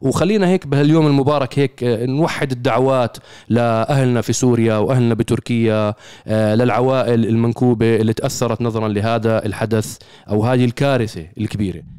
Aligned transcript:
وخلينا 0.00 0.48
هيك 0.48 0.66
بهاليوم 0.66 1.06
المبارك 1.06 1.58
هيك 1.58 1.84
آه، 1.84 2.06
نوحد 2.06 2.52
الدعوات 2.52 3.16
لأهلنا 3.48 4.20
في 4.20 4.32
سوريا 4.32 4.76
وأهلنا 4.76 5.14
بتركيا 5.14 5.94
آه، 6.26 6.54
للعوائل 6.54 7.26
المنكوبة 7.26 7.96
اللي 7.96 8.12
تأثرت 8.12 8.62
نظرا 8.62 8.88
لهذا 8.88 9.46
الحدث 9.46 9.98
أو 10.30 10.44
هذه 10.44 10.64
الكارثة 10.64 11.26
الكبيرة. 11.38 11.97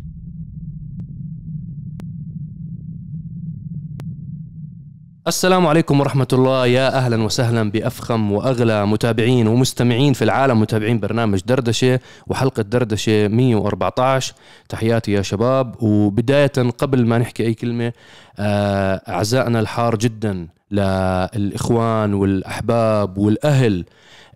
السلام 5.28 5.68
عليكم 5.68 6.00
ورحمة 6.00 6.28
الله. 6.34 6.66
يا 6.68 6.98
أهلا 6.98 7.24
وسهلا 7.24 7.72
بأفخم 7.72 8.32
وأغلى 8.32 8.86
متابعين 8.86 9.48
ومستمعين 9.48 10.14
في 10.14 10.24
العالم 10.24 10.60
متابعين 10.60 11.00
برنامج 11.00 11.40
دردشة 11.46 12.00
وحلقة 12.28 12.62
دردشة 12.64 13.28
114 13.28 14.34
تحياتي 14.70 15.12
يا 15.12 15.22
شباب. 15.22 15.76
وبداية 15.84 16.52
قبل 16.78 17.06
ما 17.06 17.18
نحكي 17.18 17.44
أي 17.46 17.54
كلمة 17.54 17.94
آه، 18.40 19.02
أعزائنا 19.10 19.60
الحار 19.60 19.96
جدا 19.96 20.48
للإخوان 20.72 22.14
والأحباب 22.14 23.18
والأهل. 23.18 23.86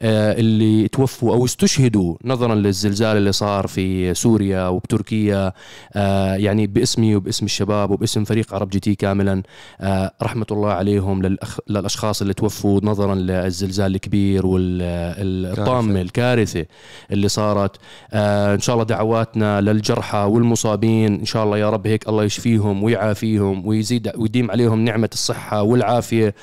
اللي 0.04 0.88
توفوا 0.88 1.34
أو 1.34 1.46
استشهدوا 1.46 2.16
نظرا 2.24 2.56
للزلزال 2.56 3.18
اللي 3.18 3.32
صار 3.32 3.68
في 3.68 4.14
سوريا 4.14 4.68
وبتركيا 4.68 5.54
آه، 5.94 6.36
يعني 6.36 6.68
باسمي 6.68 7.16
وباسم 7.16 7.46
الشباب 7.46 7.92
وباسم 7.92 8.24
فريق 8.24 8.54
عرب 8.54 8.70
جي 8.70 8.80
تي 8.80 8.96
كاملا 8.96 9.44
آه، 9.82 10.12
رحمة 10.22 10.46
الله 10.52 10.72
عليهم 10.72 11.22
للأشخاص 11.70 12.22
اللي 12.22 12.34
توفوا 12.34 12.80
نظرا 12.84 13.16
للزلزال 13.16 13.96
الكبير 13.96 14.46
والطامه 14.46 16.02
الكارثة 16.02 16.66
اللي 17.12 17.28
صارت. 17.28 17.78
إن 18.14 18.60
شاء 18.60 18.74
الله 18.74 18.86
دعواتنا 18.86 19.62
للجرحى 19.62 20.18
والمصابين 20.18 21.20
إن 21.20 21.26
شاء 21.26 21.44
الله 21.44 21.58
يا 21.58 21.70
رب 21.70 21.88
هيك 21.88 22.10
الله 22.10 22.24
يشفيهم 22.24 22.84
ويعافيهم 22.84 23.68
ويزيد 23.68 24.12
ويديم 24.18 24.52
عليهم 24.52 24.86
نعمة 24.86 25.10
الصحة 25.14 25.62
والعافية 25.62 26.36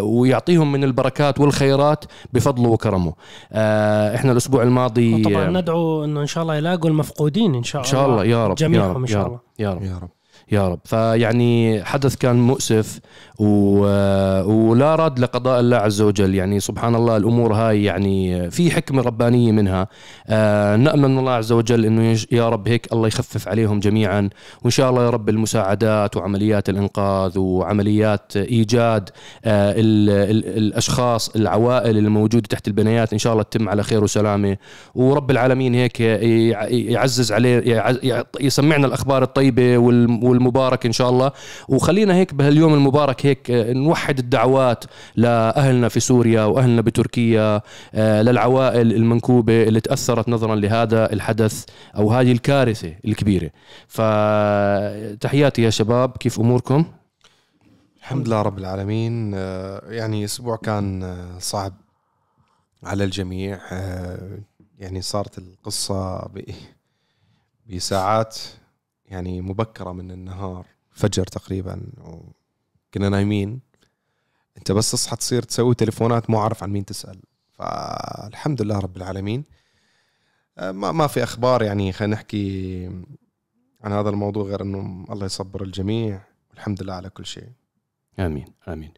ويعطيهم 0.00 0.72
من 0.72 0.84
البركات 0.84 1.40
والخيرات 1.40 2.04
بفضله 2.40 2.68
وكرمه. 2.68 3.12
آه 3.52 4.14
إحنا 4.16 4.32
الأسبوع 4.32 4.62
الماضي 4.62 5.22
طبعا 5.22 5.50
ندعو 5.50 6.04
إنه 6.04 6.20
إن 6.20 6.26
شاء 6.26 6.42
الله 6.42 6.54
يلاقوا 6.56 6.90
المفقودين 6.90 7.54
إن 7.54 7.62
شاء 7.62 7.82
الله 7.82 7.88
إن 7.88 7.92
شاء 7.92 8.06
الله 8.10 8.24
يا 8.24 8.46
رب 8.46 8.54
جميعهم 8.54 9.00
إن 9.00 9.06
شاء 9.06 9.26
الله. 9.26 9.40
يا 9.58 9.74
رب, 9.74 9.82
يا 9.82 9.98
رب. 10.02 10.08
يا 10.52 10.68
رب. 10.68 10.78
فيعني 10.84 11.84
حدث 11.84 12.16
كان 12.16 12.36
مؤسف 12.36 13.00
و... 13.38 13.46
ولا 14.42 14.94
رد 14.94 15.18
لقضاء 15.18 15.60
الله 15.60 15.76
عز 15.76 16.02
وجل. 16.02 16.34
يعني 16.34 16.60
سبحان 16.60 16.94
الله 16.94 17.16
الأمور 17.16 17.54
هاي 17.54 17.84
يعني 17.84 18.50
في 18.50 18.70
حكمة 18.70 19.02
ربانية 19.02 19.52
منها. 19.52 19.88
آه 20.28 20.76
نامل 20.76 21.08
من 21.08 21.18
الله 21.18 21.32
عز 21.32 21.52
وجل 21.52 21.84
إنه 21.84 22.18
يا 22.32 22.48
رب 22.48 22.68
هيك 22.68 22.92
الله 22.92 23.06
يخفف 23.08 23.48
عليهم 23.48 23.80
جميعا. 23.80 24.28
وإن 24.62 24.70
شاء 24.70 24.90
الله 24.90 25.04
يا 25.04 25.10
رب 25.10 25.28
المساعدات 25.28 26.16
وعمليات 26.16 26.68
الإنقاذ 26.68 27.38
وعمليات 27.38 28.36
إيجاد 28.36 29.10
آه 29.44 29.72
ال... 29.72 30.10
ال... 30.10 30.58
الأشخاص 30.58 31.28
العوائل 31.28 31.98
الموجودة 31.98 32.48
تحت 32.48 32.68
البنايات 32.68 33.12
إن 33.12 33.18
شاء 33.18 33.32
الله 33.32 33.42
تتم 33.42 33.68
على 33.68 33.82
خير 33.82 34.04
وسلامة. 34.04 34.56
ورب 34.94 35.30
العالمين 35.30 35.74
هيك 35.74 36.00
يعزز 36.70 37.32
عليه 37.32 37.84
يسمعنا 38.40 38.86
الأخبار 38.86 39.22
الطيبة 39.22 39.78
وال 39.78 40.39
المبارك 40.40 40.86
إن 40.86 40.92
شاء 40.92 41.10
الله. 41.10 41.32
وخلينا 41.68 42.14
هيك 42.14 42.34
بهاليوم 42.34 42.74
المبارك 42.74 43.26
هيك 43.26 43.50
آه، 43.50 43.72
نوحد 43.72 44.18
الدعوات 44.18 44.84
لأهلنا 45.16 45.88
في 45.88 46.00
سوريا 46.00 46.44
وأهلنا 46.44 46.80
بتركيا 46.80 47.60
آه، 47.94 48.22
للعوائل 48.22 48.92
المنكوبة 48.92 49.62
اللي 49.62 49.80
تأثرت 49.80 50.28
نظرا 50.28 50.54
لهذا 50.54 51.12
الحدث 51.12 51.64
أو 51.96 52.12
هذه 52.12 52.32
الكارثة 52.32 52.94
الكبيرة. 53.04 53.50
فتحياتي 53.88 55.62
يا 55.62 55.70
شباب 55.70 56.16
كيف 56.16 56.40
أموركم؟ 56.40 56.84
الحمد 58.00 58.28
لله 58.28 58.42
رب 58.42 58.58
العالمين. 58.58 59.32
آه، 59.34 59.82
يعني 59.88 60.24
أسبوع 60.24 60.56
كان 60.56 61.16
صعب 61.38 61.72
على 62.84 63.04
الجميع. 63.04 63.58
يعني 64.78 65.02
صارت 65.02 65.38
القصة 65.38 66.30
بساعات. 67.66 68.38
يعني 69.10 69.40
مبكرة 69.40 69.92
من 69.92 70.10
النهار 70.10 70.66
فجر 70.90 71.24
تقريبا 71.24 71.82
وكنا 71.98 73.08
نايمين. 73.08 73.60
أنت 74.58 74.72
بس 74.72 74.90
تصحى 74.90 75.16
تصير 75.16 75.42
تسوي 75.42 75.74
تليفونات 75.74 76.30
مو 76.30 76.38
عارف 76.38 76.62
عن 76.62 76.70
مين 76.70 76.84
تسأل. 76.84 77.20
فالحمد 77.52 78.62
لله 78.62 78.78
رب 78.78 78.96
العالمين. 78.96 79.44
آه، 80.58 80.72
ما 80.72 80.92
ما 80.92 81.06
في 81.06 81.22
أخبار 81.22 81.62
يعني 81.62 81.92
خلينا 81.92 82.14
نحكي 82.14 82.86
عن 83.80 83.92
هذا 83.92 84.10
الموضوع 84.10 84.44
غير 84.44 84.62
إنه 84.62 85.06
الله 85.10 85.26
يصبر 85.26 85.62
الجميع. 85.62 86.20
والحمد 86.50 86.82
لله 86.82 86.92
على 86.92 87.10
كل 87.10 87.26
شيء. 87.26 87.48
آمين 88.18 88.46
آمين. 88.68 88.92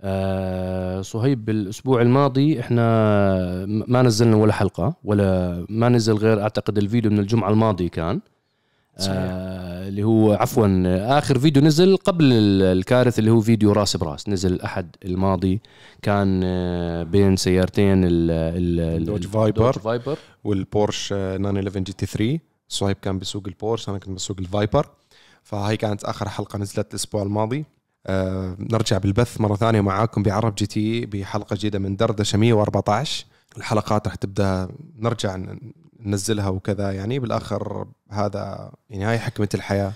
آه 0.00 1.00
صهيب 1.00 1.44
بالأسبوع 1.44 2.02
الماضي 2.02 2.60
إحنا 2.60 2.84
ما 3.66 4.02
نزلنا 4.02 4.36
ولا 4.36 4.52
حلقة 4.52 4.96
ولا 5.04 5.66
ما 5.68 5.88
نزل 5.88 6.14
غير 6.14 6.42
أعتقد 6.42 6.78
الفيديو 6.78 7.10
من 7.10 7.18
الجمعة 7.18 7.50
الماضيه 7.50 7.88
كان. 7.88 8.20
آه 9.00 9.88
اللي 9.88 10.02
هو 10.04 10.32
عفوا 10.32 10.66
آخر 11.18 11.38
فيديو 11.38 11.62
نزل 11.62 11.96
قبل 11.96 12.32
الكارثه 12.62 13.20
اللي 13.20 13.30
هو 13.30 13.40
فيديو 13.40 13.72
راس 13.72 13.96
براس. 13.96 14.28
نزل 14.28 14.52
الاحد 14.52 14.96
الماضي 15.04 15.60
كان 16.02 16.40
آه 16.44 17.02
بين 17.02 17.36
سيارتين 17.36 18.00
الدودج 18.04 19.26
فايبر. 19.26 19.72
فايبر. 19.72 20.18
والبورش 20.44 21.08
911 21.08 21.80
GT 21.80 22.06
3 22.06 22.38
صهيب 22.68 22.96
كان 23.02 23.18
بسوق 23.18 23.42
البورش 23.46 23.88
أنا 23.88 23.98
كنت 23.98 24.10
بسوق 24.16 24.36
الفايبر 24.40 24.86
فهي 25.42 25.76
كانت 25.76 26.04
آخر 26.04 26.28
حلقة 26.28 26.58
نزلت 26.58 26.90
الأسبوع 26.90 27.22
الماضي. 27.22 27.64
آه 28.06 28.56
نرجع 28.58 28.98
بالبث 28.98 29.40
مرة 29.40 29.56
ثانية 29.56 29.80
معاكم 29.80 30.22
بعرب 30.22 30.54
جي 30.54 30.66
تي 30.66 31.06
بحلقة 31.06 31.56
جديدة 31.56 31.78
من 31.78 31.96
دردشة 31.96 32.36
114 32.36 33.26
الحلقات 33.56 34.06
راح 34.06 34.14
تبدأ 34.14 34.68
نرجع 34.98 35.38
ننزلها 36.00 36.48
وكذا 36.48 36.92
يعني. 36.92 37.18
بالآخر 37.18 37.86
هذا 38.08 38.72
يعني 38.90 39.04
هاي 39.04 39.18
حكمة 39.18 39.48
الحياة. 39.54 39.92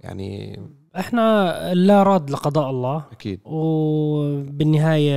يعني 0.00 0.60
إحنا 0.96 1.74
لا 1.74 2.02
راد 2.02 2.30
لقضاء 2.30 2.70
الله. 2.70 3.04
أكيد. 3.12 3.40
وبالنهاية 3.44 5.12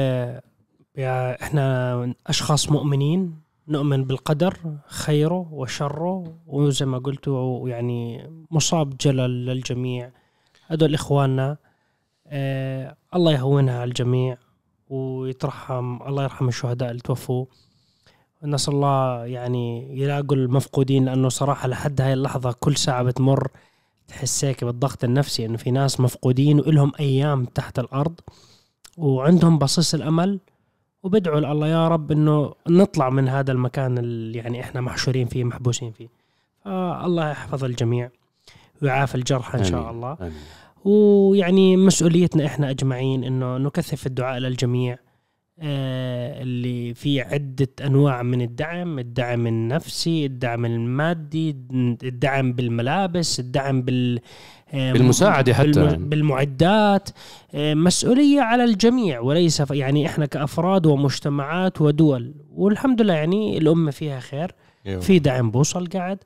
يعني 0.96 1.42
إحنا 1.44 2.14
أشخاص 2.28 2.72
مؤمنين 2.72 3.40
نؤمن 3.68 4.04
بالقدر 4.04 4.58
خيره 4.88 5.48
وشره 5.52 6.38
وزي 6.48 6.86
ما 6.86 6.98
قلت 6.98 7.28
يعني 7.66 8.30
مصاب 8.52 8.98
جلل 8.98 9.46
للجميع. 9.46 10.12
هذول 10.68 10.94
إخواننا 10.94 11.58
آه 12.28 12.96
الله 13.16 13.32
يهونها 13.32 13.80
على 13.80 13.88
الجميع 13.88 14.38
ويترحم 14.90 16.00
الله 16.08 16.24
يرحم 16.24 16.48
الشهداء 16.48 16.92
اللي 16.92 17.02
توفوا. 17.02 17.46
نسأل 18.44 18.74
الله 18.74 19.26
يعني 19.26 19.98
يلاقوا 20.02 20.38
المفقودين 20.38 21.06
لأنه 21.06 21.30
صراحة 21.30 21.68
لحد 21.68 22.02
هاي 22.02 22.14
اللحظة 22.14 22.56
كل 22.60 22.78
ساعة 22.78 23.04
بتمر 23.04 23.48
تحس 24.08 24.46
هيك 24.46 24.64
بالضغط 24.64 25.04
النفسي 25.04 25.46
إنه 25.46 25.58
في 25.58 25.72
ناس 25.72 26.00
مفقودين 26.00 26.60
وإلهم 26.60 26.92
أيام 27.00 27.46
تحت 27.46 27.80
الأرض 27.80 28.20
وعندهم 28.98 29.58
بصيص 29.58 29.94
الأمل 29.94 30.40
وبدعوا 31.04 31.40
لله 31.40 31.68
يا 31.68 31.88
رب 31.88 32.12
إنه 32.12 32.54
نطلع 32.70 33.10
من 33.10 33.30
هذا 33.30 33.52
المكان 33.52 33.98
اللي 33.98 34.38
يعني 34.38 34.62
إحنا 34.62 34.82
محشورين 34.82 35.28
فيه 35.28 35.44
محبوسين 35.44 35.92
فيه. 35.92 36.08
فالله 36.66 37.30
يحفظ 37.30 37.64
الجميع 37.64 38.10
ويعافي 38.82 39.16
الجرحى 39.16 39.58
إن 39.58 39.64
شاء 39.64 39.92
الله. 39.92 40.18
آمين. 40.22 40.34
ويعني 40.86 41.78
مسؤوليتنا 41.78 42.46
إحنا 42.46 42.70
أجمعين 42.70 43.24
إنه 43.24 43.58
نكثف 43.58 44.08
الدعاء 44.08 44.40
للجميع. 44.40 44.98
اللي 45.62 46.94
فيه 46.94 47.24
عدة 47.24 47.68
أنواع 47.86 48.24
من 48.24 48.42
الدعم 48.42 49.00
الدعم 49.00 49.48
النفسي 49.48 50.26
الدعم 50.26 50.66
المادي 50.66 51.56
الدعم 52.04 52.54
بالملابس 52.54 53.40
الدعم 53.40 53.82
بال 53.82 54.20
آه، 54.74 54.94
بالمساعدة 54.94 55.54
حتى. 55.54 55.96
بالمعدات. 55.96 57.10
آه، 57.54 57.74
مسؤولية 57.74 58.42
على 58.42 58.64
الجميع 58.64 59.20
وليس 59.20 59.64
يعني 59.72 60.06
إحنا 60.06 60.26
كأفراد 60.26 60.86
ومجتمعات 60.86 61.82
ودول. 61.82 62.34
والحمد 62.56 63.02
لله 63.02 63.14
يعني 63.14 63.58
الأمة 63.58 63.92
فيها 63.92 64.20
خير. 64.20 64.52
في 65.00 65.20
دعم 65.20 65.52
بوصل 65.52 65.88
قاعد. 65.88 66.18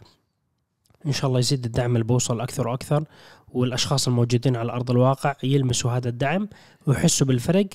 إن 1.06 1.12
شاء 1.12 1.28
الله 1.28 1.40
يزيد 1.40 1.66
الدعم 1.66 1.94
اللي 1.96 2.04
بوصل 2.04 2.42
أكثر 2.42 2.68
وأكثر. 2.68 3.04
والأشخاص 3.54 4.08
الموجودين 4.08 4.56
على 4.56 4.72
أرض 4.72 4.92
الواقع 4.92 5.36
يلمسوا 5.44 5.92
هذا 5.92 6.10
الدعم 6.10 6.48
ويحسوا 6.88 7.28
بالفرق. 7.28 7.68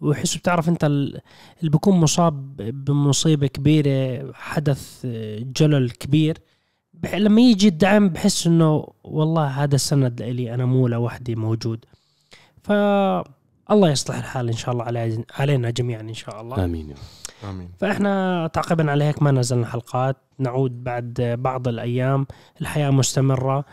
ويحس 0.00 0.36
بتعرف 0.36 0.68
انت 0.68 0.84
اللي 0.84 1.20
بيكون 1.62 2.00
مصاب 2.00 2.56
بمصيبة 2.56 3.46
كبيرة 3.46 4.32
حدث 4.32 5.06
جلل 5.56 5.90
كبير 5.90 6.38
لما 7.14 7.40
يجي 7.40 7.68
الدعم 7.68 8.08
بحس 8.08 8.46
انه 8.46 8.86
والله 9.04 9.46
هذا 9.46 9.74
السند 9.74 10.22
لي 10.22 10.54
أنا 10.54 10.64
مو 10.64 10.88
لوحدي 10.88 11.34
موجود. 11.34 11.84
ف 12.62 12.72
الله 13.70 13.90
يصلح 13.90 14.16
الحال 14.16 14.48
إن 14.48 14.56
شاء 14.56 14.72
الله 14.72 14.84
علي 14.84 15.24
علينا 15.38 15.70
جميعا 15.70 16.00
إن 16.00 16.14
شاء 16.14 16.40
الله. 16.40 16.64
آمين 16.64 16.94
آمين. 17.44 17.68
فإحنا 17.78 18.46
تعقيبا 18.52 18.90
على 18.90 19.04
هيك 19.04 19.22
ما 19.22 19.30
نزلنا 19.30 19.66
حلقات. 19.66 20.16
نعود 20.38 20.84
بعد 20.84 21.36
بعض 21.38 21.68
الأيام. 21.68 22.26
الحياة 22.60 22.90
مستمرة. 22.90 23.64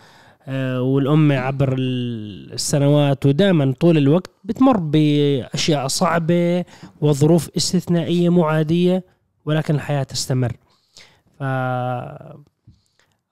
آه، 0.47 0.81
والأمة 0.81 1.35
عبر 1.35 1.75
السنوات 1.79 3.25
ودائما 3.25 3.73
طول 3.79 3.97
الوقت 3.97 4.29
بتمر 4.43 4.77
بأشياء 4.77 5.87
صعبة 5.87 6.65
وظروف 7.01 7.49
استثنائية 7.57 8.29
معادية 8.29 9.03
ولكن 9.45 9.75
الحياة 9.75 10.03
تستمر. 10.03 10.51
ف 11.39 11.43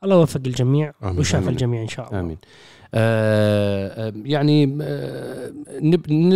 الله 0.04 0.16
يوفق 0.16 0.42
الجميع 0.46 0.94
ويشافى 1.02 1.50
الجميع 1.50 1.82
إن 1.82 1.88
شاء 1.88 2.08
الله. 2.08 2.20
آمين. 2.20 2.38
آه, 2.96 4.08
آه، 4.08 4.14
يعني 4.26 4.78
آه 4.82 5.52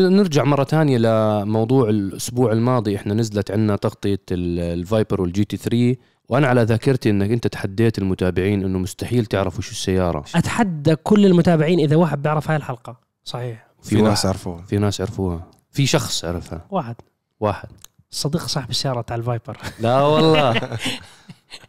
نرجع 0.09 0.43
مرة 0.43 0.63
ثانية 0.63 0.97
لموضوع 0.97 1.89
الأسبوع 1.89 2.51
الماضي. 2.51 2.95
إحنا 2.95 3.13
نزلت 3.13 3.51
عنا 3.51 3.75
تغطية 3.75 4.19
الفايبر 4.31 5.21
وال 5.21 5.45
GT 5.45 5.57
3 5.57 5.95
وأنا 6.29 6.47
على 6.47 6.63
ذاكرتي 6.63 7.09
إنك 7.09 7.31
أنت 7.31 7.47
تحديت 7.47 7.97
المتابعين 7.97 8.63
إنه 8.63 8.79
مستحيل 8.79 9.25
تعرفوا 9.25 9.61
شو 9.61 9.71
السيارة. 9.71 10.23
أتحدى 10.35 10.95
كل 10.95 11.25
المتابعين 11.25 11.79
إذا 11.79 11.95
واحد 11.95 12.21
بيعرف 12.21 12.49
هاي 12.49 12.57
الحلقة. 12.57 12.99
صحيح. 13.23 13.67
في, 13.81 13.89
في 13.89 14.01
ناس 14.01 14.25
عرفوها. 14.25 14.61
في 14.61 14.77
ناس 14.77 15.01
عرفوها. 15.01 15.47
في 15.71 15.85
شخص 15.85 16.25
عرفها. 16.25 16.65
واحد. 16.69 16.95
واحد. 17.39 17.69
صديق 18.09 18.47
صاحب 18.47 18.69
السيارة 18.69 19.01
تاع 19.01 19.15
الفايبر. 19.15 19.57
لا 19.79 20.01
والله. 20.01 20.61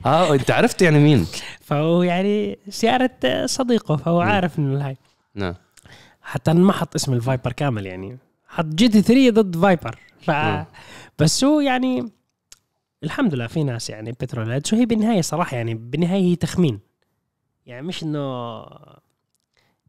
آه 0.07 0.35
أنت 0.35 0.51
عرفت 0.51 0.83
يعني 0.83 0.99
مين؟ 0.99 1.27
فهو 1.61 2.03
يعني 2.03 2.59
سيارة 2.69 3.47
صديقه 3.47 3.97
فهو. 3.97 4.21
عارف 4.21 4.59
إنه 4.59 4.87
هاي. 4.87 4.97
نعم. 5.35 5.55
حتى 6.23 6.53
ما 6.53 6.73
حط 6.73 6.95
اسم 6.95 7.13
الفايبر 7.13 7.53
كامل 7.53 7.87
يعني. 7.87 8.19
حط 8.49 8.65
GT 8.65 9.03
3 9.03 9.31
ضد 9.31 9.57
فايبر. 9.57 9.99
ف... 10.23 10.31
بس 11.19 11.45
هو 11.45 11.61
يعني 11.61 12.18
الحمد 13.05 13.35
لله 13.35 13.47
في 13.47 13.65
ناس 13.65 13.91
يعني 13.91 14.13
بترول 14.13 14.51
هيدز 14.51 14.75
وهي 14.75 14.87
بالنهاية 14.87 15.21
صراحة 15.21 15.57
يعني 15.57 15.75
بالنهاية 15.75 16.23
هي 16.23 16.37
تخمين. 16.37 16.81
يعني 17.67 17.87
مش 17.87 18.03
إنه 18.03 18.63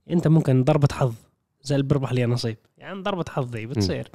أنت 0.10 0.28
ممكن 0.28 0.64
ضربة 0.64 0.88
حظ 0.92 1.14
زي 1.62 1.76
اللي 1.76 1.88
بربح 1.88 2.14
لي 2.14 2.26
نصيب 2.26 2.58
يعني 2.78 3.02
ضربة 3.02 3.26
حظ 3.30 3.50
دي 3.50 3.66
بتصير. 3.66 4.08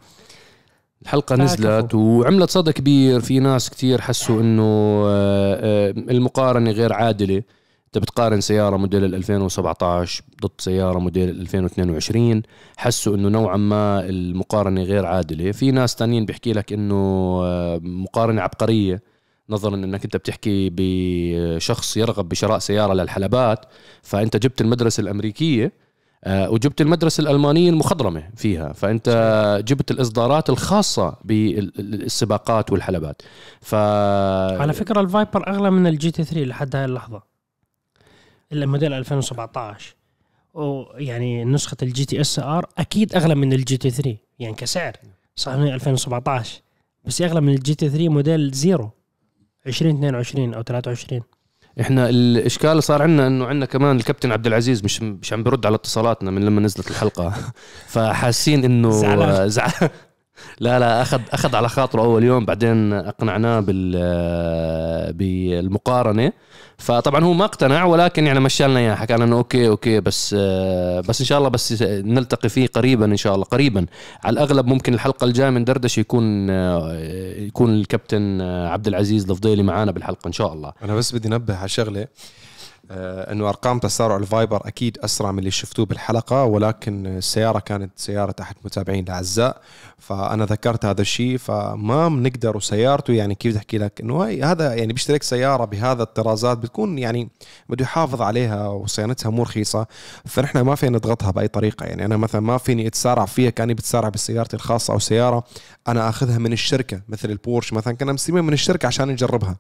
الحلقة 1.03 1.37
نزلت 1.37 1.95
وعملت 1.95 2.51
صدى 2.51 2.73
كبير. 2.73 3.21
في 3.21 3.39
ناس 3.39 3.71
كثير 3.71 4.01
حسوا 4.01 4.41
إنه 4.41 4.63
آه، 5.07 5.55
آه، 5.55 5.91
المقارنة 5.91 6.71
غير 6.71 6.93
عادلة. 6.93 7.43
انت 7.95 8.03
بتقارن 8.03 8.41
سيارة 8.41 8.77
موديل 8.77 9.15
2017 9.15 10.23
ضد 10.43 10.51
سيارة 10.59 10.99
موديل 10.99 11.29
2022 11.29 12.43
حسوا 12.77 13.17
إنه 13.17 13.29
نوعا 13.29 13.57
ما 13.57 14.01
المقارنة 14.09 14.83
غير 14.83 15.07
عادلة. 15.07 15.53
في 15.53 15.71
ناس 15.71 15.95
تانيين 15.95 16.25
بيحكي 16.25 16.53
لك 16.53 16.73
إنه 16.73 16.95
آه، 17.45 17.81
مقارنة 17.83 18.43
عبقرية 18.43 19.03
نظرا 19.51 19.75
إنك 19.75 20.05
أنت 20.05 20.17
بتحكي 20.17 20.71
بشخص 20.73 21.97
يرغب 21.97 22.29
بشراء 22.29 22.59
سيارة 22.59 22.93
للحلبات 22.93 23.67
فأنت 24.03 24.37
جبت 24.37 24.61
المدرسة 24.61 25.01
الأمريكية 25.01 25.73
آه، 26.25 26.51
وجبت 26.51 26.81
المدرسة 26.81 27.21
الألمانية 27.21 27.71
المخضرمة 27.71 28.23
فيها. 28.37 28.73
فأنت 28.73 29.09
جبت 29.67 29.91
الإصدارات 29.91 30.51
الخاصة 30.51 31.17
بالسباقات 31.25 32.73
والحلبات. 32.73 33.23
ف 33.61 33.75
على 33.75 34.73
فكرة 34.73 35.01
الفايبر 35.01 35.49
أغلى 35.49 35.71
من 35.71 35.87
ال 35.87 36.11
GT 36.11 36.25
3 36.25 36.45
لحد 36.45 36.77
هاي 36.77 36.85
اللحظة. 36.85 37.34
إلا 38.53 38.67
موديل 38.67 38.93
2017 38.93 39.95
ويعني 40.55 41.45
نسخة 41.45 41.77
ال 41.83 42.05
GTSR 42.05 42.67
أكيد 42.79 43.15
أغلى 43.15 43.35
من 43.35 43.53
ال 43.53 43.77
GT 43.77 43.91
3 43.91 44.17
يعني 44.39 44.55
كسعر. 44.55 44.93
صحيح 45.37 45.59
2017 45.59 46.61
بس 47.05 47.23
أغلى 47.23 47.41
من 47.41 47.55
ال 47.55 47.75
GT 47.75 47.89
3 47.89 48.09
موديل 48.09 48.51
zero 48.51 48.91
2022 49.67 50.55
أو 50.55 50.63
23 50.63 51.23
إحنا 51.81 52.09
الإشكال 52.09 52.71
اللي 52.71 52.83
صار 52.83 53.03
عندنا 53.03 53.27
إنه 53.27 53.47
عندنا 53.47 53.67
كمان 53.67 53.97
الكابتن 53.97 54.33
عبد 54.33 54.47
العزيز 54.47 54.85
مش 54.85 55.03
مش 55.03 55.33
عم 55.33 55.43
برد 55.43 55.67
على 55.67 55.75
اتصالاتنا 55.75 56.31
من 56.31 56.45
لما 56.45 56.61
نزلت 56.61 56.91
الحلقة. 56.91 57.33
فحاسين 57.93 58.65
إنه 58.65 58.91
زعلان. 58.91 59.49
زع... 59.57 59.67
لا 60.61 60.79
لا 60.79 61.03
اخذ 61.03 61.21
أخذ 61.33 61.57
على 61.57 61.69
خاطره 61.69 62.03
أول 62.03 62.25
يوم 62.25 62.45
بعدين 62.45 62.93
أقنعناه 62.93 63.61
بال 63.61 63.93
بالمقارنة. 65.13 66.33
فطبعا 66.79 67.25
هو 67.25 67.33
ما 67.33 67.45
اقتنع 67.45 67.85
ولكن 67.85 68.27
يعني 68.27 68.41
مشى 68.41 68.65
لنا 68.67 68.79
اياه 68.81 68.95
حكى 68.95 69.15
لنا 69.15 69.37
okay 69.37 69.69
okay 69.69 70.01
بس 70.01 70.35
بس 71.09 71.21
إن 71.21 71.27
شاء 71.27 71.39
الله 71.39 71.49
بس 71.49 71.83
نلتقي 71.83 72.49
فيه 72.49 72.67
قريبا 72.67 73.05
إن 73.05 73.17
شاء 73.17 73.35
الله 73.35 73.45
قريبا. 73.45 73.87
على 74.25 74.33
الأغلب 74.35 74.67
ممكن 74.67 74.95
الحلقة 74.95 75.25
الجاية 75.25 75.51
من 75.51 75.65
دردشة 75.65 76.01
يكون 76.01 76.49
يكون 77.39 77.75
الكابتن 77.75 78.41
عبد 78.41 78.87
العزيز 78.87 79.31
الفضيلي 79.31 79.63
معنا 79.63 79.93
بالحلقة 79.93 80.27
إن 80.29 80.33
شاء 80.33 80.53
الله. 80.53 80.73
أنا 80.83 80.95
بس 80.95 81.15
بدي 81.15 81.29
انبه 81.29 81.57
على 81.57 81.69
شغله 81.69 82.01
آه، 82.01 82.09
إنه 82.91 83.49
أرقام 83.49 83.79
تسارع 83.79 84.17
الفايبر 84.17 84.69
أكيد 84.69 84.99
أسرع 84.99 85.33
من 85.33 85.39
اللي 85.39 85.51
شفتوه 85.51 85.87
بالحلقة 85.87 86.45
ولكن 86.45 87.07
السيارة 87.07 87.59
كانت 87.59 87.91
سيارة 87.97 88.35
احد 88.41 88.55
متابعين 88.65 89.05
الأعزاء 89.05 89.61
فأنا 89.99 90.45
ذكرت 90.45 90.85
هذا 90.85 91.01
الشيء 91.01 91.39
فما 91.39 92.09
بنقدر 92.09 92.57
وسيارته 92.57 93.13
يعني 93.13 93.35
كيف 93.35 93.57
احكي 93.57 93.79
لك 93.79 94.01
إنه 94.01 94.25
هذا 94.25 94.75
يعني 94.75 94.93
بيشترك 94.93 95.23
سيارة 95.23 95.65
بهذا 95.65 96.03
الطرازات 96.03 96.59
بتكون 96.59 96.99
يعني 96.99 97.29
بده 97.69 97.83
يحافظ 97.83 98.23
عليها 98.23 98.69
وصيانتها 98.69 99.31
مو 99.31 99.43
رخيصة 99.43 99.87
فنحن 100.25 100.61
ما 100.61 100.75
فينا 100.75 100.97
نضغطها 100.97 101.31
بأي 101.31 101.49
طريقة. 101.49 101.87
يعني 101.87 102.05
أنا 102.05 102.17
مثلا 102.17 102.41
ما 102.41 102.59
فيني 102.59 102.87
أتسارع 102.87 103.25
فيها 103.25 103.51
كأني 103.51 103.75
بتسارع 103.75 104.09
بسيارتي 104.09 104.57
الخاصة 104.57 104.95
أو 104.95 104.99
سيارة 104.99 105.45
أنا 105.89 106.09
أخذها 106.09 106.39
من 106.39 106.53
الشركة 106.53 107.01
مثل 107.09 107.31
البورش 107.31 107.73
مثلا 107.73 107.97
كنا 107.97 108.13
مستلمين 108.13 108.45
من 108.45 108.53
الشركة 108.53 108.87
عشان 108.87 109.09
نجربها. 109.09 109.57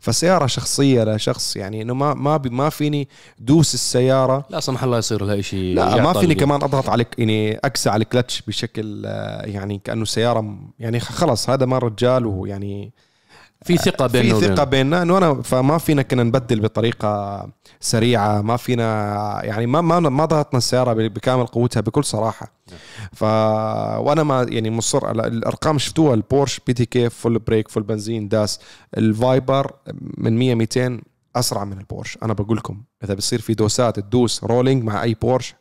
فسيارة 0.00 0.46
شخصية 0.46 1.04
لشخص 1.04 1.56
يعني 1.56 1.82
إنه 1.82 1.94
ما 1.94 2.14
ما 2.14 2.40
ما 2.44 2.70
فيني 2.70 3.08
دوس 3.38 3.74
السيارة. 3.74 4.44
لا 4.50 4.60
سمح 4.60 4.84
الله 4.84 4.98
يصير 4.98 5.24
لها 5.24 5.40
شيء 5.40 5.74
لا 5.74 6.02
ما 6.02 6.12
فيني 6.12 6.34
كمان 6.34 6.62
أضغط 6.62 6.88
عليك 6.88 7.08
يعني 7.18 7.56
اكسى 7.56 7.90
على 7.90 8.02
الكلتش 8.02 8.42
بشكل 8.42 9.02
آه، 9.06 9.46
يعني 9.46 9.80
كأنه 9.84 10.04
سيارة 10.04 10.58
يعني 10.78 11.00
خلص 11.00 11.50
هذا 11.50 11.66
ما 11.66 11.78
رجال 11.78 12.26
ويعني 12.26 12.92
في 13.64 13.76
ثقة 13.76 14.06
بيننا 14.06 14.38
في 14.38 14.46
ثقة 14.46 14.64
بيننا. 14.64 15.02
إنه 15.02 15.18
أنا 15.18 15.42
فما 15.42 15.78
فينا 15.78 16.02
كنا 16.02 16.22
نبدل 16.22 16.60
بطريقة 16.60 17.46
سريعة 17.80 18.42
ما 18.42 18.56
فينا 18.56 19.40
يعني 19.44 19.66
ما 19.66 19.80
ما 19.80 20.00
ما 20.00 20.24
ضغطنا 20.24 20.58
السيارة 20.58 20.92
بكامل 20.92 21.46
قوتها 21.46 21.80
بكل 21.80 22.04
صراحة. 22.04 22.52
ف 23.12 23.22
وأنا 23.22 24.22
ما 24.22 24.46
يعني 24.48 24.70
مصر 24.70 25.06
على 25.06 25.26
الأرقام 25.26 25.78
شفتوها 25.78 26.14
البورش 26.14 26.60
PDK 26.66 27.10
full 27.10 27.38
brake 27.38 27.68
full 27.68 27.82
بنزين 27.82 28.28
داس 28.28 28.60
الفايبر 28.96 29.72
من 30.18 30.38
100 30.38 30.54
200 30.54 31.00
أسرع 31.36 31.64
من 31.64 31.78
البورش. 31.78 32.18
أنا 32.22 32.32
بقول 32.32 32.56
لكم 32.56 32.82
إذا 33.04 33.14
بصير 33.14 33.40
في 33.40 33.54
دوسات 33.54 34.00
تدوس 34.00 34.44
rolling 34.44 34.84
مع 34.84 35.02
أي 35.02 35.14
بورش 35.14 35.54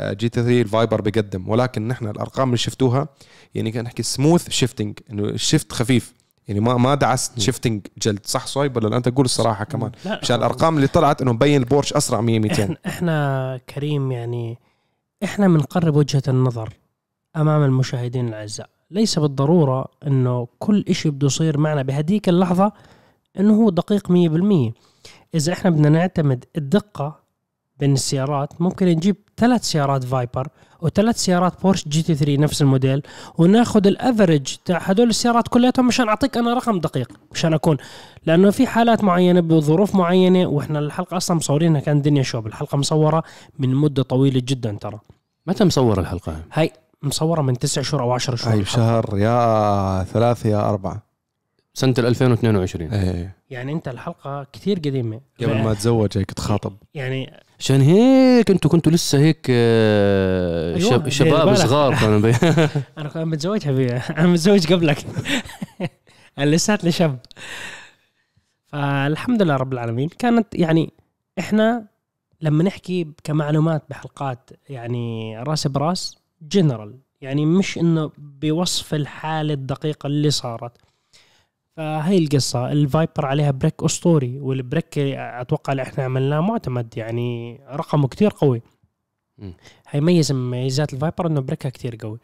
GT 0.00 0.42
3 0.42 0.60
الفايبر 0.60 1.00
بقدم 1.00 1.48
ولكن 1.48 1.88
نحن 1.88 2.08
الأرقام 2.08 2.48
اللي 2.48 2.58
شفتوها 2.58 3.08
يعني 3.54 3.70
كان 3.70 3.84
نحكي 3.84 4.02
smooth 4.02 4.50
shifting 4.50 4.98
إنه 5.10 5.22
ال 5.22 5.30
shift 5.30 5.72
خفيف. 5.72 6.14
يعني 6.48 6.60
ما 6.60 6.76
ما 6.76 6.94
دعست 6.94 7.40
shifting 7.40 7.86
جلد. 8.02 8.20
صح 8.26 8.46
صايب 8.46 8.76
ولا 8.76 8.96
أنت 8.96 9.08
قول 9.08 9.24
الصراحة 9.24 9.64
كمان. 9.64 9.92
مشان 10.22 10.36
الأرقام 10.36 10.76
اللي 10.76 10.86
طلعت 10.86 11.22
إنه 11.22 11.32
مبين 11.32 11.60
البورش 11.60 11.92
أسرع 11.92 12.20
100 12.20 12.38
200 12.38 12.62
إحنا, 12.62 12.76
إحنا 12.86 13.60
كريم 13.74 14.12
يعني 14.12 14.58
إحنا 15.24 15.48
بنقرب 15.48 15.96
وجهة 15.96 16.22
النظر 16.28 16.72
أمام 17.36 17.62
المشاهدين 17.64 18.28
الأعزاء. 18.28 18.68
ليس 18.90 19.18
بالضرورة 19.18 19.84
إنه 20.06 20.48
كل 20.58 20.84
شيء 20.90 21.12
بده 21.12 21.26
يصير 21.26 21.58
معنا 21.58 21.82
بهديك 21.82 22.28
اللحظة 22.28 22.72
إنه 23.40 23.54
هو 23.54 23.70
دقيق 23.70 24.08
100% 24.08 24.72
إذا 25.34 25.52
إحنا 25.52 25.70
بدنا 25.70 25.88
نعتمد 25.88 26.44
الدقة 26.56 27.20
بين 27.78 27.92
السيارات 27.92 28.60
ممكن 28.60 28.86
نجيب 28.86 29.16
ثلاث 29.36 29.64
سيارات 29.64 30.04
فايبر 30.04 30.48
وثلاث 30.82 31.16
سيارات 31.16 31.62
بورش 31.62 31.88
GT 31.88 32.14
3 32.14 32.36
نفس 32.36 32.62
الموديل 32.62 33.02
وناخذ 33.38 33.86
ال 33.86 33.95
average 33.95 34.56
تاع 34.64 34.78
هدول 34.78 35.08
السيارات 35.08 35.48
كلياتهم 35.48 35.86
مشان 35.86 36.08
أعطيك 36.08 36.36
أنا 36.36 36.54
رقم 36.54 36.80
دقيق 36.80 37.12
مشان 37.32 37.54
أكون 37.54 37.76
لأنه 38.26 38.50
في 38.50 38.66
حالات 38.66 39.04
معينة 39.04 39.40
بظروف 39.40 39.94
معينة 39.94 40.46
وإحنا 40.46 40.78
الحلقة 40.78 41.16
أصلا 41.16 41.36
مصورينها 41.36 41.80
كأن 41.80 42.02
دنيا 42.02 42.22
شوب. 42.22 42.46
الحلقة 42.46 42.78
مصورة 42.78 43.22
من 43.58 43.74
مدة 43.74 44.02
طويلة 44.02 44.42
جدا 44.44 44.78
ترى. 44.80 44.98
متى 45.46 45.64
مصور 45.64 46.00
الحلقة؟ 46.00 46.36
هاي 46.52 46.72
مصورة 47.02 47.42
من 47.42 47.58
تسع 47.58 47.82
شهور 47.82 48.02
أو 48.02 48.12
10 48.12 48.36
شهور. 48.36 48.54
هاي 48.54 48.64
شهر 48.64 49.18
يا 49.18 50.04
ثلاثة 50.04 50.50
يا 50.50 50.68
أربعة. 50.68 51.11
سنة 51.74 51.94
2022 51.98 52.92
إيه. 52.92 53.36
يعني 53.50 53.72
أنت 53.72 53.88
الحلقة 53.88 54.46
كثير 54.52 54.78
قديمة. 54.78 55.20
قبل 55.40 55.62
ما 55.62 55.72
اتزوج 55.72 56.18
هيك 56.18 56.30
تخاطب. 56.30 56.76
يعني 56.94 57.32
عشان 57.58 57.80
هيك 57.80 58.50
أنتوا 58.50 58.70
كنتوا 58.70 58.92
لسه 58.92 59.18
هيك 59.18 59.46
آه، 59.50 60.76
أيوة 60.76 61.08
شباب 61.08 61.54
صغار 61.54 61.94
كانوا 62.00 62.32
أنا 62.98 63.08
كنت 63.08 63.16
متزوج 63.16 63.64
حبيبي 63.64 63.92
أنا 63.92 64.26
متزوج 64.26 64.72
قبلك. 64.72 65.06
لساتني 66.38 66.92
شاب. 66.92 67.18
فالحمد 68.66 69.42
لله 69.42 69.56
رب 69.56 69.72
العالمين. 69.72 70.08
كانت 70.08 70.46
يعني 70.54 70.92
إحنا 71.38 71.86
لما 72.40 72.64
نحكي 72.64 73.06
كمعلومات 73.24 73.82
بحلقات 73.90 74.50
يعني 74.68 75.38
راس 75.38 75.66
براس 75.66 76.18
جنرال 76.42 76.98
يعني 77.20 77.46
مش 77.46 77.78
إنه 77.78 78.10
بوصف 78.18 78.94
الحالة 78.94 79.54
الدقيقة 79.54 80.06
اللي 80.06 80.30
صارت. 80.30 80.72
فهي 81.76 82.18
القصة. 82.18 82.72
ال 82.72 82.81
Viper 82.81 83.26
عليها 83.26 83.50
brake 83.50 83.82
أسطوري 83.82 84.38
وال 84.38 84.55
brake 84.55 84.98
أتوقع 84.98 85.72
اللي 85.72 85.82
إحنا 85.82 86.04
عملناه 86.04 86.40
معتمد 86.40 86.96
يعني 86.96 87.60
رقمه 87.70 88.08
كتير 88.08 88.30
قوي. 88.30 88.62
هيميز 89.88 90.32
من 90.32 90.38
مميزات 90.46 90.92
ال 90.94 90.99
Viper 90.99 91.26
إنه 91.26 91.40
brake 91.40 91.65
ها 91.65 91.70
كتير 91.70 91.96
قوي. 91.96 92.18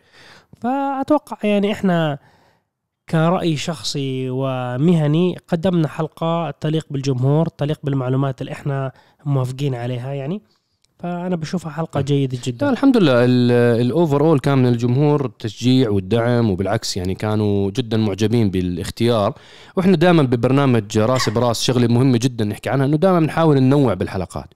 فأتوقع 0.60 1.48
يعني 1.48 1.72
إحنا 1.72 2.18
كرأي 3.08 3.56
شخصي 3.56 4.30
ومهني 4.30 5.36
قدمنا 5.48 5.88
حلقة 5.88 6.50
تليق 6.50 6.86
بالجمهور 6.90 7.48
تليق 7.48 7.80
بالمعلومات 7.82 8.40
اللي 8.40 8.52
إحنا 8.52 8.92
موافقين 9.24 9.74
عليها 9.74 10.12
يعني. 10.12 10.42
فأنا 10.98 11.36
بشوفها 11.36 11.72
حلقة 11.72 12.00
جيدة 12.00 12.36
لا 12.36 12.42
جدا 12.44 12.70
الحمد 12.70 12.96
لله. 12.96 13.24
ال 13.80 14.20
overall 14.20 14.38
كان 14.38 14.58
من 14.58 14.66
الجمهور 14.66 15.24
التشجيع 15.24 15.90
والدعم 15.90 16.50
وبالعكس 16.50 16.96
يعني 16.96 17.14
كانوا 17.14 17.70
جدا 17.70 17.96
معجبين 17.96 18.50
بالاختيار. 18.50 19.34
وإحنا 19.76 19.96
دائما 19.96 20.22
ببرنامج 20.22 20.98
راس 20.98 21.28
براس 21.28 21.62
شغلة 21.62 21.86
مهمة 21.86 22.18
جدا 22.22 22.44
نحكي 22.44 22.70
عنها 22.70 22.86
إنه 22.86 22.96
دائما 22.96 23.20
بنحاول 23.20 23.60
ننوع 23.60 23.94
بالحلقات. 23.94 24.48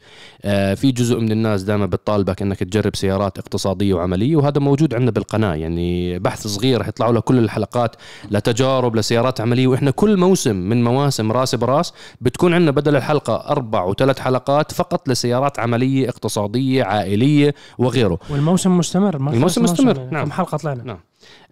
آه 0.45 0.75
في 0.75 0.93
جزء 0.93 1.21
من 1.21 1.33
الناس 1.33 1.63
دائما 1.63 1.87
بتطالبك 1.87 2.43
إنك 2.43 2.59
تجرب 2.59 2.97
سيارات 2.97 3.39
اقتصادية 3.39 3.95
وعملية 3.95 4.37
وهذا 4.37 4.61
موجود 4.61 4.95
عندنا 4.95 5.11
بالقناة. 5.11 5.55
يعني 5.55 6.19
بحث 6.19 6.47
صغير 6.47 6.81
رح 6.81 6.89
يطلعوا 6.89 7.13
لك 7.13 7.23
كل 7.23 7.39
الحلقات 7.39 7.97
لتجارب 8.31 8.97
لسيارات 8.97 9.41
عملية. 9.41 9.67
وإحنا 9.67 9.91
كل 9.91 10.17
موسم 10.17 10.57
من 10.57 10.85
مواسم 10.85 11.33
راس 11.33 11.55
براس 11.55 11.93
بتكون 12.21 12.55
عندنا 12.55 12.71
بدل 12.71 12.97
الحلقة 12.97 13.35
أربع 13.51 13.85
وثلاث 13.85 14.19
حلقات 14.19 14.73
فقط 14.73 15.09
لسيارات 15.09 15.59
عملية 15.59 16.09
اقتصادية. 16.09 16.32
اقتصادية 16.33 16.85
عائلية 16.85 17.55
وغيره. 17.79 18.19
والموسم 18.31 18.79
مستمر 18.79 19.19
ما 19.19 19.33
الموسم 19.33 19.63
مستمر. 19.63 20.09
نعم. 20.11 20.25
كم 20.25 20.33
حلقة 20.33 20.57
طلعنا؟ 20.57 20.83
نعم. 20.85 20.99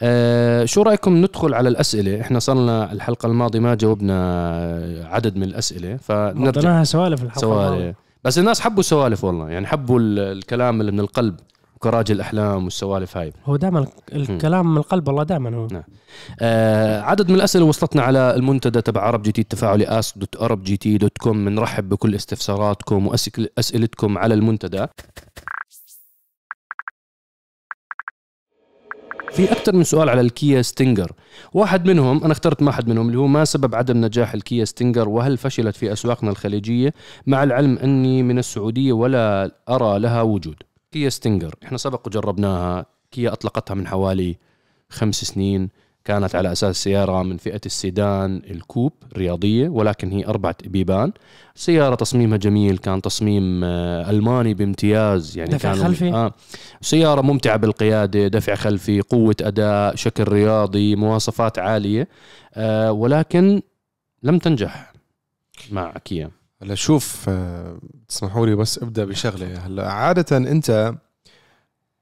آه 0.00 0.64
شو 0.64 0.82
رأيكم 0.82 1.16
ندخل 1.16 1.54
على 1.54 1.68
الأسئلة؟ 1.68 2.20
إحنا 2.20 2.38
صرنا 2.38 2.92
الحلقة 2.92 3.26
الماضية 3.26 3.58
ما 3.58 3.74
جاوبنا 3.74 4.16
عدد 5.10 5.36
من 5.36 5.42
الأسئلة 5.42 5.96
فنرجع. 5.96 6.82
سوالف 6.82 7.22
الحلقة 7.22 7.40
سوالف. 7.40 7.96
بس 8.24 8.38
الناس 8.38 8.60
حبوا 8.60 8.82
سوالف 8.82 9.24
والله 9.24 9.50
يعني 9.50 9.66
حبوا 9.66 10.00
الكلام 10.00 10.80
اللي 10.80 10.92
من 10.92 11.00
القلب. 11.00 11.36
كراج 11.82 12.10
الأحلام 12.10 12.64
والسوالف 12.64 13.16
هاي. 13.16 13.32
هو 13.44 13.56
دائما 13.56 13.86
الكلام 14.12 14.70
من 14.70 14.76
القلب 14.76 15.08
والله 15.08 15.22
دائما 15.22 15.56
هو. 15.56 15.66
نعم. 15.72 15.82
آه 16.40 17.00
عدد 17.00 17.28
من 17.30 17.34
الأسئلة 17.34 17.64
وصلتنا 17.64 18.02
على 18.02 18.34
المنتدى 18.34 18.82
تبع 18.82 19.00
عرب 19.00 19.22
GT 19.22 19.40
التفاعلي 19.40 19.84
ask 19.84 20.18
dot 20.18 20.36
ArabGT 20.36 20.98
dot 20.98 21.18
com. 21.18 21.44
بنرحب 21.44 21.88
بكل 21.88 22.14
استفساراتكم 22.14 23.06
واسئلتكم 23.06 24.18
على 24.18 24.34
المنتدى. 24.34 24.86
في 29.30 29.52
أكثر 29.52 29.76
من 29.76 29.84
سؤال 29.84 30.08
على 30.08 30.20
الكيا 30.20 30.62
Stinger. 30.62 31.12
واحد 31.52 31.86
منهم 31.86 32.24
أنا 32.24 32.32
اخترت 32.32 32.62
واحد 32.62 32.88
منهم 32.88 33.06
اللي 33.06 33.18
هو 33.18 33.26
ما 33.26 33.44
سبب 33.44 33.74
عدم 33.74 34.04
نجاح 34.04 34.34
الكيا 34.34 34.64
Stinger؟ 34.64 35.08
وهل 35.08 35.36
فشلت 35.36 35.76
في 35.76 35.92
أسواقنا 35.92 36.30
الخليجية؟ 36.30 36.94
مع 37.26 37.42
العلم 37.42 37.78
أني 37.78 38.22
من 38.22 38.38
السعودية 38.38 38.92
ولا 38.92 39.50
أرى 39.68 39.98
لها 39.98 40.22
وجود. 40.22 40.62
كيا 40.92 41.08
Stinger 41.08 41.54
إحنا 41.64 41.78
سبق 41.78 42.06
وجربناها. 42.06 42.86
كيا 43.10 43.32
أطلقتها 43.32 43.74
من 43.74 43.86
حوالي 43.86 44.36
خمس 44.88 45.24
سنين. 45.24 45.68
كانت 46.04 46.34
على 46.34 46.52
أساس 46.52 46.82
سيارة 46.82 47.22
من 47.22 47.36
فئة 47.36 47.60
السيدان 47.66 48.42
ال 48.50 48.57
coupe 48.57 48.92
الرياضية 49.12 49.68
ولكن 49.68 50.12
هي 50.12 50.26
أربعة 50.26 50.56
بيبان. 50.64 51.12
سيارة 51.54 51.94
تصميمها 51.94 52.38
جميل. 52.38 52.78
كان 52.78 53.02
تصميم 53.02 53.64
آه، 53.64 54.10
ألماني 54.10 54.54
بامتياز. 54.54 55.38
يعني 55.38 55.50
دفع 55.50 55.72
كان 55.74 55.82
خلفي؟ 55.84 56.12
آه. 56.12 56.34
سيارة 56.80 57.20
ممتعة 57.20 57.56
بالقيادة 57.56 58.28
دفع 58.28 58.54
خلفي 58.54 59.00
قوة 59.00 59.36
أداء 59.40 59.94
شكل 59.96 60.24
رياضي 60.24 60.96
مواصفات 60.96 61.58
عالية 61.58 62.08
آه 62.54 62.92
ولكن 62.92 63.62
لم 64.22 64.38
تنجح 64.38 64.92
مع 65.70 65.92
كيا. 66.04 66.30
هلا 66.62 66.74
شوف 66.74 67.28
آه، 67.28 67.80
تسمحوا 68.08 68.46
لي 68.46 68.54
بس 68.54 68.78
أبدأ 68.78 69.04
بشغلة. 69.04 69.66
هلأ 69.66 69.92
عادة 69.92 70.36
أنت 70.36 70.94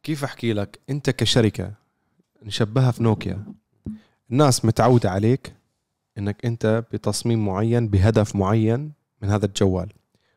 كيف 0.03 0.25
أحكي 0.25 0.53
لك؟ 0.53 0.79
أنت 0.91 1.11
كشركة 1.11 1.73
نشبهها 2.43 2.91
في 2.91 3.03
نوكيا. 3.03 3.45
الناس 4.31 4.65
متعودة 4.65 5.11
عليك 5.11 5.55
إنك 6.19 6.45
أنت 6.47 6.85
بتصميم 6.93 7.47
معين 7.47 7.89
بهدف 7.89 8.37
معين 8.37 8.93
من 9.23 9.31
هذا 9.31 9.47
الجوال. 9.47 9.93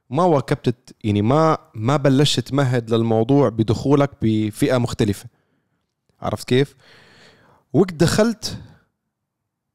ما 0.10 0.24
واكبت 0.24 0.96
يعني 1.04 1.22
ما 1.22 1.58
ما 1.76 1.98
بلشت 1.98 2.40
تمهد 2.40 2.94
للموضوع 2.94 3.50
بدخولك 3.50 4.10
بفئة 4.22 4.78
مختلفة. 4.78 5.26
عرفت 6.22 6.48
كيف؟ 6.48 6.76
وقت 7.74 7.94
دخلت 7.94 8.58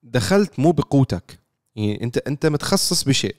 دخلت 0.03 0.59
مو 0.59 0.71
بقوتك. 0.73 1.38
يعني 1.76 2.03
أنت 2.05 2.19
أنت 2.19 2.47
متخصص 2.47 3.05
بشيء. 3.05 3.37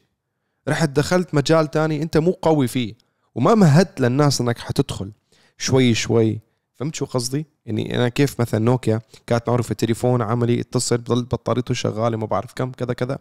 رحت 0.69 0.89
دخلت 0.89 1.33
مجال 1.33 1.71
تاني 1.71 2.01
انت 2.01 2.17
مو 2.17 2.31
قوي 2.41 2.67
فيه 2.67 2.93
وما 3.35 3.55
مهدت 3.55 4.01
للناس 4.01 4.41
انك 4.41 4.57
حتدخل. 4.57 5.11
شوي 5.57 5.93
شوي. 5.93 6.39
فهمت 6.75 6.95
شو 6.95 7.05
قصدي؟ 7.05 7.45
يعني 7.65 7.95
أنا 7.95 8.09
كيف 8.09 8.41
مثلا 8.41 8.59
نوكيا 8.59 9.01
كانت 9.27 9.49
معروفة 9.49 9.75
تليفون 9.75 10.21
عملي 10.21 10.59
اتصل 10.59 10.97
بضل 10.97 11.23
بطاريته 11.23 11.73
شغالة 11.73 12.17
ما 12.17 12.25
بعرف 12.25 12.53
كم 12.53 12.71
كذا 12.71 12.93
كذا. 12.93 13.17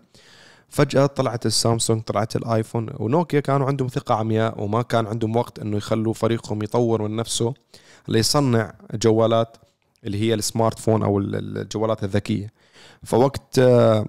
فجأة 0.69 1.07
طلعت 1.07 1.47
السامسونج 1.47 2.03
طلعت 2.03 2.37
الآيفون. 2.37 2.89
ونوكيا 2.99 3.41
كانوا 3.41 3.67
عندهم 3.67 3.89
ثقة 3.89 4.15
عمياء 4.15 4.63
وما 4.63 4.83
كان 4.83 5.07
عندهم 5.07 5.37
وقت 5.37 5.59
إنه 5.59 5.77
يخلوا 5.77 6.13
فريقهم 6.13 6.63
يطور 6.63 7.03
من 7.03 7.17
نفسه 7.17 7.55
ليصنع 8.09 8.75
جوالات 8.95 9.57
اللي 10.05 10.21
هي 10.21 10.35
السمارت 10.35 10.79
فون 10.79 11.03
أو 11.03 11.19
الجوالات 11.19 12.05
الذكية. 12.05 12.53
فوقت 13.05 13.59
آه، 13.59 14.07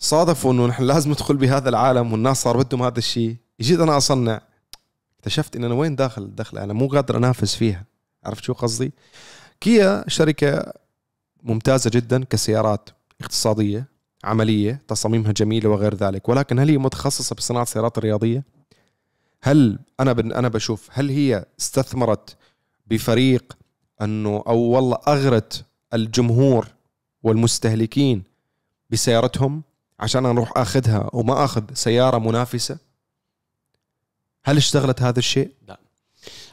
صادفوا 0.00 0.52
إنه 0.52 0.66
نحن 0.66 0.82
لازم 0.82 1.10
ندخل 1.10 1.36
بهذا 1.36 1.68
العالم 1.68 2.12
والناس 2.12 2.42
صار 2.42 2.56
بدهم 2.56 2.82
هذا 2.82 2.98
الشيء 2.98 3.36
جيت 3.60 3.80
أنا 3.80 3.96
اصنع 3.96 4.40
اكتشفت 5.18 5.56
ان 5.56 5.64
أنا 5.64 5.74
وين 5.74 5.96
داخل؟ 5.96 6.22
الدخل 6.22 6.58
أنا 6.58 6.72
مو 6.72 6.86
قادر 6.86 7.16
أنافس 7.16 7.54
فيها. 7.54 7.84
عرفت 8.24 8.44
شو 8.44 8.52
قصدي؟ 8.52 8.92
كيا 9.60 10.04
شركة 10.08 10.72
ممتازة 11.42 11.90
جدا 11.94 12.24
كسيارات 12.24 12.90
اقتصادية 13.20 13.88
عملية 14.24 14.82
تصاميمها 14.88 15.32
جميلة 15.32 15.68
وغير 15.68 15.94
ذلك. 15.94 16.28
ولكن 16.28 16.58
هل 16.58 16.68
هي 16.68 16.78
متخصصة 16.78 17.36
بصناعة 17.36 17.62
السيارات 17.62 17.98
الرياضية؟ 17.98 18.44
هل 19.42 19.78
أنا 20.00 20.12
أنا 20.12 20.48
بشوف 20.48 20.88
هل 20.92 21.08
هي 21.10 21.44
استثمرت 21.60 22.36
بفريق 22.86 23.58
إنه 24.02 24.42
أو 24.46 24.58
والله 24.58 24.98
أغرت 25.08 25.64
الجمهور 25.94 26.66
والمستهلكين 27.22 28.22
بسيارتهم؟ 28.90 29.62
عشان 30.00 30.26
أروح 30.26 30.52
آخذها 30.56 31.10
وما 31.12 31.44
آخذ 31.44 31.62
سيارة 31.74 32.18
منافسة؟ 32.18 32.78
هل 34.44 34.56
اشتغلت 34.56 35.02
هذا 35.02 35.18
الشيء؟ 35.18 35.50
لا. 35.68 35.80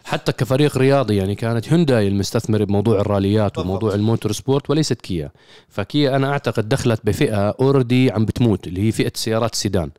حتى 0.04 0.32
كفريق 0.32 0.78
رياضي 0.78 1.16
يعني 1.16 1.36
كانت 1.36 1.74
هونداي 1.74 2.08
المستثمر 2.08 2.64
بموضوع 2.64 3.00
الراليات 3.02 3.58
وموضوع 3.58 3.94
ال 3.94 4.32
motorsport 4.32 4.70
وليست 4.70 5.02
كيا. 5.02 5.32
فكيا 5.70 6.16
أنا 6.16 6.32
أعتقد 6.32 6.70
دخلت 6.70 7.02
بفئة 7.04 7.50
already 7.50 8.12
عم 8.12 8.26
بتموت 8.26 8.68
اللي 8.68 8.88
هي 8.88 8.92
فئة 8.92 9.12
سيارات 9.16 9.54
السيدان 9.54 9.90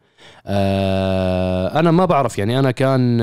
أنا 1.78 1.90
ما 1.90 2.04
بعرف 2.04 2.38
يعني 2.38 2.58
أنا 2.58 2.70
كان 2.70 3.18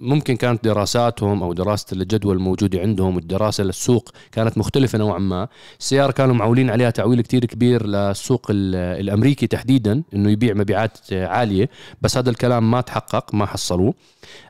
ممكن 0.00 0.36
كانت 0.36 0.64
دراساتهم 0.64 1.42
أو 1.42 1.52
دراسة 1.52 1.86
الجدوى 1.92 2.34
الموجوده 2.34 2.80
عندهم 2.80 3.16
والدراسة 3.16 3.64
للسوق 3.64 4.10
كانت 4.32 4.58
مختلفة 4.58 4.98
نوعا 4.98 5.18
ما. 5.18 5.48
السيارة 5.80 6.12
كانوا 6.12 6.34
معولين 6.34 6.70
عليها 6.70 6.90
تعويل 6.90 7.20
كتير 7.20 7.44
كبير 7.44 7.86
للسوق 7.86 8.46
الأمريكي 8.50 9.46
تحديدا 9.46 10.02
إنه 10.14 10.30
يبيع 10.30 10.54
مبيعات 10.54 10.98
عالية 11.12 11.68
بس 12.02 12.16
هذا 12.16 12.30
الكلام 12.30 12.70
ما 12.70 12.80
تحقق 12.80 13.34
ما 13.34 13.46
حصلوه. 13.46 13.94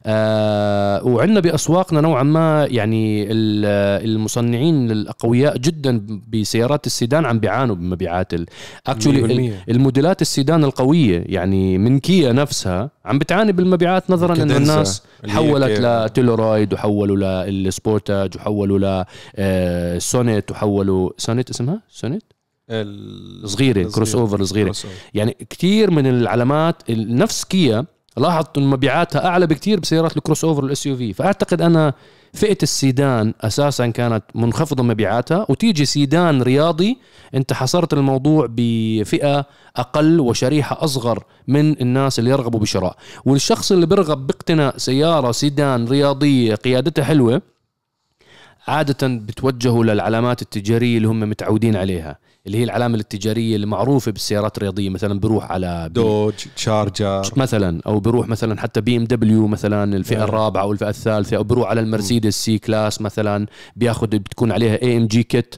آه 0.06 1.04
وعندنا 1.06 1.40
بأسواقنا 1.40 2.00
نوعا 2.00 2.22
ما 2.22 2.66
يعني 2.70 3.26
المصنعين 3.30 4.90
الأقوياء 4.90 5.58
جدا 5.58 6.20
بسيارات 6.32 6.86
السيدان 6.86 7.24
عم 7.24 7.38
بيعانوا 7.38 7.74
بمبيعات 7.74 8.32
actually 8.86 9.52
الموديلات 9.68 10.22
السيدان 10.22 10.64
القوية. 10.64 11.24
يعني 11.26 11.78
من 11.78 12.00
كيا 12.00 12.32
نفسها 12.32 12.90
عم 13.04 13.18
بتعاني 13.18 13.52
بالمبيعات 13.52 14.10
نظرا 14.10 14.42
ان 14.42 14.50
الناس 14.50 15.02
حولت 15.28 15.80
ل 15.80 15.90
Telluride 15.90 16.74
وحولوا 16.74 17.44
لل 17.50 17.67
Sportage 17.67 18.36
وحولوا 18.36 19.04
ل 19.38 19.57
Sonet 19.57 20.50
آه، 20.50 20.54
وحولوا 20.54 21.10
Sonet 21.18 21.50
اسمها؟ 21.50 21.82
Sonet؟ 21.88 22.22
الصغيره 22.70 23.90
كروس 23.90 24.14
اوفر 24.14 24.40
الصغيره 24.40 24.74
يعني 25.14 25.36
كثير 25.50 25.90
من 25.90 26.06
العلامات 26.06 26.90
نفس 26.90 27.44
كيا 27.44 27.84
لاحظت 28.16 28.58
انه 28.58 28.66
مبيعاتها 28.66 29.26
أعلى 29.26 29.46
بكثير 29.46 29.80
بسيارات 29.80 30.16
ال 30.16 30.19
crossover 30.19 30.44
وال 30.44 30.64
SUV 30.64 31.12
فأعتقد 31.12 31.62
أنا 31.62 31.94
فئة 32.32 32.58
السيدان 32.62 33.34
أساسا 33.40 33.86
كانت 33.86 34.24
منخفضة 34.34 34.82
مبيعاتها 34.82 35.46
وتيجي 35.48 35.84
سيدان 35.84 36.42
رياضي 36.42 36.98
أنت 37.34 37.52
حصرت 37.52 37.92
الموضوع 37.92 38.46
بفئة 38.50 39.46
أقل 39.76 40.20
وشريحة 40.20 40.84
أصغر 40.84 41.24
من 41.48 41.80
الناس 41.80 42.18
اللي 42.18 42.30
يرغبوا 42.30 42.60
بشراء. 42.60 42.96
والشخص 43.24 43.72
اللي 43.72 43.86
بيرغب 43.86 44.26
باقتناء 44.26 44.76
سيارة 44.78 45.32
سيدان 45.32 45.88
رياضيه 45.88 46.54
قيادتها 46.54 47.04
حلوة 47.04 47.42
عادة 48.68 49.08
بتوجهوا 49.08 49.84
للعلامات 49.84 50.42
التجارية 50.42 50.96
اللي 50.96 51.08
هم 51.08 51.20
متعودين 51.20 51.76
عليها. 51.76 52.18
اللي 52.46 52.58
هي 52.58 52.64
العلامة 52.64 52.98
التجارية 52.98 53.56
اللي 53.56 53.66
معروفة 53.66 54.12
بالسيارات 54.12 54.56
الرياضية 54.56 54.88
مثلا 54.90 55.20
بروح 55.20 55.52
على 55.52 55.90
Dodge 55.92 56.34
Charger 56.56 57.22
مثلا 57.36 57.80
أو 57.86 58.00
بروح 58.00 58.28
مثلا 58.28 58.60
حتى 58.60 58.80
BMW 58.80 59.46
مثلا 59.46 59.96
الفئة 59.96 60.24
الرابعة 60.24 60.62
أو 60.62 60.72
الفئة 60.72 60.88
الثالثة 60.88 61.36
أو 61.36 61.44
بروح 61.44 61.68
على 61.68 61.80
المرسيدس 61.80 62.44
C-Class 62.44 63.00
مثلا 63.00 63.46
بياخذ 63.76 64.06
بتكون 64.06 64.52
عليها 64.52 64.82
AMG 64.82 65.22
kit 65.22 65.54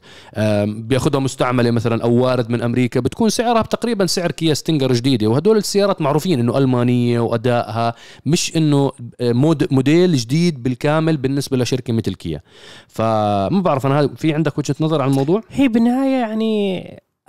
بياخذها 0.67 1.21
مستعملة 1.21 1.71
مثلا 1.71 2.03
أو 2.03 2.13
وارد 2.13 2.51
من 2.51 2.63
أمريكا 2.63 3.01
بتكون 3.01 3.31
سعرها 3.31 3.63
تقريبا 3.63 4.07
سعر 4.07 4.33
كيا 4.33 4.55
Stinger 4.55 4.93
جديدة. 4.93 5.27
وهدول 5.27 5.57
السيارات 5.57 6.03
معروفين 6.03 6.41
إنه 6.41 6.59
ألمانية 6.59 7.21
وأدائها 7.21 7.95
مش 8.27 8.57
إنه 8.57 8.93
مود 9.21 9.73
موديل 9.73 10.17
جديد 10.17 10.63
بالكامل 10.63 11.17
بالنسبة 11.17 11.57
لشركة 11.57 11.93
مثل 11.93 12.15
كيا. 12.15 12.41
فما 12.89 13.61
بعرف 13.61 13.87
أنا 13.87 14.09
في 14.17 14.35
عندك 14.35 14.59
وجهة 14.59 14.77
نظر 14.81 15.03
على 15.03 15.11
الموضوع؟ 15.11 15.43
هي 15.51 15.69
بالنهايه 15.69 16.21
يعني 16.21 16.78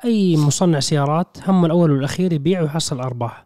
أي 0.05 0.37
مصنع 0.37 0.79
سيارات 0.79 1.37
همه 1.47 1.65
الأول 1.65 1.91
والأخير 1.91 2.33
يبيع 2.33 2.61
ويحصل 2.61 2.99
أرباح. 2.99 3.45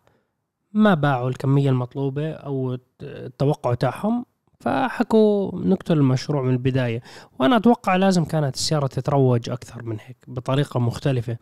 ما 0.74 0.94
باعوا 0.94 1.30
الكمية 1.30 1.70
المطلوبة 1.70 2.32
أو 2.32 2.78
التوقع 3.02 3.74
تاعهم 3.74 4.26
فحكوا 4.60 5.60
نقتل 5.60 5.98
المشروع 5.98 6.42
من 6.42 6.54
البداية. 6.54 7.02
وأنا 7.40 7.58
أتوقع 7.58 7.96
لازم 7.96 8.26
كانت 8.26 8.56
السيارة 8.56 8.88
تتروج 8.88 9.50
أكثر 9.50 9.84
من 9.84 9.98
هيك 10.00 10.18
بطريقة 10.28 10.80
مختلفة. 10.80 11.38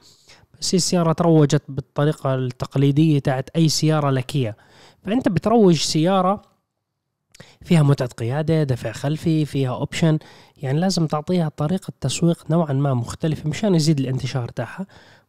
بس 0.59 0.73
السيارة 0.73 1.13
تروجت 1.13 1.63
بالطريقة 1.69 2.35
التقليدية 2.35 3.19
تاعت 3.19 3.49
أي 3.55 3.69
سيارة 3.69 4.09
لكيه 4.09 4.57
فأنت 5.03 5.29
بتروج 5.29 5.75
سيارة 5.75 6.50
فيها 7.61 7.83
متعة 7.83 8.07
قيادة 8.07 8.63
دفع 8.63 8.91
خلفي 8.91 9.45
فيها 9.45 9.69
option 9.69 10.19
يعني 10.57 10.79
لازم 10.79 11.07
تعطيها 11.07 11.49
طريقة 11.49 11.93
تسويق 12.01 12.51
نوعا 12.51 12.73
ما 12.73 12.93
مختلفة 12.93 13.49
مشان 13.49 13.75
يزيد 13.75 13.99
الانتشار 13.99 14.49
تاعها. 14.49 14.87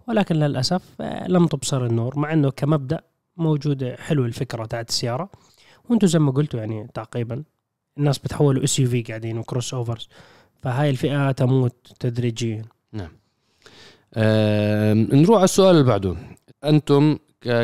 ولكن 0.08 0.34
للأسف 0.34 0.82
آه، 1.00 1.28
لم 1.28 1.46
تبصر 1.46 1.86
النور 1.86 2.18
مع 2.18 2.32
إنه 2.32 2.50
كمبدأ 2.50 3.00
موجوده 3.36 3.96
حلو 3.96 4.24
الفكرة 4.24 4.64
تاعت 4.64 4.88
السيارة. 4.88 5.30
وأنتم 5.88 6.06
زي 6.06 6.18
ما 6.18 6.32
قلتوا 6.32 6.60
يعني 6.60 6.88
تعقيبا 6.94 7.42
الناس 7.98 8.18
بتحولوا 8.18 8.64
SUV 8.64 9.02
قاعدين 9.02 9.38
و 9.38 9.74
crossovers 9.74 10.08
فهاي 10.62 10.90
الفئة 10.90 11.30
تموت 11.30 11.92
تدريجيا. 12.00 12.64
نعم. 12.92 13.10
آه 14.14 14.94
نروح 14.94 15.36
على 15.36 15.44
السؤال 15.44 15.70
اللي 15.70 15.86
بعده. 15.86 16.16
أنتم 16.64 17.18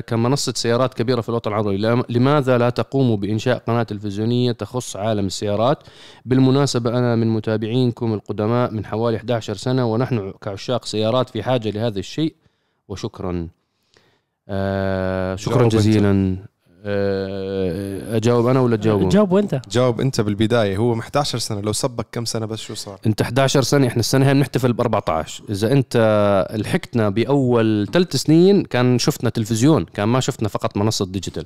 كمنصة 0.07 0.53
سيارات 0.57 0.95
كبيرة 0.95 1.21
في 1.21 1.29
الوطن 1.29 1.51
العربي. 1.51 1.77
لماذا 2.09 2.59
لا 2.59 2.71
تقوموا 2.71 3.17
بإنشاء 3.17 3.59
قناة 3.59 3.83
تلفزيونية 3.83 4.53
تخص 4.53 4.97
عالم 4.97 5.27
السيارات؟ 5.27 5.79
بالمناسبة 6.25 6.99
أنا 6.99 7.17
من 7.17 7.29
متابعينكم 7.29 8.15
القدماء 8.15 8.73
من 8.73 8.87
حوالي 8.87 9.17
11 9.17 9.55
سنة 9.55 9.93
ونحن 9.93 10.33
كعشاق 10.41 10.85
سيارات 10.85 11.29
في 11.29 11.43
حاجة 11.43 11.71
لهذا 11.71 11.99
الشيء 11.99 12.35
وشكرا. 12.89 13.49
آه 14.49 15.37
شكرا 15.37 15.69
جزيلا. 15.69 16.37
أجاوب 18.17 18.47
أنا 18.47 18.61
ولا 18.61 18.77
تجاوب 18.77 19.09
جاوب 19.09 19.37
أنت. 19.37 19.61
جاوب 19.71 20.01
أنت 20.01 20.21
بالبداية. 20.21 20.77
هو 20.77 20.99
11 21.01 21.39
سنة. 21.39 21.61
لو 21.61 21.73
سبك 21.73 22.07
كم 22.13 22.25
سنة 22.25 22.47
بس 22.47 22.59
شو 22.59 22.75
صار؟ 22.75 22.99
أنت 23.07 23.23
11 23.23 23.63
سنة. 23.63 23.87
إحنا 23.87 24.01
السنة 24.01 24.27
هاي 24.29 24.35
بنحتفل 24.35 24.73
ب 24.73 24.81
14 24.81 25.43
إذا 25.51 25.73
أنت 25.73 26.47
لحقتنا 26.55 27.09
بأول 27.09 27.89
ثلاث 27.93 28.17
سنين 28.17 28.63
كان 28.65 28.99
شفنا 28.99 29.31
تلفزيون 29.31 29.85
كان 29.85 30.09
ما 30.09 30.21
شفنا 30.21 30.49
فقط 30.49 30.77
منصة 30.77 31.07
ديجيتال. 31.07 31.45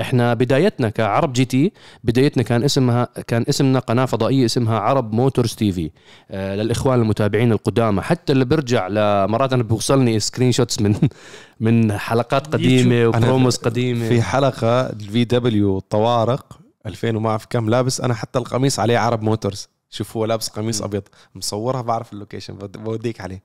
إحنا 0.00 0.34
بدايتنا 0.34 0.88
كعرب 0.88 1.32
GT 1.32 1.72
بدايتنا 2.04 2.42
كان 2.42 2.64
اسمها 2.64 3.08
كان 3.26 3.44
اسمنا 3.48 3.78
قناة 3.78 4.04
فضائية 4.04 4.44
اسمها 4.44 4.78
عرب 4.78 5.12
Motors 5.12 5.54
TV. 5.54 5.90
آه 6.30 6.54
للإخوان 6.56 7.00
المتابعين 7.00 7.52
القدامى. 7.52 8.02
حتى 8.02 8.32
اللي 8.32 8.44
برجع 8.44 8.88
لمرات 8.88 9.52
أنا 9.52 9.62
بوصلني 9.62 10.20
screenshots 10.20 10.80
من 10.80 10.94
من 11.62 11.98
حلقات 11.98 12.46
قديمة 12.46 13.06
و 13.06 13.13
promos 13.13 13.56
قديمة. 13.56 14.08
في 14.08 14.22
حلقة 14.22 14.80
ال 14.80 15.24
VW 15.24 15.78
الطوارق 15.78 16.58
2000 16.86 17.16
وما 17.16 17.30
أعرف 17.30 17.46
كم 17.50 17.70
لابس 17.70 18.00
أنا 18.00 18.14
حتى 18.14 18.38
القميص 18.38 18.78
عليه 18.78 18.98
عرب 18.98 19.22
Motors. 19.22 19.68
شوف 19.90 20.16
هو 20.16 20.24
لابس 20.24 20.48
قميص 20.48 20.82
أبيض. 20.82 21.02
مصورها 21.34 21.82
بعرف 21.82 22.12
ال 22.12 22.17
location 22.17 22.54
بوديك 22.54 23.20
عليه. 23.20 23.42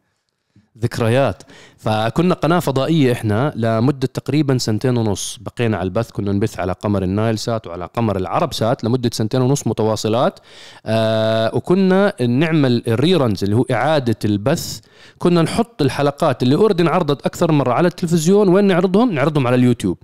ذكريات. 0.81 1.43
فكنا 1.77 2.33
قناة 2.33 2.59
فضائية 2.59 3.11
إحنا 3.11 3.53
لمدة 3.55 4.07
تقريبا 4.07 4.57
سنتين 4.57 4.97
ونص. 4.97 5.39
بقينا 5.41 5.77
على 5.77 5.85
البث 5.85 6.11
كنا 6.11 6.31
نبث 6.31 6.59
على 6.59 6.71
قمر 6.71 7.03
النايل 7.03 7.39
سات 7.39 7.67
وعلى 7.67 7.89
قمر 7.95 8.17
العرب 8.17 8.53
سات 8.53 8.83
لمدة 8.83 9.09
سنتين 9.13 9.41
ونص 9.41 9.67
متواصلات. 9.67 10.39
آه 10.85 11.55
وكنا 11.55 12.13
نعمل 12.21 12.83
ال 12.87 12.95
reruns 12.95 13.43
اللي 13.43 13.55
هو 13.55 13.65
إعادة 13.71 14.19
البث. 14.25 14.79
كنا 15.17 15.41
نحط 15.41 15.81
الحلقات 15.81 16.43
اللي 16.43 16.55
already 16.55 16.83
انعرضت 16.83 17.25
أكثر 17.25 17.51
مرة 17.51 17.73
على 17.73 17.87
التلفزيون. 17.87 18.49
وين 18.49 18.65
نعرضهم؟ 18.65 19.11
نعرضهم 19.11 19.47
على 19.47 19.55
اليوتيوب. 19.55 19.97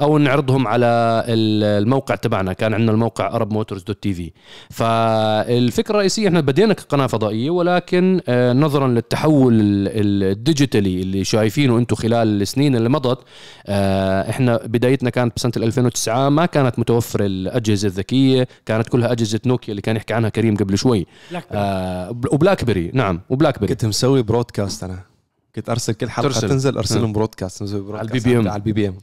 أو 0.00 0.18
نعرضهم 0.18 0.68
على 0.68 1.24
الموقع 1.28 2.14
تبعنا. 2.14 2.52
كان 2.52 2.74
عندنا 2.74 2.92
الموقع 2.92 3.26
Arab 3.26 3.52
Motors 3.52 3.82
dot 3.82 4.02
TV 4.02 4.30
فالفكرة 4.70 5.90
الرئيسية 5.94 6.28
إحنا 6.28 6.40
بدينا 6.40 6.74
كقناة 6.74 7.06
فضائية 7.06 7.50
ولكن 7.50 8.20
آه، 8.28 8.52
نظرا 8.52 8.88
للتحول 8.88 9.54
الديجيتالي 9.58 11.00
اللي 11.02 11.24
شايفينه 11.24 11.78
أنتم 11.78 11.96
خلال 11.96 12.42
السنين 12.42 12.76
اللي 12.76 12.88
مضت 12.88 13.18
آه، 13.66 14.30
إحنا 14.30 14.60
بدايتنا 14.64 15.10
كانت 15.10 15.36
بسنة 15.36 15.52
2009 15.56 16.28
ما 16.28 16.46
كانت 16.46 16.78
متوفرة 16.78 17.26
الأجهزة 17.26 17.88
الذكية 17.88 18.48
كانت 18.66 18.88
كلها 18.88 19.12
أجهزة 19.12 19.40
نوكيا 19.46 19.70
اللي 19.70 19.82
كان 19.82 19.96
يحكي 19.96 20.14
عنها 20.14 20.28
كريم 20.30 20.56
قبل 20.56 20.78
شوي. 20.78 21.06
آه 21.52 22.10
و 22.10 22.64
BlackBerry 22.64 22.90
نعم 22.94 23.20
و 23.30 23.58
BlackBerry 23.58 23.74
كنت 23.74 23.84
مسوي 23.84 24.22
broadcast 24.22 24.84
أنا. 24.84 25.17
كنت 25.60 25.70
ارسل 25.70 25.92
كل 25.92 26.10
حلقة 26.10 26.28
ترسل. 26.28 26.48
تنزل 26.48 26.76
ارسلهم 26.76 27.12
broadcast 27.12 27.62
على 27.62 28.00
ال 28.00 28.20
BBM 28.20 28.48
على 28.48 28.56
ال 28.56 28.72
BBM 28.72 28.94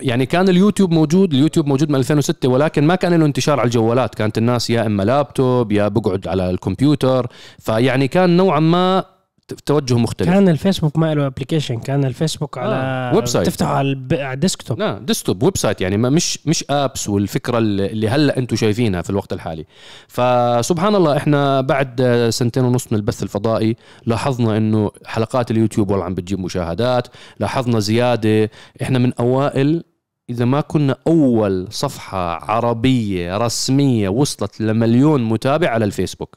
يعني 0.00 0.26
كان 0.26 0.48
اليوتيوب 0.48 0.92
موجود 0.92 1.34
اليوتيوب 1.34 1.66
موجود 1.66 1.90
من 1.90 1.96
2006 1.96 2.48
ولكن 2.48 2.84
ما 2.84 2.94
كان 2.94 3.14
له 3.14 3.26
انتشار 3.26 3.60
على 3.60 3.66
الجوالات. 3.66 4.14
كانت 4.14 4.38
الناس 4.38 4.70
يا 4.70 4.86
إما 4.86 5.02
لابتوب 5.02 5.72
يا 5.72 5.88
بقعد 5.88 6.28
على 6.28 6.50
الكمبيوتر. 6.50 7.26
فيعني 7.58 8.08
كان 8.08 8.36
نوعا 8.36 8.60
ما 8.60 9.04
توجه 9.66 9.98
مختلف. 9.98 10.28
كان 10.28 10.48
الفيسبوك 10.48 10.98
ما 10.98 11.14
له 11.14 11.26
application 11.26 11.78
كان 11.78 12.04
الفيسبوك 12.04 12.58
على 12.58 12.74
آه. 12.74 13.14
website 13.14 13.46
تفتحه 13.46 13.74
على 13.74 13.92
ال 14.12 14.20
desktop 14.20 14.78
لا 14.78 14.98
desktop 14.98 15.42
website 15.42 15.80
يعني 15.80 15.96
ما 15.96 16.10
مش 16.10 16.38
مش 16.46 16.64
apps 16.70 17.08
والفكرة 17.08 17.58
اللي 17.58 18.08
هلا 18.08 18.38
أنتم 18.38 18.56
شايفينها 18.56 19.02
في 19.02 19.10
الوقت 19.10 19.32
الحالي. 19.32 19.66
فسبحان 20.08 20.94
الله 20.94 21.16
إحنا 21.16 21.60
بعد 21.60 22.28
سنتين 22.30 22.64
ونص 22.64 22.86
من 22.92 22.98
البث 22.98 23.22
الفضائي 23.22 23.76
لاحظنا 24.06 24.56
انه 24.56 24.90
حلقات 25.06 25.50
اليوتيوب 25.50 25.90
والله 25.90 26.04
عم 26.04 26.14
بتجيب 26.14 26.40
مشاهدات. 26.40 27.08
لاحظنا 27.40 27.80
زيادة. 27.80 28.50
إحنا 28.82 28.98
من 28.98 29.12
أوائل 29.14 29.84
إذا 30.30 30.44
ما 30.44 30.60
كنا 30.60 30.96
أول 31.06 31.66
صفحة 31.70 32.50
عربية 32.50 33.36
رسمية 33.36 34.08
وصلت 34.08 34.60
لمليون 34.60 35.24
متابع 35.24 35.68
على 35.68 35.84
الفيسبوك. 35.84 36.36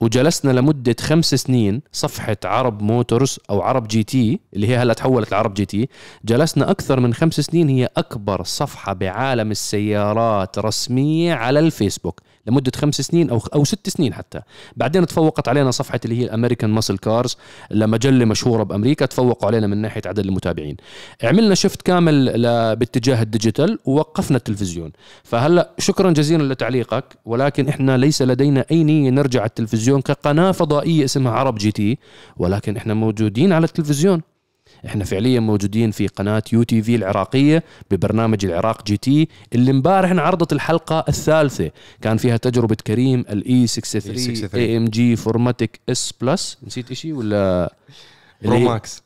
وجلسنا 0.00 0.52
لمدة 0.52 0.96
خمس 1.00 1.34
سنين 1.34 1.82
صفحة 1.92 2.36
عرب 2.44 2.82
موتورز 2.82 3.38
أو 3.50 3.62
عرب 3.62 3.88
جي 3.88 4.02
تي 4.02 4.40
اللي 4.54 4.68
هي 4.68 4.76
هلا 4.76 4.94
تحولت 4.94 5.32
لعرب 5.32 5.54
جي 5.54 5.64
تي 5.64 5.88
جلسنا 6.24 6.70
أكثر 6.70 7.00
من 7.00 7.14
خمس 7.14 7.40
سنين 7.40 7.68
هي 7.68 7.88
أكبر 7.96 8.42
صفحة 8.42 8.92
بعالم 8.92 9.50
السيارات 9.50 10.58
رسمية 10.58 11.34
على 11.34 11.58
الفيسبوك. 11.58 12.20
لمدة 12.46 12.72
خمس 12.76 13.00
سنين 13.00 13.30
أو 13.30 13.40
أو 13.54 13.64
ست 13.64 13.88
سنين 13.88 14.14
حتى. 14.14 14.40
بعدين 14.76 15.06
تفوقت 15.06 15.48
علينا 15.48 15.70
صفحة 15.70 16.00
اللي 16.04 16.20
هي 16.20 16.24
ال 16.24 16.29
American 16.29 16.70
Muscle 16.70 16.98
Cars 16.98 17.36
لمجله 17.70 18.24
مشهورة 18.24 18.62
بأمريكا 18.62 19.06
تفوقوا 19.06 19.46
علينا 19.46 19.66
من 19.66 19.76
ناحية 19.76 20.02
عدد 20.06 20.18
المتابعين. 20.18 20.76
عملنا 21.22 21.54
shift 21.54 21.82
كامل 21.82 22.32
باتجاه 22.76 23.22
ال 23.22 23.29
digital 23.29 23.78
ووقفنا 23.84 24.36
التلفزيون. 24.36 24.92
فهلا 25.22 25.70
شكرا 25.78 26.10
جزيلا 26.10 26.52
لتعليقك 26.52 27.04
ولكن 27.24 27.68
إحنا 27.68 27.96
ليس 27.96 28.22
لدينا 28.22 28.64
أي 28.70 28.84
نية 28.84 29.10
نرجع 29.10 29.44
التلفزيون 29.44 30.00
كقناة 30.00 30.52
فضائية 30.52 31.04
اسمها 31.04 31.32
عرب 31.32 31.54
جي 31.54 31.72
تي 31.72 31.98
ولكن 32.36 32.76
إحنا 32.76 32.94
موجودين 32.94 33.52
على 33.52 33.64
التلفزيون. 33.64 34.22
إحنا 34.86 35.04
فعليا 35.04 35.40
موجودين 35.40 35.90
في 35.90 36.06
قناة 36.06 36.42
UTV 36.52 36.94
العراقية 36.96 37.64
ببرنامج 37.90 38.44
العراق 38.44 38.86
جي 38.86 38.96
تي 38.96 39.28
اللي 39.54 39.70
امبارح 39.70 40.10
انعرضت 40.10 40.52
الحلقة 40.52 41.04
الثالثة. 41.08 41.70
كان 42.02 42.16
فيها 42.16 42.36
تجربة 42.36 42.76
كريم 42.86 43.20
ال 43.20 43.43
E 43.43 43.66
63 43.66 44.50
AMG 44.54 45.16
4MATIC 45.16 45.80
S 45.88 46.12
Plus 46.20 46.58
نسيت 46.66 46.92
شيء 46.92 47.12
ولا؟ 47.12 47.74
Pro 48.44 48.58
Max 48.58 49.04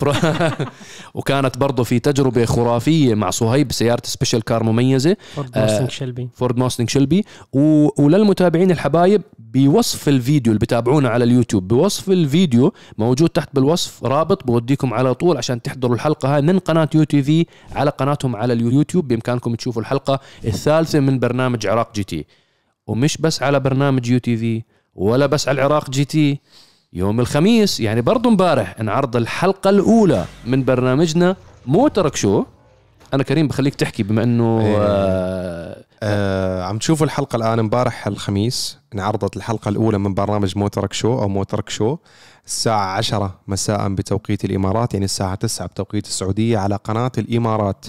وكانت 1.14 1.58
برضه 1.58 1.84
في 1.84 1.98
تجربة 1.98 2.44
خرافية 2.44 3.14
مع 3.14 3.30
صهيب 3.30 3.72
سيارة 3.72 4.02
special 4.04 4.44
car 4.44 4.62
مميزة. 4.62 5.16
فورد 5.34 5.58
موستنج 5.58 5.90
شلبي 5.90 6.28
فورد 6.34 6.56
موستنج 6.58 6.90
شلبي 6.90 7.24
و... 7.52 7.88
وللمتابعين 8.02 8.70
الحبايب 8.70 9.22
بوصف 9.38 10.08
الفيديو 10.08 10.52
اللي 10.52 10.60
بتابعونا 10.60 11.08
على 11.08 11.24
اليوتيوب 11.24 11.68
بوصف 11.68 12.10
الفيديو 12.10 12.72
موجود 12.98 13.28
تحت 13.28 13.48
بالوصف 13.54 14.04
رابط 14.04 14.46
بوديكم 14.46 14.94
على 14.94 15.14
طول 15.14 15.36
عشان 15.36 15.62
تحضروا 15.62 15.94
الحلقة 15.94 16.34
هاي 16.36 16.42
من 16.42 16.58
قناة 16.58 16.88
UTV 16.94 17.46
على 17.72 17.90
قناتهم 17.90 18.36
على 18.36 18.52
اليوتيوب. 18.52 19.08
بإمكانكم 19.08 19.54
تشوفوا 19.54 19.82
الحلقة 19.82 20.20
الثالثة 20.44 21.00
من 21.00 21.18
برنامج 21.18 21.66
عراق 21.66 21.94
جي 21.94 22.04
تي 22.04 22.26
ومش 22.86 23.16
بس 23.18 23.42
على 23.42 23.60
برنامج 23.60 24.08
UTV 24.08 24.62
ولا 24.94 25.26
بس 25.26 25.48
على 25.48 25.54
العراق 25.54 25.90
جي 25.90 26.04
تي 26.04 26.40
يوم 26.92 27.20
الخميس. 27.20 27.80
يعني 27.80 28.00
برضو 28.00 28.28
امبارح 28.28 28.76
انعرض 28.80 29.16
الحلقة 29.16 29.70
الأولى 29.70 30.24
من 30.46 30.64
برنامجنا 30.64 31.36
موترك 31.66 32.16
show. 32.16 32.44
أنا 33.14 33.22
كريم 33.22 33.48
بخليك 33.48 33.74
تحكي 33.74 34.02
بما 34.02 34.22
إنه 34.22 34.60
إيه. 34.60 34.76
آه 34.80 35.84
آه 36.02 36.62
عم 36.64 36.78
تشوفوا 36.78 37.06
الحلقة 37.06 37.36
الآن 37.36 37.58
امبارح 37.58 38.06
الخميس 38.06 38.78
انعرضت 38.94 39.36
الحلقة 39.36 39.68
الأولى 39.68 39.98
من 39.98 40.14
برنامج 40.14 40.58
موترك 40.58 40.92
شو 40.92 41.18
أو 41.18 41.28
موترك 41.28 41.68
شو. 41.68 41.96
الساعة 42.46 42.96
10 42.96 43.34
مساء 43.48 43.88
بتوقيت 43.88 44.44
الإمارات 44.44 44.94
يعني 44.94 45.04
الساعة 45.04 45.34
9 45.34 45.66
بتوقيت 45.68 46.06
السعودية 46.06 46.58
على 46.58 46.76
قناة 46.76 47.12
الإمارات. 47.18 47.86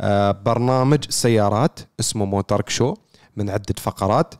آه 0.00 0.36
برنامج 0.46 1.10
سيارات 1.10 1.80
اسمه 2.00 2.24
موترك 2.24 2.68
شو 2.68 2.94
من 3.36 3.50
عدة 3.50 3.74
فقرات. 3.80 4.34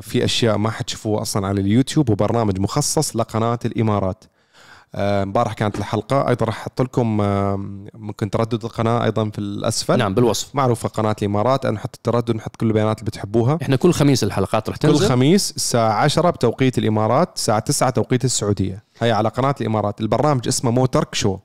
في 0.00 0.24
أشياء 0.24 0.58
ما 0.58 0.70
حتشوفوها 0.70 1.22
أصلا 1.22 1.46
على 1.46 1.60
اليوتيوب 1.60 2.10
وبرنامج 2.10 2.60
مخصص 2.60 3.16
لقناة 3.16 3.58
الإمارات. 3.64 4.24
آه، 4.94 5.22
امبارح 5.22 5.52
كانت 5.52 5.78
الحلقة 5.78 6.28
أيضا 6.28 6.46
راح 6.46 6.60
أحط 6.60 6.82
لكم 6.82 7.20
آه، 7.20 7.56
ممكن 7.94 8.30
تردد 8.30 8.64
القناة 8.64 9.04
أيضا 9.04 9.30
في 9.30 9.38
الأسفل. 9.38 9.98
نعم 9.98 10.14
بالوصف. 10.14 10.54
معروفة 10.54 10.88
قناة 10.88 11.16
الإمارات 11.22 11.66
نحط 11.66 11.94
التردد 11.94 12.36
نحط 12.36 12.56
كل 12.56 12.66
البيانات 12.66 12.98
اللي 12.98 13.10
بتحبوها. 13.10 13.58
إحنا 13.62 13.76
كل 13.76 13.92
خميس 13.92 14.24
الحلقات 14.24 14.70
رح 14.70 14.76
تنزل. 14.76 14.98
كل 14.98 15.08
خميس 15.08 15.52
الساعة 15.56 15.92
10 15.92 16.30
بتوقيت 16.30 16.78
الإمارات 16.78 17.36
الساعة 17.36 17.58
9 17.58 17.90
توقيت 17.90 18.24
السعودية. 18.24 18.84
هي 19.00 19.12
على 19.12 19.28
قناة 19.28 19.54
الإمارات. 19.60 20.00
البرنامج 20.00 20.48
اسمه 20.48 20.70
موترك 20.70 21.14
شو. 21.14 21.38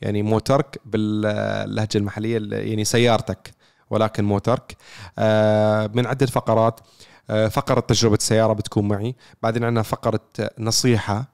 يعني 0.00 0.22
موترك 0.22 0.80
باللهجة 0.84 1.98
المحلية 1.98 2.38
يعني 2.50 2.84
سيارتك. 2.84 3.50
ولكن 3.90 4.24
موترك 4.24 4.76
آه، 5.18 5.90
من 5.94 6.06
عدة 6.06 6.26
فقرات. 6.26 6.80
فقرة 7.50 7.80
تجربة 7.80 8.18
سيارة 8.20 8.52
بتكون 8.52 8.88
معي. 8.88 9.14
بعدين 9.42 9.64
عندنا 9.64 9.82
فقرة 9.82 10.20
نصيحة 10.58 11.24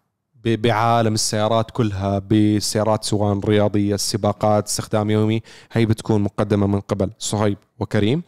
بعالم 0.44 1.14
السيارات 1.14 1.70
كلها 1.70 2.18
بالسيارات 2.18 3.04
سواء 3.04 3.38
رياضية 3.38 3.94
السباقات 3.94 4.66
استخدام 4.66 5.10
يومي. 5.10 5.42
هي 5.72 5.86
بتكون 5.86 6.20
مقدمة 6.20 6.66
من 6.66 6.80
قبل. 6.80 7.10
صهيب 7.18 7.58
وكريم. 7.78 8.22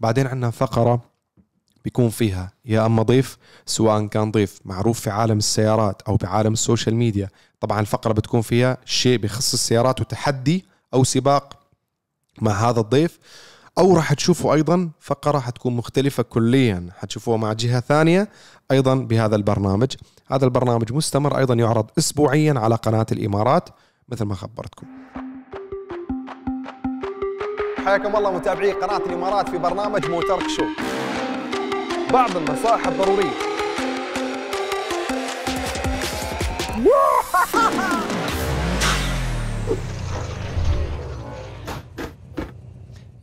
وبعدين 0.00 0.26
عندنا 0.26 0.50
فقرة 0.50 1.00
بيكون 1.84 2.08
فيها 2.08 2.52
يا 2.64 2.86
أما 2.86 3.02
ضيف 3.02 3.38
سواء 3.66 4.06
كان 4.06 4.30
ضيف 4.30 4.58
معروف 4.64 5.00
في 5.00 5.10
عالم 5.10 5.38
السيارات 5.38 6.02
أو 6.02 6.16
بعالم 6.16 6.52
ال 6.52 6.58
social 6.58 6.94
media 6.94 7.28
طبعا 7.60 7.80
الفقرة 7.80 8.12
بتكون 8.12 8.40
فيها 8.40 8.78
شيء 8.84 9.18
بخص 9.18 9.52
السيارات 9.52 10.00
وتحدي 10.00 10.64
أو 10.94 11.04
سباق 11.04 11.58
مع 12.40 12.52
هذا 12.52 12.80
الضيف. 12.80 13.18
أو 13.78 13.96
راح 13.96 14.12
تشوفوا 14.12 14.54
أيضا 14.54 14.90
فقرة 15.00 15.38
حتكون 15.38 15.76
مختلفة 15.76 16.22
كليا. 16.22 16.88
حتشوفوها 16.98 17.36
مع 17.36 17.52
جهة 17.52 17.80
ثانية 17.80 18.28
أيضا 18.70 18.94
بهذا 18.94 19.36
البرنامج. 19.36 19.94
هذا 20.30 20.44
البرنامج 20.44 20.92
مستمر 20.92 21.38
أيضا 21.38 21.54
يعرض 21.54 21.86
اسبوعيا 21.98 22.54
على 22.56 22.74
قناة 22.74 23.06
الإمارات 23.12 23.68
مثل 24.08 24.24
ما 24.24 24.34
خبرتكم. 24.34 24.86
حياكم 27.84 28.16
الله 28.16 28.32
متابعي 28.32 28.72
قناة 28.72 29.06
الإمارات 29.06 29.48
في 29.48 29.58
برنامج 29.58 30.06
موترك 30.06 30.48
شو. 30.48 30.64
بعض 32.12 32.36
النصائح 32.36 32.86
الضرورية. 32.86 33.32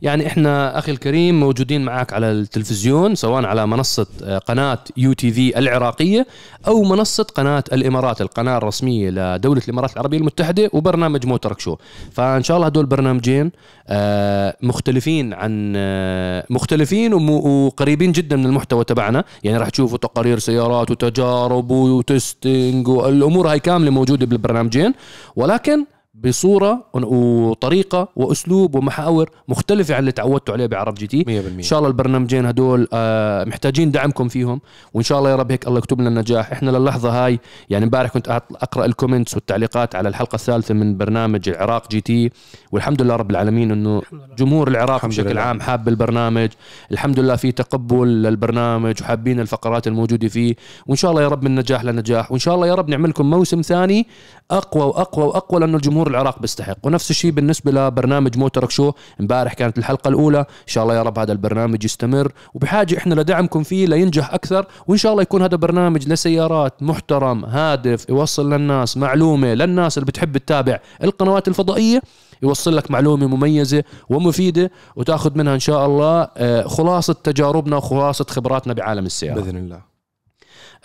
يعني 0.02 0.28
إحنا 0.28 0.80
أخي 0.80 0.92
الكريم 0.92 1.40
موجودين 1.40 1.86
معك 1.86 2.14
على 2.14 2.32
التلفزيون 2.32 3.16
سواء 3.16 3.46
على 3.46 3.68
منصة 3.68 4.08
آه، 4.24 4.38
قناة 4.38 4.80
يو 4.98 5.14
تي 5.14 5.32
في 5.32 5.60
العراقية 5.60 6.28
أو 6.68 6.84
منصة 6.84 7.24
قناة 7.24 7.64
الإمارات 7.74 8.22
القناة 8.22 8.58
الرسمية 8.58 9.10
لدولة 9.10 9.62
الإمارات 9.68 9.94
العربية 9.94 10.18
المتحدة 10.18 10.70
وبرنامج 10.74 11.26
موترك 11.26 11.60
show. 11.60 11.76
فإن 12.12 12.44
شاء 12.44 12.58
الله 12.58 12.68
هدول 12.68 12.84
البرنامجين 12.84 13.52
آه، 13.88 14.58
مختلفين 14.62 15.34
عن 15.34 15.74
آه، 15.76 16.46
مختلفين 16.50 17.14
وقريبين 17.14 18.12
جدا 18.12 18.36
من 18.36 18.46
المحتوى 18.46 18.84
تبعنا. 18.84 19.24
يعني 19.44 19.58
راح 19.58 19.70
تشوفوا 19.70 19.98
تقارير 19.98 20.40
سيارات 20.40 20.92
وتجارب 20.92 21.72
و 21.72 21.86
testing 21.86 22.88
والأمور 22.88 23.52
هاي 23.52 23.60
كاملة 23.60 23.92
موجودة 23.92 24.26
بالبرنامجين. 24.26 24.94
ولكن 25.36 25.86
بصورة 26.23 26.86
وطريقة 26.93 28.08
وأسلوب 28.15 28.75
ومحاور 28.75 29.29
مختلفة 29.47 29.93
عن 29.95 29.99
اللي 29.99 30.12
تعودتوا 30.12 30.53
عليه 30.53 30.65
بعرب 30.65 30.93
جي 30.93 31.08
تي. 31.08 31.23
100% 31.23 31.27
إن 31.29 31.62
شاء 31.62 31.79
الله 31.79 31.89
البرنامجين 31.89 32.45
هدول 32.45 32.88
آه، 32.93 33.43
محتاجين 33.43 33.91
دعمكم 33.91 34.27
فيهم. 34.27 34.62
وإن 34.93 35.03
شاء 35.03 35.19
الله 35.19 35.29
يا 35.29 35.36
رب 35.36 35.51
هيك 35.51 35.67
الله 35.67 35.77
يكتب 35.77 36.01
لنا 36.01 36.10
النجاح. 36.10 36.51
إحنا 36.51 36.71
للحظة 36.71 37.25
هاي 37.25 37.39
يعني 37.69 37.86
امبارح 37.86 38.12
كنت 38.12 38.41
أقرأ 38.62 38.86
ال 38.86 38.91
comments 38.91 39.34
والتعليقات 39.34 39.95
على 39.95 40.10
الحلقة 40.10 40.36
الثالثة 40.36 40.73
من 40.73 40.97
برنامج 40.97 41.49
العراق 41.49 41.89
جي 41.91 42.01
تي. 42.01 42.32
والحمد 42.71 43.01
لله 43.01 43.15
رب 43.15 43.32
العالمين 43.32 43.71
إنه 43.71 44.01
جمهور 44.38 44.67
العراق 44.67 45.05
بشكل 45.05 45.29
لله. 45.29 45.41
عام 45.41 45.62
حاب 45.62 45.88
البرنامج. 45.88 46.49
الحمد 46.91 47.19
لله 47.19 47.36
في 47.36 47.51
تقبل 47.51 48.08
للبرنامج 48.08 48.95
وحابين 49.01 49.39
الفقرات 49.39 49.88
الموجودة 49.88 50.27
فيه. 50.27 50.55
وإن 50.88 50.95
شاء 50.95 51.12
الله 51.12 51.21
يا 51.21 51.27
رب 51.27 51.43
من 51.43 51.55
نجاح 51.55 51.84
لنجاح. 51.84 52.32
وإن 52.32 52.39
شاء 52.39 52.55
الله 52.55 52.67
يا 52.67 52.75
رب 52.75 52.89
نعمل 52.89 53.10
لكم 53.10 53.29
موسم 53.29 53.62
ثاني 53.62 54.08
أقوى 54.51 54.84
وأقوى 54.84 55.25
وأقوى 55.25 55.60
لأنه 55.60 55.77
الجمهور 55.77 56.09
العراق 56.10 56.39
بيستحق. 56.39 56.78
ونفس 56.84 57.10
الشيء 57.10 57.32
بالنسبة 57.32 57.72
لبرنامج 57.72 58.38
موترك 58.38 58.72
show 58.72 58.91
امبارح 59.22 59.54
كانت 59.54 59.78
الحلقة 59.78 60.08
الأولى. 60.08 60.39
إن 60.39 60.45
شاء 60.67 60.84
الله 60.84 60.95
يا 60.95 61.04
رب 61.04 61.19
هذا 61.19 61.32
البرنامج 61.32 61.86
يستمر. 61.86 62.32
وبحاجة 62.54 62.98
إحنا 62.98 63.13
لدعمكم 63.13 63.63
فيه 63.63 63.86
لينجح 63.86 64.34
أكثر. 64.34 64.65
وإن 64.88 64.98
شاء 64.98 65.12
الله 65.12 65.22
يكون 65.22 65.41
هذا 65.41 65.56
برنامج 65.56 66.08
لسيارات 66.08 66.84
محترم 66.84 67.45
هادف 67.45 68.10
يوصل 68.10 68.54
للناس 68.54 68.98
معلومة 68.98 69.54
للناس 69.54 69.98
اللي 69.98 70.06
بتحب 70.06 70.38
تتابع 70.38 70.80
القنوات 71.04 71.48
الفضائية 71.48 72.02
يوصل 72.41 72.78
لك 72.78 72.91
معلومة 72.91 73.28
مميزة 73.28 73.84
ومفيدة 74.10 74.72
وتأخذ 74.95 75.38
منها 75.38 75.54
إن 75.54 75.60
شاء 75.60 75.86
الله 75.86 76.28
آه، 76.38 76.67
خلاصة 76.67 77.13
تجاربنا 77.13 77.78
وخلاصة 77.78 78.26
خبراتنا 78.30 78.74
بعالم 78.74 79.06
السيارة 79.06 79.41
بإذن 79.41 79.58
الله. 79.58 79.82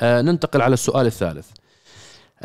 آه، 0.01 0.23
ننتقل 0.23 0.63
على 0.63 0.75
السؤال 0.75 1.07
الثالث. 1.07 1.47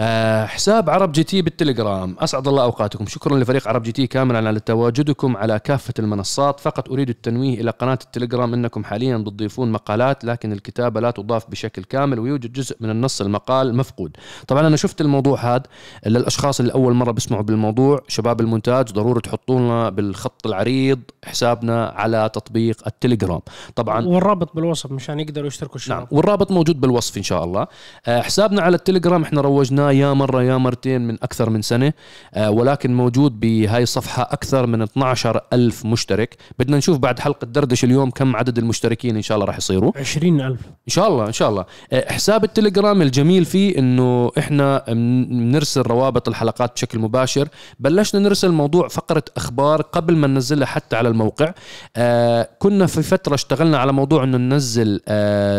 أه 0.01 0.45
حساب 0.45 0.89
عرب 0.89 1.11
جي 1.11 1.23
تي 1.23 1.41
بالتليجرام. 1.41 2.15
أسعد 2.19 2.47
الله 2.47 2.63
أوقاتكم. 2.63 3.05
شكرا 3.05 3.37
لفريق 3.37 3.67
عرب 3.67 3.83
جي 3.83 3.91
تي 3.91 4.07
كاملا 4.07 4.47
على 4.47 4.59
تواجدكم 4.59 5.37
على 5.37 5.59
كافة 5.59 5.93
المنصات. 5.99 6.59
فقط 6.59 6.89
أريد 6.89 7.09
التنويه 7.09 7.61
إلى 7.61 7.71
قناة 7.71 7.99
التليجرام 8.05 8.53
إنكم 8.53 8.83
حاليا 8.83 9.17
بتضيفون 9.17 9.71
مقالات 9.71 10.25
لكن 10.25 10.51
الكتابة 10.51 10.99
لا 10.99 11.11
تضاف 11.11 11.49
بشكل 11.49 11.83
كامل 11.83 12.19
ويوجد 12.19 12.53
جزء 12.53 12.77
من 12.79 12.89
النص 12.89 13.21
المقال 13.21 13.75
مفقود. 13.75 14.17
طبعا 14.47 14.67
أنا 14.67 14.75
شفت 14.75 15.01
الموضوع 15.01 15.55
هذا 15.55 15.63
للأشخاص 16.05 16.59
اللي 16.59 16.73
أول 16.73 16.93
مرة 16.93 17.11
بيسمعوا 17.11 17.43
بالموضوع. 17.43 18.01
شباب 18.07 18.41
المونتاج 18.41 18.91
ضروري 18.91 19.21
تحطوا 19.21 19.59
لنا 19.59 19.89
بالخط 19.89 20.47
العريض 20.47 20.99
حسابنا 21.25 21.85
على 21.95 22.29
تطبيق 22.33 22.77
التليجرام. 22.87 23.41
طبعا 23.75 24.05
والرابط 24.05 24.55
بالوصف 24.55 24.91
مشان 24.91 25.19
يقدروا 25.19 25.47
يشتركوا 25.47 25.75
الشباب. 25.75 25.97
نعم 25.97 26.07
والرابط 26.11 26.51
موجود 26.51 26.81
بالوصف 26.81 27.17
إن 27.17 27.23
شاء 27.23 27.43
الله. 27.43 27.67
أه 28.07 28.21
حسابنا 28.21 28.61
على 28.61 28.75
التليجرام 28.75 29.23
إحنا 29.23 29.41
روجناه 29.41 29.88
يا 29.91 30.13
مرة 30.13 30.43
يا 30.43 30.57
مرتين 30.57 31.01
من 31.01 31.13
أكثر 31.23 31.49
من 31.49 31.61
سنة 31.61 31.93
آه، 32.33 32.51
ولكن 32.51 32.93
موجود 32.95 33.39
بهاي 33.39 33.83
الصفحة 33.83 34.23
أكثر 34.23 34.65
من 34.67 34.81
12 34.81 35.41
ألف 35.53 35.85
مشترك. 35.85 36.37
بدنا 36.59 36.77
نشوف 36.77 36.97
بعد 36.97 37.19
حلقة 37.19 37.45
دردش 37.45 37.83
اليوم 37.83 38.09
كم 38.11 38.35
عدد 38.35 38.57
المشتركين 38.57 39.15
إن 39.15 39.21
شاء 39.21 39.35
الله 39.35 39.47
راح 39.47 39.57
يصيروا. 39.57 39.91
20 39.95 40.41
ألف. 40.41 40.59
إن 40.65 40.93
شاء 40.93 41.07
الله 41.07 41.27
إن 41.27 41.31
شاء 41.33 41.49
الله. 41.49 41.65
آه، 41.93 42.11
حساب 42.11 42.43
التليجرام 42.43 43.01
الجميل 43.01 43.45
فيه 43.45 43.77
إنه 43.79 44.31
إحنا 44.37 44.83
نرسل 45.29 45.81
روابط 45.81 46.27
الحلقات 46.27 46.73
بشكل 46.73 46.99
مباشر. 46.99 47.47
بلشنا 47.79 48.21
نرسل 48.21 48.51
موضوع 48.51 48.87
فقرة 48.87 49.23
أخبار 49.37 49.81
قبل 49.81 50.15
ما 50.15 50.27
ننزلها 50.27 50.65
حتى 50.65 50.95
على 50.95 51.09
الموقع. 51.09 51.53
آه، 51.95 52.49
كنا 52.59 52.85
في 52.85 53.01
فترة 53.01 53.33
اشتغلنا 53.35 53.77
على 53.77 53.93
موضوع 53.93 54.23
إنه 54.23 54.37
ننزل 54.37 55.01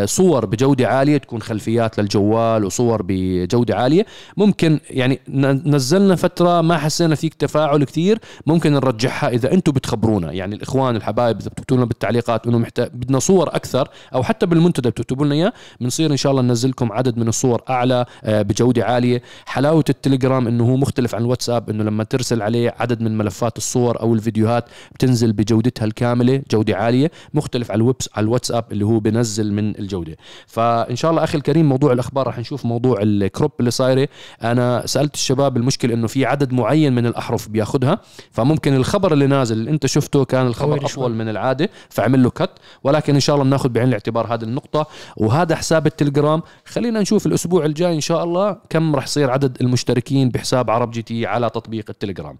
صور 0.05 0.45
بجودة 0.45 0.87
عالية 0.87 1.17
تكون 1.17 1.41
خلفيات 1.41 1.99
للجوال 1.99 2.65
وصور 2.65 3.01
بجودة 3.07 3.75
عالية. 3.75 4.05
ممكن 4.37 4.79
يعني 4.89 5.19
نزلنا 5.65 6.15
فترة 6.15 6.61
ما 6.61 6.77
حسينا 6.77 7.15
فيك 7.15 7.33
تفاعل 7.33 7.83
كثير 7.83 8.19
ممكن 8.45 8.73
نرجعها 8.73 9.27
إذا 9.29 9.53
أنتم 9.53 9.71
بتخبرونا. 9.71 10.31
يعني 10.31 10.55
الإخوان 10.55 10.95
الحبايب 10.95 11.39
إذا 11.39 11.49
بتكتبوا 11.49 11.77
لنا 11.77 11.85
بالتعليقات 11.85 12.47
إنه 12.47 12.57
محتاج 12.57 12.89
بدنا 12.93 13.19
صور 13.19 13.47
أكثر 13.55 13.87
أو 14.13 14.23
حتى 14.23 14.45
بالمنتدى 14.45 14.89
بتكتبوا 14.89 15.25
لنا 15.25 15.35
إياه 15.35 15.53
بنصير 15.81 16.11
إن 16.11 16.17
شاء 16.17 16.31
الله 16.31 16.41
ننزل 16.41 16.69
لكم 16.69 16.91
عدد 16.91 17.17
من 17.17 17.27
الصور 17.27 17.61
أعلى 17.69 18.05
آه، 18.23 18.41
بجودة 18.41 18.85
عالية. 18.85 19.21
حلاوة 19.45 19.85
التليجرام 19.89 20.47
إنه 20.47 20.63
هو 20.69 20.77
مختلف 20.77 21.15
عن 21.15 21.21
الواتساب 21.21 21.69
إنه 21.69 21.83
لما 21.83 22.03
ترسل 22.03 22.41
عليه 22.41 22.75
عدد 22.79 23.01
من 23.01 23.17
ملفات 23.17 23.57
الصور 23.57 24.01
أو 24.01 24.13
الفيديوهات 24.13 24.65
بتنزل 24.95 25.33
بجودتها 25.33 25.85
الكاملة 25.85 26.41
جودة 26.51 26.77
عالية 26.77 27.11
مختلف 27.33 27.71
على 27.71 27.77
الويبس 27.77 28.09
على 28.15 28.23
الواتساب 28.23 28.65
اللي 28.71 28.85
هو 28.85 28.99
بنزل 28.99 29.53
من 29.53 29.79
الجودة. 29.79 30.17
فإن 30.47 30.95
شاء 30.95 31.11
الله 31.11 31.23
أخي 31.23 31.37
الكريم 31.37 31.69
موضوع 31.69 31.93
الأخبار 31.93 32.27
راح 32.27 32.39
نشوف 32.39 32.65
موضوع 32.65 32.99
الكروب 33.01 33.51
اللي 33.59 33.71
صاير 33.71 34.00
الاداري 34.01 34.07
أنا 34.43 34.85
سألت 34.85 35.13
الشباب 35.13 35.57
المشكلة 35.57 35.93
إنه 35.93 36.07
في 36.07 36.25
عدد 36.25 36.53
معين 36.53 36.93
من 36.93 37.05
الأحرف 37.05 37.49
بياخذها 37.49 37.99
فممكن 38.31 38.73
الخبر 38.75 39.13
اللي 39.13 39.27
نازل 39.27 39.57
اللي 39.57 39.71
أنت 39.71 39.85
شفته 39.85 40.25
كان 40.25 40.47
الخبر 40.47 40.85
أطول 40.85 41.13
من 41.13 41.29
العادة 41.29 41.69
فعمل 41.89 42.23
له 42.23 42.29
كت 42.29 42.51
ولكن 42.83 43.13
إن 43.13 43.19
شاء 43.19 43.35
الله 43.35 43.45
بناخذ 43.45 43.69
بعين 43.69 43.87
الاعتبار 43.87 44.33
هذه 44.33 44.43
النقطة. 44.43 44.87
وهذا 45.17 45.55
حساب 45.55 45.87
التليجرام. 45.87 46.41
خلينا 46.65 47.01
نشوف 47.01 47.25
الأسبوع 47.25 47.65
الجاي 47.65 47.95
إن 47.95 48.01
شاء 48.01 48.23
الله 48.23 48.57
كم 48.69 48.95
راح 48.95 49.03
يصير 49.03 49.31
عدد 49.31 49.57
المشتركين 49.61 50.29
بحساب 50.29 50.69
عرب 50.69 50.91
جي 50.91 51.01
تي 51.01 51.25
على 51.25 51.49
تطبيق 51.49 51.85
التليجرام. 51.89 52.37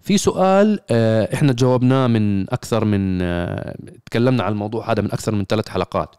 في 0.00 0.18
سؤال 0.18 0.80
آه، 0.90 1.34
إحنا 1.34 1.52
جاوبناه 1.52 2.06
من 2.06 2.50
أكثر 2.50 2.84
من 2.84 3.22
آه، 3.22 3.76
تكلمنا 4.06 4.42
عن 4.42 4.52
الموضوع 4.52 4.92
هذا 4.92 5.02
من 5.02 5.12
أكثر 5.12 5.34
من 5.34 5.44
ثلاث 5.44 5.68
حلقات. 5.68 6.16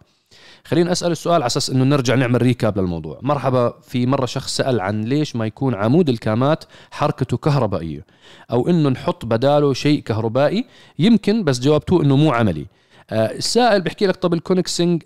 خلينا 0.65 0.91
أسأل 0.91 1.11
السؤال 1.11 1.35
على 1.35 1.45
أساس 1.45 1.69
إنه 1.69 1.83
نرجع 1.83 2.15
نعمل 2.15 2.41
recap 2.41 2.79
للموضوع. 2.79 3.19
مرحبا 3.21 3.73
في 3.81 4.05
مرة 4.05 4.25
شخص 4.25 4.57
سأل 4.57 4.81
عن 4.81 5.01
ليش 5.01 5.35
ما 5.35 5.45
يكون 5.45 5.75
عمود 5.75 6.09
الكامات 6.09 6.63
حركته 6.91 7.37
كهربائية 7.37 8.05
أو 8.51 8.69
إنه 8.69 8.89
نحط 8.89 9.25
بداله 9.25 9.73
شيء 9.73 9.99
كهربائي 9.99 10.65
يمكن 10.99 11.43
بس 11.43 11.59
جاوبتوه 11.59 12.03
إنه 12.03 12.15
مو 12.15 12.31
عملي. 12.31 12.65
آه، 13.09 13.31
السائل 13.31 13.81
بحكي 13.81 14.07
لك 14.07 14.15
طب 14.15 14.33
ال 14.33 14.40
Koenigsegg 14.40 15.03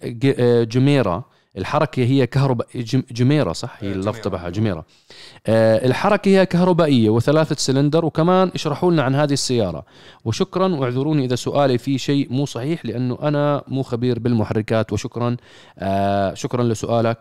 Gemera 0.69 1.23
الحركة 1.57 2.03
هي 2.03 2.27
كهرباء 2.27 2.67
Gemera 3.11 3.53
صح؟ 3.53 3.77
هي 3.79 3.91
اللفظ 3.91 4.19
تبعها 4.19 4.49
Gemera. 4.49 4.85
آه 5.47 5.85
الحركة 5.85 6.29
هي 6.29 6.45
كهربائية 6.45 7.09
وثلاثة 7.09 7.55
سلندر 7.55 8.05
وكمان 8.05 8.51
اشرحوا 8.55 8.91
لنا 8.91 9.03
عن 9.03 9.15
هذه 9.15 9.33
السيارة. 9.33 9.85
وشكرا 10.25 10.75
واعذروني 10.75 11.25
إذا 11.25 11.35
سؤالي 11.35 11.77
في 11.77 11.97
شيء 11.97 12.27
مو 12.33 12.45
صحيح 12.45 12.85
لأنه 12.85 13.17
أنا 13.21 13.63
مو 13.67 13.83
خبير 13.83 14.19
بالمحركات 14.19 14.93
وشكرا 14.93 15.37
آه 15.79 16.33
شكرا 16.33 16.63
لسؤالك. 16.63 17.17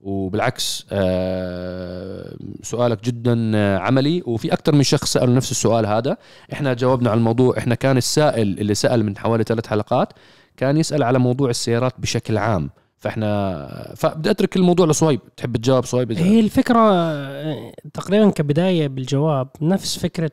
وبالعكس 0.00 0.86
آه 0.92 2.36
سؤالك 2.62 3.04
جدا 3.04 3.58
عملي. 3.78 4.22
وفي 4.26 4.52
أكثر 4.52 4.74
من 4.74 4.82
شخص 4.82 5.12
سألوا 5.12 5.34
نفس 5.34 5.50
السؤال 5.50 5.86
هذا. 5.86 6.16
إحنا 6.52 6.74
جاوبنا 6.74 7.10
على 7.10 7.18
الموضوع 7.18 7.58
إحنا 7.58 7.74
كان 7.74 7.96
السائل 7.96 8.60
اللي 8.60 8.74
سأل 8.74 9.04
من 9.04 9.18
حوالي 9.18 9.44
ثلاث 9.44 9.66
حلقات 9.66 10.12
كان 10.56 10.76
يسأل 10.76 11.02
على 11.02 11.18
موضوع 11.18 11.50
السيارات 11.50 11.94
بشكل 11.98 12.38
عام. 12.38 12.70
فاحنا 13.06 13.94
فبدي 13.96 14.30
اترك 14.30 14.56
الموضوع 14.56 14.86
لصهيب. 14.86 15.20
تحب 15.36 15.56
تجاوب 15.56 15.84
صهيب 15.84 16.12
هي 16.12 16.40
الفكرة 16.40 16.80
تقريبا 17.94 18.30
كبداية 18.30 18.88
بالجواب 18.88 19.48
نفس 19.60 19.98
فكرة 19.98 20.32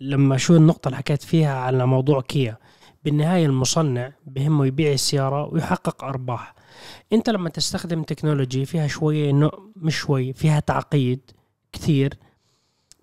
لما 0.00 0.36
شو 0.36 0.56
النقطة 0.56 0.88
اللي 0.88 0.96
حكيت 0.96 1.22
فيها 1.22 1.54
على 1.54 1.86
موضوع 1.86 2.20
كيا. 2.20 2.56
بالنهاية 3.04 3.46
المصنع 3.46 4.12
بهمه 4.26 4.66
يبيع 4.66 4.92
السيارة 4.92 5.52
ويحقق 5.52 6.04
أرباح. 6.04 6.54
أنت 7.12 7.30
لما 7.30 7.48
تستخدم 7.48 8.02
تكنولوجي 8.02 8.64
فيها 8.64 8.86
شوية 8.86 9.30
انه 9.30 9.50
مش 9.76 9.96
شوي 9.96 10.32
فيها 10.32 10.60
تعقيد 10.60 11.20
كثير 11.72 12.14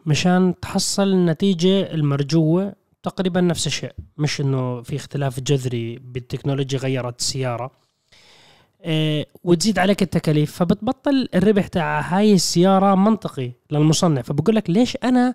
مشان 0.05 0.53
تحصل 0.61 1.07
النتيجة 1.07 1.93
المرجوة 1.93 2.73
تقريبا 3.03 3.41
نفس 3.41 3.67
الشيء. 3.67 3.91
مش 4.17 4.41
إنه 4.41 4.81
في 4.81 4.95
اختلاف 4.95 5.39
جذري 5.39 5.99
بالتكنولوجيا 5.99 6.79
غيرت 6.79 7.19
السيارة. 7.19 7.80
وتزيد 9.43 9.79
عليك 9.79 10.01
التكاليف 10.01 10.51
فبتبطل 10.51 11.29
الربح 11.35 11.67
تاع 11.67 12.01
هاي 12.01 12.33
السيارة 12.33 12.95
منطقي 12.95 13.51
للمصنع. 13.71 14.21
فبقول 14.21 14.55
لك 14.55 14.69
ليش 14.69 14.97
أنا 15.03 15.33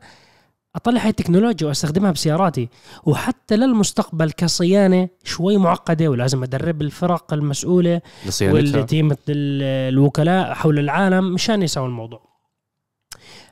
أطلع 0.77 1.01
هاي 1.01 1.09
التكنولوجيا 1.09 1.67
وأستخدمها 1.67 2.11
بسياراتي؟ 2.11 2.69
وحتى 3.05 3.57
للمستقبل 3.57 4.31
كصيانة 4.31 5.09
شوي 5.25 5.57
معقدة 5.57 6.09
ولازم 6.09 6.43
أدرب 6.43 6.83
الفرق 6.83 7.35
المسؤولة 7.35 8.01
وال 8.43 8.67
team 8.67 9.17
الوكلاء 9.29 10.55
حول 10.55 10.79
العالم 10.79 11.35
مشان 11.35 11.63
يسووا 11.63 11.87
الموضوع. 11.87 12.21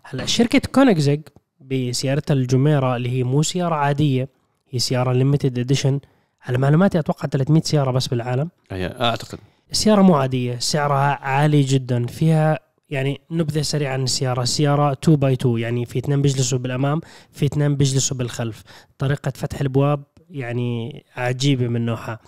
هلأ 0.02 0.26
شركة 0.26 0.60
Koenigsegg 0.72 1.20
بسيارتها 1.60 2.34
ال 2.34 2.43
Gemera 2.43 2.96
اللي 2.96 3.08
هي 3.08 3.22
مو 3.22 3.42
سيارة 3.42 3.74
عادية 3.74 4.28
هي 4.70 4.78
سيارة 4.78 5.12
limited 5.12 5.58
edition 5.58 6.00
على 6.44 6.58
معلوماتي 6.58 6.98
أتوقع 6.98 7.28
300 7.28 7.62
سيارة 7.62 7.90
بس 7.90 8.08
بالعالم. 8.08 8.50
أعتقد. 8.72 9.38
السيارة 9.70 10.02
مو 10.02 10.14
عادية 10.14 10.58
سعرها 10.58 11.18
عالي 11.22 11.62
جدا. 11.62 12.06
فيها 12.06 12.58
يعني 12.90 13.20
نبذة 13.30 13.62
سريعة 13.62 13.92
عن 13.92 14.02
السيارة. 14.02 14.42
السيارة 14.42 14.92
2 14.92 15.16
by 15.16 15.32
2 15.32 15.58
يعني 15.58 15.86
في 15.86 15.98
اثنين 15.98 16.22
بيجلسوا 16.22 16.58
بالأمام 16.58 17.00
في 17.32 17.46
اثنين 17.46 17.76
بيجلسوا 17.76 18.16
بالخلف. 18.16 18.62
طريقة 18.98 19.32
فتح 19.34 19.60
الأبواب 19.60 20.02
يعني 20.30 21.04
عجيبة 21.16 21.68
من 21.68 21.86
نوعها. 21.86 22.18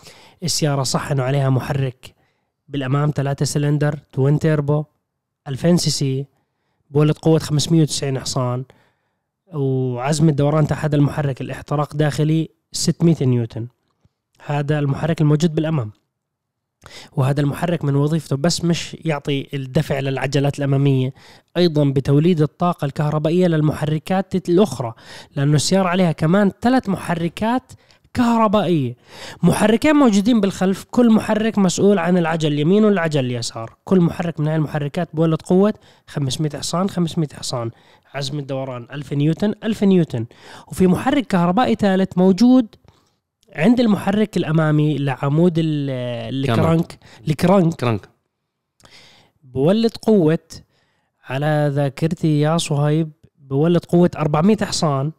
السيارة 0.42 0.82
صح 0.82 1.10
أنه 1.10 1.22
عليها 1.22 1.50
محرك 1.50 2.14
بالأمام 2.68 3.12
3 3.14 3.44
سلندر 3.44 3.98
twin 4.12 4.38
turbo 4.38 4.84
2000 5.48 5.76
سي 5.76 5.90
سي 5.90 6.26
بولد 6.90 7.18
قوة 7.18 7.38
590 7.38 8.18
حصان. 8.20 8.64
وعزم 9.54 10.28
الدوران 10.28 10.66
تاع 10.66 10.94
المحرك 10.94 11.40
الإحتراق 11.40 11.96
داخلي 11.96 12.48
600 12.72 13.16
نيوتن. 13.22 13.66
هذا 14.46 14.78
المحرك 14.78 15.20
الموجود 15.20 15.54
بالأمام. 15.54 15.92
وهذا 17.12 17.40
المحرك 17.40 17.84
من 17.84 17.94
وظيفته 17.94 18.36
بس 18.36 18.64
مش 18.64 18.96
يعطي 19.04 19.46
الدفع 19.54 20.00
للعجلات 20.00 20.58
الأمامية 20.58 21.14
أيضا 21.56 21.84
بتوليد 21.84 22.40
الطاقة 22.40 22.84
الكهربائية 22.84 23.46
للمحركات 23.46 24.48
الأخرى 24.48 24.92
لأنه 25.36 25.54
السيارة 25.54 25.88
عليها 25.88 26.12
كمان 26.12 26.50
ثلاث 26.62 26.88
محركات 26.88 27.72
كهربائية. 28.14 28.96
محركين 29.42 29.96
موجودين 29.96 30.40
بالخلف 30.40 30.86
كل 30.90 31.10
محرك 31.12 31.58
مسؤول 31.58 31.98
عن 31.98 32.18
العجل 32.18 32.52
اليمين 32.52 32.84
والعجل 32.84 33.24
اليسار. 33.24 33.76
كل 33.84 34.00
محرك 34.00 34.40
من 34.40 34.46
هاي 34.48 34.56
المحركات 34.56 35.08
بولد 35.12 35.42
قوة 35.42 35.74
500 36.06 36.58
حصان 36.58 36.90
500 36.90 37.28
حصان. 37.34 37.70
عزم 38.14 38.38
الدوران 38.38 38.86
1000 38.92 39.12
نيوتن 39.12 39.54
1000 39.64 39.84
نيوتن. 39.84 40.26
وفي 40.68 40.86
محرك 40.86 41.26
كهربائي 41.26 41.74
ثالث 41.74 42.18
موجود 42.18 42.66
عند 43.56 43.80
المحرك 43.80 44.36
الأمامي 44.36 44.98
لعمود 44.98 45.54
الكرنك 45.58 46.98
الكرنك. 47.28 47.74
كرنك. 47.74 48.08
بولد 49.42 49.96
قوة 49.96 50.38
على 51.24 51.70
ذاكرتي 51.72 52.40
يا 52.40 52.58
صهيب 52.58 53.12
بولد 53.38 53.84
قوة 53.84 54.10
400 54.16 54.56
حصان. 54.56 55.12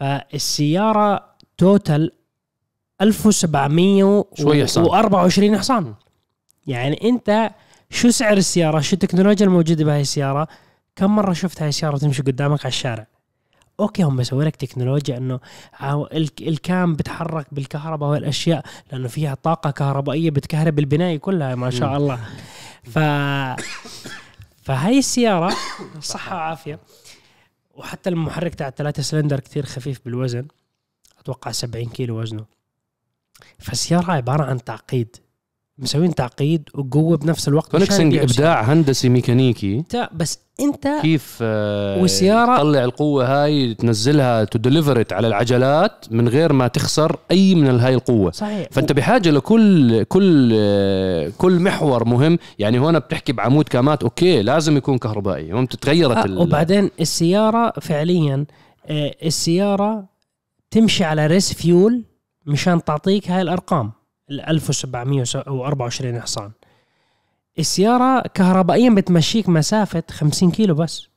فالسيارة 0.00 1.24
total 1.58 2.12
1724 3.00 5.58
حصان. 5.58 5.94
يعني 6.66 7.08
أنت 7.08 7.50
شو 7.90 8.10
سعر 8.10 8.36
السيارة؟ 8.36 8.80
شو 8.80 8.94
التكنولوجيا 8.94 9.46
الموجودة 9.46 9.84
بهاي 9.84 10.00
السيارة؟ 10.00 10.48
كم 10.96 11.16
مرة 11.16 11.32
شفت 11.32 11.62
هاي 11.62 11.68
السيارة 11.68 11.96
تمشي 11.96 12.22
قدامك 12.22 12.60
على 12.60 12.68
الشارع؟ 12.68 13.06
أوكي 13.80 14.02
هم 14.02 14.16
مسوي 14.16 14.44
لك 14.44 14.56
تكنولوجيا 14.56 15.16
إنه 15.16 15.40
ال 16.40 16.54
cam 16.54 16.94
بتحرك 16.94 17.46
بالكهرباء 17.52 18.10
والاشياء 18.10 18.64
لأنه 18.92 19.08
فيها 19.08 19.34
طاقة 19.34 19.70
كهربائية 19.70 20.30
بتكهرب 20.30 20.78
البنايه 20.78 21.18
كلها 21.18 21.54
ما 21.54 21.70
شاء 21.70 21.96
الله. 21.96 22.20
ف 22.84 22.98
فهي 24.62 24.98
السيارة 24.98 25.56
صحة 26.00 26.36
وعافية 26.36 26.80
وحتى 27.74 28.10
المحرك 28.10 28.54
تاع 28.54 28.68
الثلاثة 28.68 29.02
سلندر 29.02 29.40
كثير 29.40 29.66
خفيف 29.66 30.00
بالوزن 30.04 30.46
أتوقع 31.18 31.50
70 31.50 31.84
كيلو 31.84 32.20
وزنه. 32.20 32.44
فالسيارة 33.58 34.12
عبارة 34.12 34.44
عن 34.44 34.64
تعقيد. 34.64 35.16
مسوين 35.78 36.14
تعقيد 36.14 36.68
وقوة 36.74 37.16
بنفس 37.16 37.48
الوقت 37.48 37.70
كوينيجسيج 37.70 38.16
إبداع 38.16 38.62
هندسي 38.62 39.08
ميكانيكي. 39.08 39.84
بس 40.12 40.38
أنت 40.60 40.88
كيف 41.02 41.38
آه 41.42 42.00
والسياره 42.02 42.56
تطلع 42.56 42.84
القوة 42.84 43.26
هاي 43.44 43.74
تنزلها 43.74 44.44
to 44.44 44.56
deliver 44.56 45.00
it 45.00 45.12
على 45.12 45.26
العجلات 45.26 46.06
من 46.10 46.28
غير 46.28 46.52
ما 46.52 46.68
تخسر 46.68 47.16
أي 47.30 47.54
من 47.54 47.80
هاي 47.80 47.94
القوة. 47.94 48.30
صحيح. 48.30 48.68
فأنت 48.70 48.92
بحاجة 48.92 49.30
لكل 49.30 50.02
كل 50.02 50.50
آه 50.54 51.32
كل 51.38 51.60
محور 51.60 52.04
مهم. 52.04 52.38
يعني 52.58 52.78
هون 52.78 52.98
بتحكي 52.98 53.32
بعمود 53.32 53.68
كامات 53.68 54.02
أوكي 54.02 54.42
لازم 54.42 54.76
يكون 54.76 54.98
كهربائي. 54.98 55.52
هون 55.52 55.68
تغيرت 55.68 56.16
آه 56.16 56.38
وبعدين 56.38 56.90
السيارة 57.00 57.72
فعليا 57.80 58.44
آه 58.86 59.14
السيارة 59.24 60.04
تمشي 60.70 61.04
على 61.04 61.26
race 61.26 61.52
fuel 61.52 62.04
مشان 62.46 62.84
تعطيك 62.84 63.30
هاي 63.30 63.42
الأرقام. 63.42 63.92
ال 64.30 64.40
1724 64.40 66.20
حصان. 66.20 66.50
السيارة 67.58 68.20
كهربائيا 68.34 68.90
بتمشيك 68.90 69.48
مسافة 69.48 70.02
50 70.10 70.50
كيلو 70.50 70.74
بس. 70.74 71.08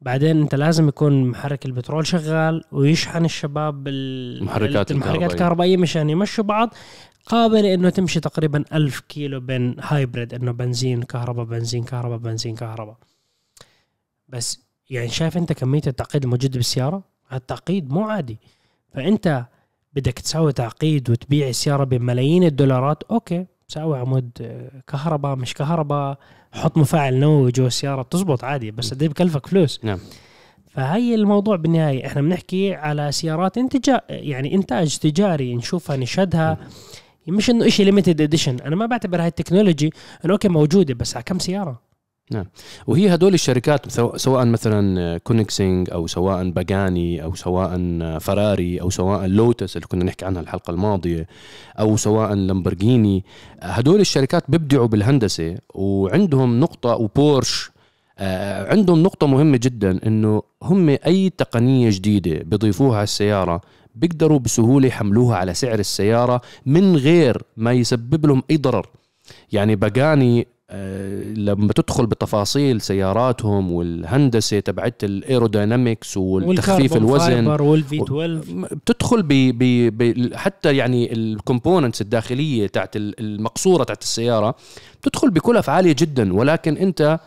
بعدين 0.00 0.40
انت 0.40 0.54
لازم 0.54 0.88
يكون 0.88 1.24
محرك 1.24 1.66
البترول 1.66 2.06
شغال 2.06 2.64
ويشحن 2.72 3.24
الشباب 3.24 3.88
المحركات 3.88 4.90
المحركات 4.90 5.32
الكهربائية. 5.32 5.76
مشان 5.76 6.10
يمشوا 6.10 6.44
بعض 6.44 6.74
مقابل 7.26 7.66
إنه 7.66 7.90
تمشي 7.90 8.20
تقريبا 8.20 8.64
ألف 8.72 9.00
كيلو 9.00 9.40
بين 9.40 9.76
hybrid 9.80 10.34
إنه 10.34 10.52
بنزين 10.52 11.02
كهرباء 11.02 11.44
بنزين 11.44 11.84
كهرباء 11.84 12.18
بنزين 12.18 12.56
كهرباء. 12.56 12.96
بس 14.28 14.60
يعني 14.90 15.08
شايف 15.08 15.36
أنت 15.36 15.52
كمية 15.52 15.82
التعقيد 15.86 16.24
الموجودة 16.24 16.56
بالسيارة؟ 16.56 17.02
التعقيد 17.32 17.90
مو 17.92 18.04
عادي. 18.04 18.38
فأنت 18.94 19.46
بدك 19.92 20.18
تسوي 20.18 20.52
تعقيد 20.52 21.10
وتبيع 21.10 21.48
السيارة 21.48 21.84
بملايين 21.84 22.44
الدولارات 22.44 23.02
أوكي 23.10 23.46
ساوي 23.68 23.98
عمود 23.98 24.30
كهرباء 24.86 25.36
مش 25.36 25.54
كهرباء 25.54 26.18
حط 26.52 26.78
مفاعل 26.78 27.14
نووي 27.14 27.52
جوا 27.52 27.66
السيارة 27.66 28.02
بتزبط 28.02 28.44
عادي 28.44 28.70
بس 28.70 28.94
قديش 28.94 29.04
بكلفك 29.04 29.46
فلوس. 29.46 29.80
نعم. 29.82 29.98
فهي 30.68 31.14
الموضوع 31.14 31.56
بالنهاية 31.56 32.06
إحنا 32.06 32.22
بنحكي 32.22 32.74
على 32.74 33.12
سيارات 33.12 33.58
انتجا 33.58 34.00
يعني 34.10 34.54
إنتاج 34.54 34.98
تجاري 34.98 35.54
نشوفها 35.54 35.96
نشهدها. 35.96 36.58
مش 37.28 37.50
إنه 37.50 37.68
شيء 37.68 37.86
limited 37.86 38.20
edition 38.20 38.60
أنا 38.60 38.76
ما 38.76 38.86
بعتبر 38.86 39.20
هاي 39.20 39.26
ال 39.26 39.32
technology 39.32 39.92
إنه 40.24 40.32
أوكي 40.32 40.48
موجودة 40.48 40.94
بس 40.94 41.16
على 41.16 41.22
كم 41.22 41.38
سيارة؟ 41.38 41.89
نعم. 42.30 42.44
وهي 42.86 43.14
هدول 43.14 43.34
الشركات 43.34 43.90
سواء 44.16 44.44
مثلا 44.44 45.18
كوينيجسيج 45.18 45.90
أو 45.90 46.06
سواء 46.06 46.50
باغاني 46.50 47.22
أو 47.22 47.34
سواء 47.34 47.78
فراري 48.18 48.80
أو 48.80 48.90
سواء 48.90 49.26
لوتس 49.26 49.76
اللي 49.76 49.86
كنا 49.86 50.04
نحكي 50.04 50.24
عنها 50.24 50.42
الحلقة 50.42 50.70
الماضية 50.70 51.26
أو 51.80 51.96
سواء 51.96 52.34
لامبورجيني 52.34 53.24
هدول 53.62 54.00
الشركات 54.00 54.44
بيبدعوا 54.48 54.86
بالهندسة 54.86 55.56
وعندهم 55.74 56.60
نقطة 56.60 56.96
وبورش 56.96 57.70
آه، 58.18 58.70
عندهم 58.70 59.02
نقطة 59.02 59.26
مهمة 59.26 59.58
جدا 59.62 60.06
إنه 60.06 60.42
هم 60.62 60.88
أي 61.06 61.30
تقنية 61.30 61.90
جديدة 61.90 62.42
بيضيفوها 62.44 62.96
على 62.96 63.04
السيارة 63.04 63.60
بيقدروا 63.94 64.38
بسهولة 64.38 64.88
يحملوها 64.88 65.36
على 65.36 65.54
سعر 65.54 65.78
السيارة 65.78 66.40
من 66.66 66.96
غير 66.96 67.42
ما 67.56 67.72
يسبب 67.72 68.26
لهم 68.26 68.42
أي 68.50 68.56
ضرر. 68.56 68.86
يعني 69.52 69.76
آه، 69.82 70.46
لما 71.36 71.72
تدخل 71.72 72.06
بتفاصيل 72.06 72.80
سياراتهم 72.80 73.72
والهندسة 73.72 74.60
تبعت 74.60 75.04
ال 75.04 75.13
aerodynamics 75.13 76.16
والتخفيف 76.16 76.96
الوزن 76.96 77.46
وال 77.46 78.02
V12 78.02 78.40
بتدخل 78.74 79.22
ب 79.22 79.28
ب 79.98 80.34
حتى 80.36 80.76
يعني 80.76 81.12
ال 81.12 81.20
components 81.20 82.00
الداخلية 82.00 82.66
تاعت 82.66 82.90
المقصورة 82.96 83.84
تاعت 83.84 84.02
السيارة 84.02 84.54
بتدخل 85.02 85.30
بكلف 85.30 85.70
عاليه 85.70 85.96
جدا 85.98 86.34
ولكن 86.34 86.76
أنت 86.76 87.18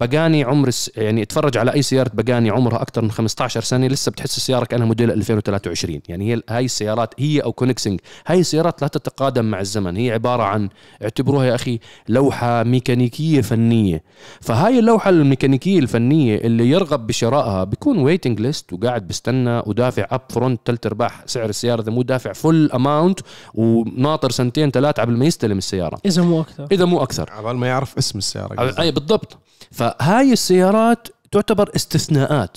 باغاني 0.00 0.44
عمر 0.44 0.70
يعني 0.96 1.22
اتفرج 1.22 1.58
على 1.58 1.72
أي 1.74 1.82
سيارة 1.82 2.10
باغاني 2.14 2.50
عمرها 2.50 2.82
أكثر 2.82 3.02
من 3.02 3.10
15 3.10 3.60
سنة 3.60 3.86
لسه 3.86 4.10
بتحس 4.10 4.36
السيارة 4.36 4.64
كأنها 4.64 4.86
موديل 4.86 5.10
2023 5.10 6.00
يعني 6.08 6.34
هي 6.34 6.42
هاي 6.48 6.64
السيارات 6.64 7.14
هي 7.18 7.40
أو 7.40 7.52
كوينيجسيج 7.52 8.00
هاي 8.26 8.40
السيارات 8.40 8.82
لا 8.82 8.88
تتقادم 8.88 9.44
مع 9.44 9.60
الزمن. 9.60 9.96
هي 9.96 10.12
عبارة 10.12 10.42
عن 10.42 10.68
اعتبروها 11.02 11.46
يا 11.46 11.54
أخي 11.54 11.78
لوحة 12.08 12.62
ميكانيكية 12.62 13.40
فنية. 13.40 14.02
فهاي 14.40 14.78
اللوحة 14.78 15.10
الميكانيكية 15.10 15.78
الفنية 15.78 16.36
اللي 16.36 16.70
يرغب 16.70 17.06
بشرائها 17.06 17.64
بيكون 17.64 17.98
waiting 17.98 18.40
list 18.40 18.72
وقاعد 18.72 19.06
بيستنى 19.06 19.62
ودافع 19.66 20.06
up 20.10 20.20
front 20.30 20.60
ثلاث 20.64 20.86
ارباع 20.86 21.10
سعر 21.26 21.48
السيارة. 21.48 21.80
إذا 21.80 21.92
مو 21.92 22.02
دافع 22.02 22.32
full 22.32 22.70
amount 22.74 23.20
وناطر 23.54 24.30
سنتين 24.30 24.70
ثلاثة 24.70 25.02
قبل 25.02 25.16
ما 25.16 25.24
يستلم 25.24 25.58
السيارة. 25.58 25.98
إذا 26.06 26.22
مو 26.22 26.40
أكثر. 26.40 26.66
إذا 26.72 26.84
مو 26.84 27.02
أكثر. 27.02 27.30
قبل 27.30 27.56
ما 27.56 27.66
يعرف 27.66 27.98
اسم 27.98 28.18
السيارة. 28.18 28.80
أي 28.80 28.90
بالضبط. 28.90 29.38
فهاي 29.86 30.32
السيارات 30.32 31.08
تعتبر 31.30 31.70
استثناءات. 31.76 32.56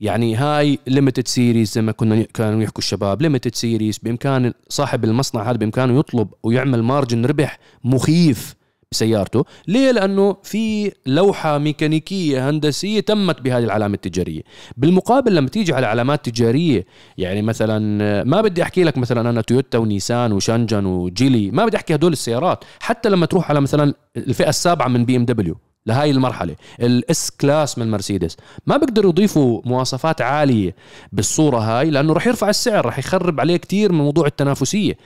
يعني 0.00 0.36
هاي 0.36 0.78
limited 0.86 1.28
series 1.28 1.72
زي 1.72 1.82
ما 1.82 1.92
كنا 1.92 2.22
كانوا 2.22 2.62
يحكوا 2.62 2.78
الشباب. 2.78 3.22
limited 3.22 3.54
series 3.54 3.98
بإمكان 3.98 4.52
صاحب 4.68 5.04
المصنع 5.04 5.42
هذا 5.50 5.56
بإمكانه 5.56 5.98
يطلب 5.98 6.28
ويعمل 6.42 6.82
margin 6.82 7.26
ربح 7.26 7.58
مخيف 7.84 8.54
بسيارته. 8.92 9.44
ليه؟ 9.68 9.90
لأنه 9.90 10.36
في 10.42 10.92
لوحة 11.06 11.58
ميكانيكية 11.58 12.50
هندسية 12.50 13.00
تمت 13.00 13.40
بهذه 13.40 13.64
العلامة 13.64 13.94
التجارية. 13.94 14.42
بالمقابل 14.76 15.34
لما 15.34 15.48
تيجي 15.48 15.74
على 15.74 15.86
علامات 15.86 16.28
تجارية 16.28 16.86
يعني 17.18 17.42
مثلا 17.42 18.24
ما 18.24 18.40
بدي 18.40 18.62
أحكي 18.62 18.84
لك 18.84 18.98
مثلا 18.98 19.30
أنا 19.30 19.40
تويوتا 19.40 19.78
ونيسان 19.78 20.32
وشانجان 20.32 20.86
وجيلي 20.86 21.50
ما 21.50 21.66
بدي 21.66 21.76
أحكي 21.76 21.94
هدول 21.94 22.12
السيارات. 22.12 22.64
حتى 22.80 23.08
لما 23.08 23.26
تروح 23.26 23.50
على 23.50 23.60
مثلا 23.60 23.94
الفئة 24.16 24.48
السابعة 24.48 24.88
من 24.88 25.04
بي 25.04 25.16
ام 25.16 25.24
دبليو 25.24 25.56
لهاي 25.88 26.10
المرحلة. 26.10 26.56
ال 26.80 27.30
S-Class 27.40 27.78
من 27.78 27.90
مرسيدس 27.90 28.36
ما 28.66 28.76
بيقدروا 28.76 29.10
يضيفوا 29.10 29.60
مواصفات 29.64 30.20
عالية 30.20 30.74
بالصورة 31.12 31.58
هاي 31.58 31.90
لأنه 31.90 32.12
راح 32.12 32.26
يرفع 32.26 32.48
السعر 32.48 32.86
راح 32.86 32.98
يخرب 32.98 33.40
عليه 33.40 33.56
كتير 33.56 33.92
من 33.92 33.98
موضوع 33.98 34.26
التنافسية. 34.26 34.96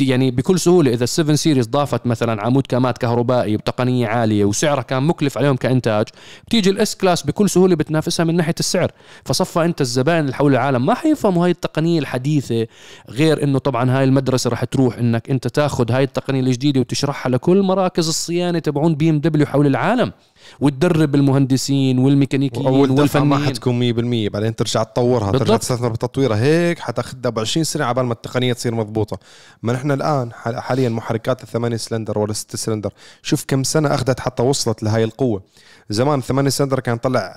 يعني 0.00 0.30
بكل 0.30 0.60
سهولة 0.60 0.92
إذا 0.92 1.06
ال 1.06 1.32
7 1.32 1.37
Series 1.37 1.66
ضافت 1.66 2.06
مثلا 2.06 2.42
عمود 2.42 2.66
كامات 2.66 2.98
كهربائي 2.98 3.56
بتقنيه 3.56 4.06
عالية 4.06 4.44
وسعرها 4.44 4.82
كان 4.82 5.02
مكلف 5.02 5.38
عليهم 5.38 5.56
كإنتاج 5.56 6.06
بتيجي 6.46 6.70
ال 6.70 6.96
S-Class 6.96 7.22
بكل 7.22 7.50
سهولة 7.50 7.74
بتنافسها 7.74 8.24
من 8.24 8.36
ناحية 8.36 8.54
السعر. 8.60 8.92
فصفى 9.24 9.64
أنت 9.64 9.80
الزبائن 9.80 10.20
اللي 10.20 10.34
حول 10.34 10.52
العالم 10.52 10.86
ما 10.86 10.94
حيفهموا 10.94 11.44
هاي 11.44 11.50
التقنية 11.50 11.98
الحديثة 11.98 12.66
غير 13.10 13.42
إنه 13.42 13.58
طبعا 13.58 13.90
هاي 13.98 14.04
المدرسة 14.04 14.50
راح 14.50 14.64
تروح 14.64 14.98
إنك 14.98 15.30
أنت 15.30 15.48
تاخذ 15.48 15.92
هاي 15.92 16.04
التقنية 16.04 16.40
الجديدة 16.40 16.80
وتشرحها 16.80 17.30
لكل 17.30 17.62
مراكز 17.62 18.08
الصيانة 18.08 18.58
تبعون 18.58 18.94
بي 18.94 19.10
إم 19.10 19.20
دبليو 19.20 19.46
حول 19.46 19.66
العالم. 19.66 20.12
وتدرب 20.60 21.14
المهندسين 21.14 21.98
والميكانيكيين 21.98 22.66
والفنيين 22.66 23.28
ما 23.28 23.38
حتكون 23.46 23.92
100% 24.28 24.32
بعدين 24.32 24.56
ترجع 24.56 24.82
تطورها 24.82 25.30
بالضبط. 25.30 25.48
ترجع 25.48 25.56
تستثمر 25.56 25.88
بتطويرها 25.88 26.36
هيك 26.36 26.78
حتاخذها 26.78 27.30
ب 27.30 27.38
20 27.38 27.64
سنة 27.64 27.84
عبال 27.84 28.04
ما 28.06 28.12
التقنية 28.12 28.52
تصير 28.52 28.74
مضبوطة. 28.74 29.18
ما 29.62 29.72
نحن 29.72 29.90
الآن 29.90 30.32
حاليا 30.32 30.88
محركات 30.88 31.42
الثمانية 31.42 31.76
سلندر 31.76 32.18
ولا 32.18 32.32
6 32.32 32.56
سلندر 32.56 32.92
شوف 33.22 33.44
كم 33.48 33.62
سنة 33.62 33.94
أخذت 33.94 34.20
حتى 34.20 34.42
وصلت 34.42 34.82
لهي 34.82 35.04
القوة. 35.04 35.42
زمان 35.90 36.18
الثمانية 36.18 36.50
سلندر 36.50 36.80
كان 36.80 36.96
طلع 36.96 37.32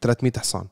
300 0.00 0.32
حصان. 0.36 0.64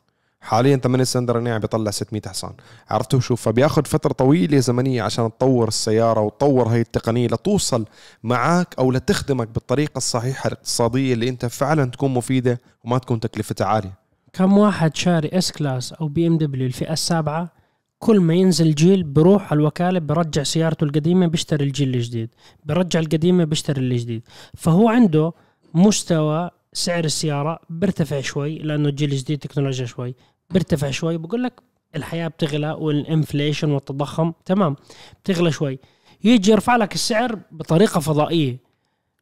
حاليا 0.44 0.76
8 0.76 1.04
سلندر 1.04 1.40
ناعم 1.40 1.60
بيطلع 1.60 1.90
600 1.90 2.22
حصان. 2.26 2.52
عرفتوا 2.90 3.20
شوف 3.20 3.42
فبياخذ 3.42 3.84
فترة 3.84 4.12
طويلة 4.12 4.58
زمنية 4.58 5.02
عشان 5.02 5.30
تطور 5.38 5.68
السيارة 5.68 6.20
وتطور 6.20 6.68
هي 6.68 6.80
التقنية 6.80 7.26
لتوصل 7.26 7.84
معك 8.22 8.74
أو 8.78 8.92
لتخدمك 8.92 9.48
بالطريقة 9.48 9.98
الصحيحة 9.98 10.48
الاقتصادية 10.48 11.14
اللي 11.14 11.28
أنت 11.28 11.46
فعلا 11.46 11.90
تكون 11.90 12.14
مفيدة 12.14 12.60
وما 12.84 12.98
تكون 12.98 13.20
تكلفتها 13.20 13.66
عالية. 13.66 13.98
كم 14.32 14.58
واحد 14.58 14.96
شاري 14.96 15.28
S-Class 15.28 15.92
أو 15.92 16.08
بي 16.08 16.26
ام 16.26 16.38
دبليو 16.38 16.66
الفئة 16.66 16.92
السابعة؟ 16.92 17.52
كل 17.98 18.20
ما 18.20 18.34
ينزل 18.34 18.74
جيل 18.74 19.02
بروح 19.02 19.52
على 19.52 19.60
الوكالة 19.60 20.00
برجع 20.00 20.42
سيارته 20.42 20.84
القديمة 20.84 21.26
بيشتري 21.26 21.64
الجيل 21.64 21.94
الجديد. 21.94 22.30
برجع 22.64 23.00
القديمة 23.00 23.44
بيشتري 23.44 23.80
الجديد. 23.80 24.22
فهو 24.54 24.88
عنده 24.88 25.32
مستوى 25.74 26.50
سعر 26.72 27.04
السيارة 27.04 27.60
بيرتفع 27.70 28.20
شوي 28.20 28.58
لأنه 28.58 28.88
الجيل 28.88 29.12
الجديد 29.12 29.38
تكنولوجيا 29.38 29.86
شوي. 29.86 30.14
بيرتفع 30.50 30.90
شوي 30.90 31.16
بقول 31.16 31.42
لك 31.42 31.60
الحياة 31.96 32.28
بتغلى 32.28 32.70
وال 32.70 32.88
inflation 32.88 33.70
والتضخم 33.70 34.32
تمام 34.44 34.76
بتغلى 35.24 35.52
شوي. 35.52 35.78
يجي 36.24 36.50
يرفع 36.50 36.76
لك 36.76 36.94
السعر 36.94 37.38
بطريقة 37.52 38.00
فضائية. 38.00 38.64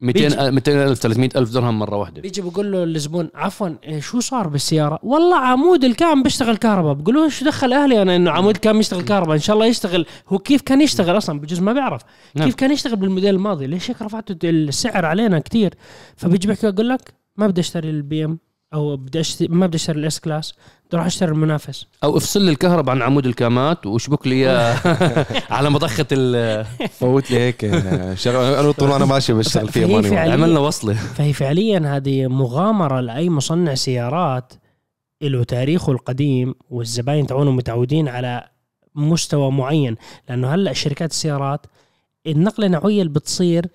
200 0.01 0.49
200 0.51 0.83
الف 0.83 0.99
300 0.99 1.29
ألف 1.35 1.53
درهم 1.53 1.79
مرة 1.79 1.97
واحدة. 1.97 2.21
بيجي 2.21 2.41
بقول 2.41 2.71
له 2.71 2.83
الزبون 2.83 3.29
عفوا 3.35 3.69
إيه 3.83 3.99
شو 3.99 4.19
صار 4.19 4.47
بالسيارة؟ 4.47 4.99
والله 5.03 5.37
عمود 5.37 5.83
ال 5.83 5.93
cam 5.93 6.23
بيشتغل 6.23 6.57
كهرباء. 6.57 6.93
بقول 6.93 7.15
له 7.15 7.29
شو 7.29 7.45
دخل 7.45 7.73
أهلي 7.73 8.01
أنا 8.01 8.15
إنه 8.15 8.31
عمود 8.31 8.55
ال 8.55 8.61
cam 8.61 8.79
يشتغل 8.79 9.01
كهرباء؟ 9.01 9.35
إن 9.35 9.41
شاء 9.41 9.53
الله 9.53 9.65
يشتغل. 9.65 10.05
هو 10.27 10.39
كيف 10.39 10.61
كان 10.61 10.81
يشتغل 10.81 11.17
أصلا؟ 11.17 11.39
بجوز 11.39 11.59
ما 11.59 11.73
بيعرف. 11.73 12.01
نعم. 12.35 12.47
كيف 12.47 12.55
كان 12.55 12.71
يشتغل 12.71 12.95
بالموديل 12.95 13.35
الماضي؟ 13.35 13.67
ليش 13.67 13.91
هيك 13.91 14.01
رفعتوا 14.01 14.35
السعر 14.43 15.05
علينا 15.05 15.39
كثير 15.39 15.73
فبيجي 16.15 16.47
بيحكي 16.47 16.67
يقول 16.67 16.89
لك 16.89 17.13
ما 17.37 17.47
بدي 17.47 17.61
أشتري 17.61 17.89
ال 17.89 18.25
BM 18.25 18.39
أو 18.73 18.95
بدي 18.95 19.19
اشتري 19.19 19.47
ما 19.47 19.67
بدي 19.67 19.75
أشتري 19.75 19.99
ال 19.99 20.19
S-Class 20.19 20.53
بدي 20.85 20.95
أروح 20.97 21.05
أشتري 21.05 21.31
المنافس. 21.31 21.87
أو 22.03 22.17
افصل 22.17 22.41
لي 22.41 22.51
الكهرباء 22.51 22.95
عن 22.95 23.01
عمود 23.01 23.25
الكامات 23.25 23.85
واشبك 23.85 24.27
لي 24.27 24.47
على 25.55 25.69
مضخة 25.69 26.05
ال 26.11 26.65
فوت 26.89 27.31
لي 27.31 27.39
هيك 27.39 27.61
شغل 28.15 28.35
أنا 28.35 28.71
طول 28.71 28.91
أنا 28.91 29.05
ماشي 29.05 29.33
بشتغل 29.33 29.67
فيها 29.67 29.87
ماني 29.87 30.17
عملنا 30.17 30.59
وصلة. 30.59 30.93
فهي 30.93 31.33
فعليا 31.33 31.95
هذه 31.95 32.27
مغامرة 32.27 32.99
لأي 32.99 33.29
مصنع 33.29 33.75
سيارات 33.75 34.53
له 35.21 35.43
تاريخه 35.43 35.91
القديم 35.91 36.55
والزباين 36.69 37.27
تاعونه 37.27 37.51
متعودين 37.51 38.07
على 38.07 38.49
مستوى 38.95 39.51
معين. 39.51 39.95
لأنه 40.29 40.53
هلأ 40.53 40.73
شركات 40.73 41.11
السيارات 41.11 41.65
النقلة 42.27 42.65
النوعية 42.65 43.01
اللي 43.01 43.13
بتصير 43.13 43.67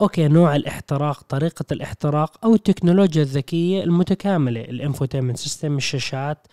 okay 0.00 0.28
نوع 0.28 0.56
الاحتراق 0.56 1.22
طريقة 1.22 1.64
الاحتراق 1.72 2.44
أو 2.44 2.54
التكنولوجيا 2.54 3.22
الذكية 3.22 3.84
المتكاملة 3.84 4.60
ال 4.60 4.66
infotainment 4.66 5.36
system 5.36 5.76
الشاشات 5.76 6.46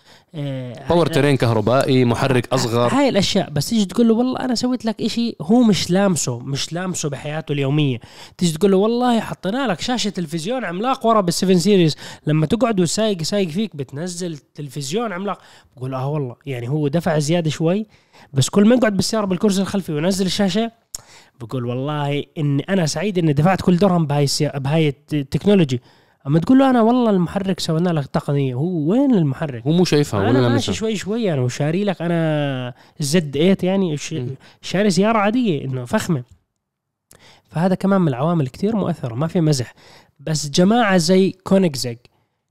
powertrain 0.90 1.38
كهربائي 1.38 2.06
محرك 2.06 2.54
أصغر. 2.54 2.94
هاي 2.94 3.10
الأشياء. 3.10 3.50
بس 3.50 3.70
تيجي 3.70 3.86
تقول 3.86 4.08
له 4.08 4.14
والله 4.14 4.40
أنا 4.40 4.56
سويت 4.56 4.86
لك 4.86 5.02
إشي 5.02 5.36
هو 5.42 5.64
مش 5.64 5.92
لامسه 5.92 6.40
مش 6.40 6.74
لامسه 6.74 7.10
بحياته 7.10 7.52
اليومية. 7.52 8.00
تيجي 8.38 8.58
تقول 8.58 8.72
له 8.72 8.78
والله 8.78 9.20
حطينا 9.20 9.68
لك 9.68 9.82
شاشة 9.82 10.10
تلفزيون 10.10 10.66
عملاق 10.66 11.06
ورا 11.06 11.22
بال 11.22 11.60
7 11.60 11.64
Series. 11.64 11.96
لما 12.28 12.46
تقعد 12.46 12.80
وسايق 12.80 13.22
سايق 13.22 13.50
فيك 13.50 13.76
بتنزل 13.76 14.38
تلفزيون 14.38 15.12
عملاق. 15.14 15.42
بقول 15.78 15.94
آه 15.94 16.08
والله 16.08 16.36
يعني 16.46 16.70
هو 16.70 16.88
دفع 16.88 17.20
زيادة 17.20 17.50
شوي 17.50 17.86
بس 18.34 18.50
كل 18.50 18.68
ما 18.68 18.76
يقعد 18.76 18.96
بالسيارة 18.96 19.26
بالكرسي 19.26 19.62
الخلفي 19.62 19.94
وينزل 19.94 20.26
الشاشة 20.26 20.72
بقول 21.40 21.66
والله 21.66 22.24
إني 22.38 22.64
أنا 22.70 22.86
سعيد 22.86 23.18
إني 23.18 23.34
دفعت 23.34 23.62
كل 23.62 23.78
درهم 23.78 24.06
بهاي 24.06 24.26
بهاي 24.56 24.94
ال 25.14 25.19
technology. 25.19 25.82
أما 26.28 26.40
تقول 26.40 26.60
له 26.60 26.70
أنا 26.70 26.82
والله 26.82 27.10
المحرك 27.10 27.60
سوينا 27.60 27.90
لك 27.90 28.06
تقنية 28.06 28.54
هو 28.54 28.92
وين 28.92 29.14
المحرك؟ 29.14 29.64
هو 29.64 29.72
مو 29.72 29.86
شايفها 29.86 30.30
أنا 30.30 30.50
ماشي 30.50 30.74
شوي 30.74 30.96
شوي 30.96 31.34
أنا 31.34 31.42
وشاري 31.42 31.84
لك 31.84 32.02
أنا 32.02 32.74
زد 33.00 33.38
8 33.38 33.58
يعني 33.64 33.98
شاري 34.62 34.90
سياره 34.90 35.18
عادية 35.18 35.66
إنه 35.66 35.86
فخمة. 35.86 36.24
فهذا 37.50 37.76
كمان 37.76 38.02
من 38.02 38.08
العوامل 38.08 38.48
كثير 38.48 38.76
مؤثرة 38.76 39.16
ما 39.16 39.28
في 39.28 39.42
مزح. 39.42 39.74
بس 40.20 40.50
جماعة 40.50 40.98
زي 40.98 41.32
كونيجزيج 41.44 41.98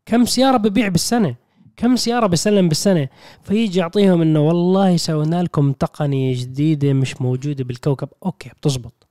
كم 0.07 0.25
سيارة 0.25 0.57
ببيع 0.57 0.89
بالسنة؟ 0.89 1.35
كم 1.81 1.97
سيارة 1.97 2.27
بسلم 2.27 2.69
بالسنة؟ 2.69 3.09
فيجي 3.43 3.79
يعطيهم 3.79 4.23
إنه 4.23 4.41
والله 4.41 4.97
سوينا 4.97 5.43
لكم 5.43 5.73
تقنيه 5.73 6.41
جديدة 6.41 6.93
مش 6.93 7.21
موجودة 7.21 7.65
بالكوكب. 7.65 8.09
okay 8.27 8.49
بتزبط. 8.49 9.07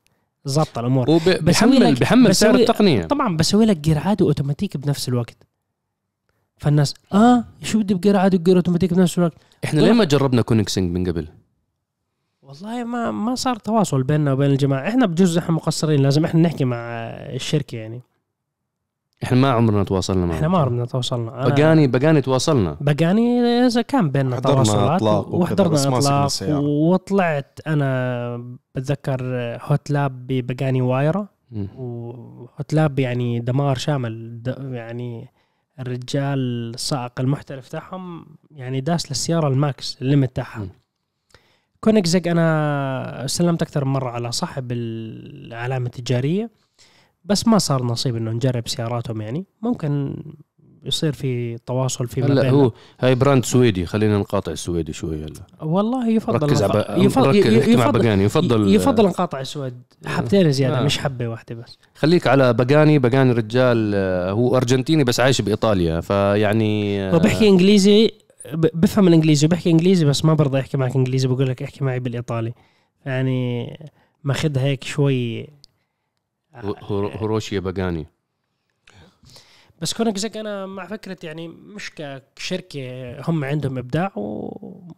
ظبط 0.47 0.77
الأمور. 0.77 1.09
وبحمل 1.09 1.95
بحمل 1.95 2.35
سعر 2.35 2.55
التقنية. 2.55 3.05
طبعا 3.05 3.37
بسوي 3.37 3.65
لك 3.65 3.77
جير 3.77 3.97
عادي 3.97 4.23
وأوتوماتيك 4.23 4.77
بنفس 4.77 5.09
الوقت. 5.09 5.37
فالناس 6.57 6.93
آه 7.13 7.43
شو 7.63 7.79
بدي 7.79 7.93
بجير 7.93 8.17
عادي 8.17 8.37
وجير 8.37 8.55
أوتوماتيك 8.55 8.93
بنفس 8.93 9.17
الوقت؟ 9.17 9.33
إحنا 9.63 9.81
ليه 9.81 9.91
ما 9.91 10.03
جربنا 10.03 10.41
كونيجزيج 10.41 10.91
من 10.91 11.09
قبل؟ 11.09 11.27
والله 12.41 12.83
ما 12.83 13.11
ما 13.11 13.35
صار 13.35 13.55
تواصل 13.55 14.03
بيننا 14.03 14.33
وبين 14.33 14.51
الجماعة. 14.51 14.87
إحنا 14.89 15.05
بجوز 15.05 15.37
إحنا 15.37 15.51
مقصرين 15.55 16.01
لازم 16.01 16.25
إحنا 16.25 16.41
نحكي 16.41 16.65
مع 16.65 16.77
الشركة 17.35 17.75
يعني. 17.75 18.01
إحنا 19.23 19.37
ما 19.37 19.51
عمرنا 19.51 19.83
تواصلنا 19.83 20.25
معه. 20.25 20.35
إحنا 20.35 20.47
ما 20.47 20.57
عمرنا 20.57 20.85
تواصلنا. 20.85 21.31
بقاني 21.31 21.87
بقاني 21.87 22.21
تواصلنا. 22.21 22.77
بقاني 22.81 23.39
إذا 23.65 23.81
كان 23.81 24.09
بيننا 24.09 24.39
تواصلات 24.39 25.01
وحضرنا 25.01 25.97
إطلاق 25.97 26.59
وطلعت 26.63 27.59
أنا 27.67 28.57
بتذكر 28.75 29.19
hot 29.61 29.91
lap 29.91 30.27
بباجاني 30.27 30.81
وايرا. 30.81 31.27
و 31.75 32.00
hot 32.00 32.73
lap 32.73 32.99
يعني 32.99 33.39
دمار 33.39 33.77
شامل. 33.77 34.41
يعني 34.57 35.31
الرجال 35.79 36.71
السائق 36.73 37.11
المحترف 37.19 37.67
تاعهم 37.67 38.25
يعني 38.51 38.81
داس 38.81 39.09
للسيارة 39.09 39.47
ال 39.47 39.60
max 39.60 39.97
ال 40.01 40.07
limit 40.07 40.35
تاعها. 40.35 40.67
كونيجزيج 41.79 42.27
أنا 42.27 43.23
سلمت 43.27 43.61
أكثر 43.61 43.85
من 43.85 43.91
مرة 43.91 44.09
على 44.09 44.31
صاحب 44.31 44.71
العلامة 44.71 45.85
التجارية. 45.85 46.49
بس 47.25 47.47
ما 47.47 47.57
صار 47.57 47.83
نصيب 47.83 48.15
إنه 48.15 48.31
نجرب 48.31 48.67
سياراتهم 48.67 49.21
يعني. 49.21 49.45
ممكن 49.61 50.15
يصير 50.83 51.13
في 51.13 51.57
تواصل 51.57 52.07
في 52.07 52.23
هلا 52.23 52.49
هو 52.49 52.71
هاي 52.99 53.15
brand 53.15 53.45
سويدي 53.45 53.85
خلينا 53.85 54.17
نقاطع 54.17 54.51
السويدي 54.51 54.93
شوي 54.93 55.23
هلا. 55.23 55.33
والله 55.61 56.09
يفضل 56.09 56.43
ركز 56.43 56.63
عب... 56.63 56.85
يفضل 56.97 57.35
يفضل, 57.35 58.01
باجاني. 58.01 58.23
يفضل 58.23 58.75
يفضل 58.75 59.05
نقاطع 59.05 59.39
السويد 59.39 59.73
حبتين 60.05 60.51
زيادة 60.51 60.79
آه. 60.79 60.83
مش 60.83 60.97
حبة 60.97 61.27
واحدة 61.27 61.55
بس. 61.55 61.77
خليك 61.95 62.27
على 62.27 62.53
باجاني. 62.53 62.99
باجاني 62.99 63.31
رجال 63.31 63.91
آه، 63.95 64.31
هو 64.31 64.57
أرجنتيني 64.57 65.03
بس 65.03 65.19
عايش 65.19 65.41
بإيطاليا 65.41 66.01
فيعني 66.01 67.03
هو 67.13 67.19
بيحكي 67.19 67.47
إنجليزي 67.47 68.11
بفهم 68.53 69.07
الإنجليزي 69.07 69.45
وبيحكي 69.45 69.69
إنجليزي 69.69 70.05
بس 70.05 70.25
ما 70.25 70.33
برضى 70.33 70.59
يحكي 70.59 70.77
معك 70.77 70.95
إنجليزي 70.95 71.27
بقول 71.27 71.47
لك 71.47 71.63
احكي 71.63 71.83
معي 71.83 71.99
بالإيطالي. 71.99 72.53
يعني 73.05 73.67
ماخذها 74.23 74.63
هيك 74.63 74.83
شوي 74.83 75.47
هوروشيا 76.65 77.59
باجاني 77.59 78.07
بس 79.81 79.93
كونك 79.93 80.17
زيك 80.17 80.37
أنا 80.37 80.65
مع 80.65 80.85
فكرة 80.85 81.17
يعني 81.23 81.47
مش 81.47 81.91
كشركة 82.35 82.81
هم 83.29 83.43
عندهم 83.43 83.77
إبداع 83.77 84.11
و 84.15 84.93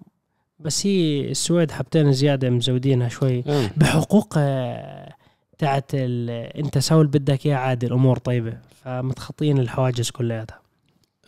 بس 0.60 0.86
هي 0.86 1.32
السويد 1.32 1.72
حبتين 1.72 2.12
زيادة 2.12 2.50
مزودينها 2.50 3.10
شوي 3.10 3.44
بحقوق 3.78 4.34
آه، 4.38 5.14
تاعت 5.58 5.92
أنت 5.96 6.78
سوي 6.78 7.02
اللي 7.02 7.20
بدك 7.20 7.46
اياه 7.46 7.56
عادي 7.56 7.86
الأمور 7.86 8.18
طيبة 8.18 8.58
فمتخطين 8.84 9.60
الحواجز 9.60 10.10
كلياتها. 10.10 10.60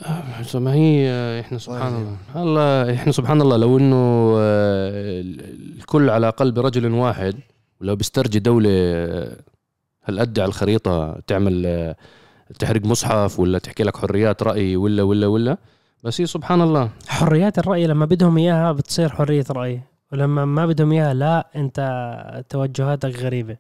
آه، 0.02 0.60
ما 0.60 0.74
هي 0.74 1.10
آه، 1.10 1.42
إحنا 1.42 1.58
سبحان 1.58 1.96
الله. 1.96 2.18
الله 2.44 2.96
إحنا 2.96 3.12
سبحان 3.12 3.42
الله 3.42 3.58
لو 3.58 3.78
إنه 3.78 4.34
الكل 5.80 6.10
على 6.10 6.30
قلب 6.30 6.60
رجل 6.60 6.92
واحد 6.92 7.36
ولو 7.82 7.96
بيسترجي 7.96 8.40
دولة 8.40 8.70
هالقد 10.06 10.40
على 10.40 10.48
الخريطة 10.50 11.20
تعمل 11.28 11.64
آه، 11.66 11.96
تحرق 12.60 12.86
مصحف 12.86 13.40
ولا 13.40 13.60
تحكي 13.60 13.84
لك 13.84 13.98
حريات 13.98 14.44
رأي 14.44 14.76
ولا 14.76 15.04
ولا 15.04 15.28
ولا؟ 15.28 15.58
بس 16.04 16.22
هي 16.22 16.26
سبحان 16.28 16.62
الله. 16.62 16.90
حريات 17.08 17.60
الرأي 17.60 17.88
لما 17.88 18.06
بدهم 18.06 18.38
إياها 18.38 18.72
بتصير 18.72 19.10
حرية 19.10 19.46
رأي 19.52 19.82
ولما 20.12 20.46
ما 20.46 20.66
بدهم 20.66 20.92
إياها 20.92 21.14
لا 21.14 21.48
أنت 21.56 21.80
توجهاتك 22.50 23.16
غريبة. 23.20 23.58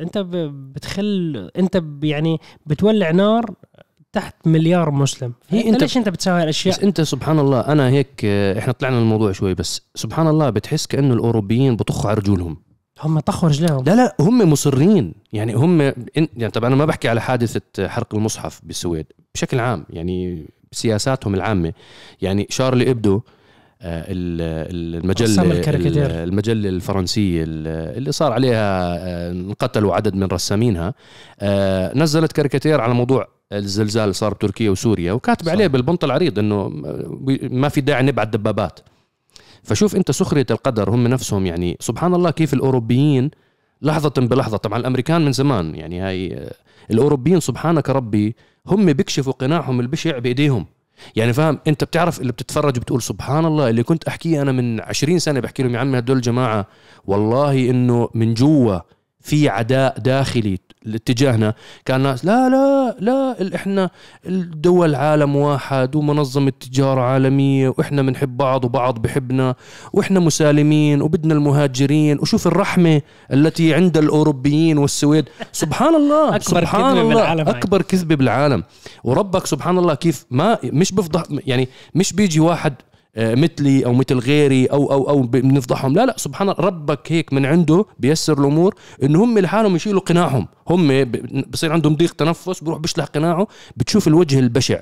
أنت 0.00 0.18
بتخل 0.18 1.50
أنت 1.58 1.82
يعني 2.02 2.40
بتولع 2.66 3.10
نار 3.10 3.54
تحت 4.12 4.34
مليار 4.46 4.90
مسلم. 4.90 5.32
هي 5.48 5.68
أنت 5.68 5.82
ليش 5.82 5.96
أنت 5.96 6.08
بتسوي 6.08 6.42
هالاشياء 6.42 6.74
بس 6.76 6.82
أنت 6.84 7.00
سبحان 7.00 7.38
الله 7.38 7.60
أنا 7.60 7.88
هيك 7.88 8.20
آه، 8.24 8.58
إحنا 8.58 8.72
طلعنا 8.72 8.98
الموضوع 8.98 9.32
شوي 9.32 9.54
بس 9.54 9.82
سبحان 9.94 10.26
الله 10.26 10.50
بتحس 10.50 10.86
كأنه 10.86 11.14
الأوروبيين 11.14 11.76
بطخوا 11.76 12.10
على 12.10 12.18
رجولهم. 12.20 12.56
هم 13.00 13.20
طخوا 13.20 13.48
رجليهم. 13.48 13.84
لا 13.84 13.94
لا 13.94 14.16
هم 14.20 14.50
مصرين. 14.50 15.14
يعني 15.32 15.54
هم 15.54 15.80
يعني 16.16 16.50
طبعا 16.52 16.68
أنا 16.68 16.76
ما 16.76 16.84
بحكي 16.84 17.08
على 17.08 17.20
حادثة 17.20 17.88
حرق 17.88 18.14
المصحف 18.14 18.60
بالسويد 18.62 19.06
بشكل 19.34 19.60
عام 19.60 19.86
يعني 19.90 20.46
سياساتهم 20.72 21.34
العامة. 21.34 21.72
يعني 22.22 22.46
شارلي 22.50 22.90
إبدو 22.90 23.20
آه، 23.82 24.04
المجلة 24.08 25.42
المجلة 26.24 26.68
الفرنسية 26.68 27.44
اللي 27.46 28.12
صار 28.12 28.32
عليها 28.32 28.96
آه، 28.98 29.30
انقتلوا 29.30 29.94
عدد 29.94 30.14
من 30.14 30.24
رسامينها. 30.24 30.94
آه، 31.40 31.98
نزلت 31.98 32.32
كاريكاتير 32.32 32.80
على 32.80 32.94
موضوع 32.94 33.28
الزلزال 33.52 34.02
اللي 34.02 34.12
صار 34.12 34.34
بتركيا 34.34 34.70
وسوريا 34.70 35.12
وكاتب 35.12 35.48
عليه 35.48 35.66
بالبنط 35.66 36.04
العريض 36.04 36.38
إنه 36.38 36.68
ما 37.42 37.68
في 37.68 37.80
داعي 37.80 38.02
نبعت 38.02 38.28
دبابات. 38.28 38.80
فشوف 39.64 39.96
انت 39.96 40.10
سخرية 40.10 40.46
القدر 40.50 40.90
هم 40.90 41.06
نفسهم 41.06 41.46
يعني. 41.46 41.76
سبحان 41.80 42.14
الله 42.14 42.30
كيف 42.30 42.54
الأوروبيين 42.54 43.30
لحظة 43.82 44.12
بلحظة 44.18 44.56
طبعا 44.56 44.78
الأمريكان 44.78 45.24
من 45.24 45.32
زمان 45.32 45.74
يعني 45.74 46.00
هاي 46.00 46.50
الأوروبيين 46.90 47.40
سبحانك 47.40 47.90
ربي 47.90 48.36
هم 48.66 48.92
بيكشفوا 48.92 49.32
قناعهم 49.32 49.80
البشع 49.80 50.18
بإيديهم. 50.18 50.66
يعني 51.16 51.32
فاهم 51.32 51.58
انت 51.66 51.84
بتعرف 51.84 52.20
اللي 52.20 52.32
بتتفرج 52.32 52.78
بتقول 52.78 53.02
سبحان 53.02 53.44
الله 53.44 53.70
اللي 53.70 53.82
كنت 53.82 54.04
أحكيه 54.04 54.42
أنا 54.42 54.52
من 54.52 54.80
عشرين 54.80 55.18
سنة 55.18 55.40
بحكي 55.40 55.62
لهم 55.62 55.74
يا 55.74 55.80
عمي 55.80 55.98
هدول 55.98 56.16
الجماعه 56.16 56.66
والله 57.06 57.70
إنه 57.70 58.08
من 58.14 58.34
جوا 58.34 58.78
في 59.24 59.48
عداء 59.48 59.98
داخلي 59.98 60.58
لاتجاهنا 60.84 61.54
كان 61.84 62.00
ناس 62.00 62.24
لا 62.24 62.48
لا 62.48 62.96
لا 63.00 63.56
إحنا 63.56 63.90
الدول 64.26 64.94
عالم 64.94 65.36
واحد 65.36 65.96
ومنظمة 65.96 66.52
تجارة 66.60 67.00
عالمية 67.00 67.74
وإحنا 67.78 68.02
بنحب 68.02 68.36
بعض 68.36 68.64
وبعض 68.64 68.98
بحبنا 68.98 69.54
وإحنا 69.92 70.20
مسالمين 70.20 71.02
وبدنا 71.02 71.34
المهاجرين. 71.34 72.18
وشوف 72.18 72.46
الرحمة 72.46 73.02
التي 73.32 73.74
عند 73.74 73.96
الأوروبيين 73.98 74.78
والسويد. 74.78 75.28
سبحان 75.52 75.94
الله 75.94 76.28
أكبر 76.36 76.60
سبحان 76.60 76.82
كذبة 76.82 77.00
الله 77.00 77.14
بالعالم 77.14 77.48
أكبر 77.48 77.82
كذبة 77.82 78.14
بالعالم. 78.14 78.64
وربك 79.04 79.46
سبحان 79.46 79.78
الله 79.78 79.94
كيف 79.94 80.26
ما 80.30 80.58
مش 80.64 80.92
بفضح 80.92 81.22
يعني 81.46 81.68
مش 81.94 82.12
بيجي 82.12 82.40
واحد 82.40 82.74
مثلي 83.16 83.86
أو 83.86 83.92
مثل 83.92 84.18
غيري 84.18 84.66
أو 84.66 84.92
أو 84.92 85.08
أو 85.08 85.22
بنفضحهم. 85.22 85.94
لا 85.94 86.06
لا 86.06 86.14
سبحان 86.16 86.48
الله 86.48 86.60
ربك 86.60 87.12
هيك 87.12 87.32
من 87.32 87.46
عنده 87.46 87.84
بيسر 87.98 88.40
الأمور 88.40 88.74
إنه 89.02 89.24
هم 89.24 89.38
لحالهم 89.38 89.76
يشيلوا 89.76 90.00
قناعهم. 90.00 90.48
هم 90.68 91.04
بصير 91.50 91.72
عندهم 91.72 91.96
ضيق 91.96 92.12
تنفس 92.12 92.64
بروح 92.64 92.78
بيشلح 92.78 93.04
قناعه 93.04 93.46
بتشوف 93.76 94.08
الوجه 94.08 94.38
البشع. 94.38 94.80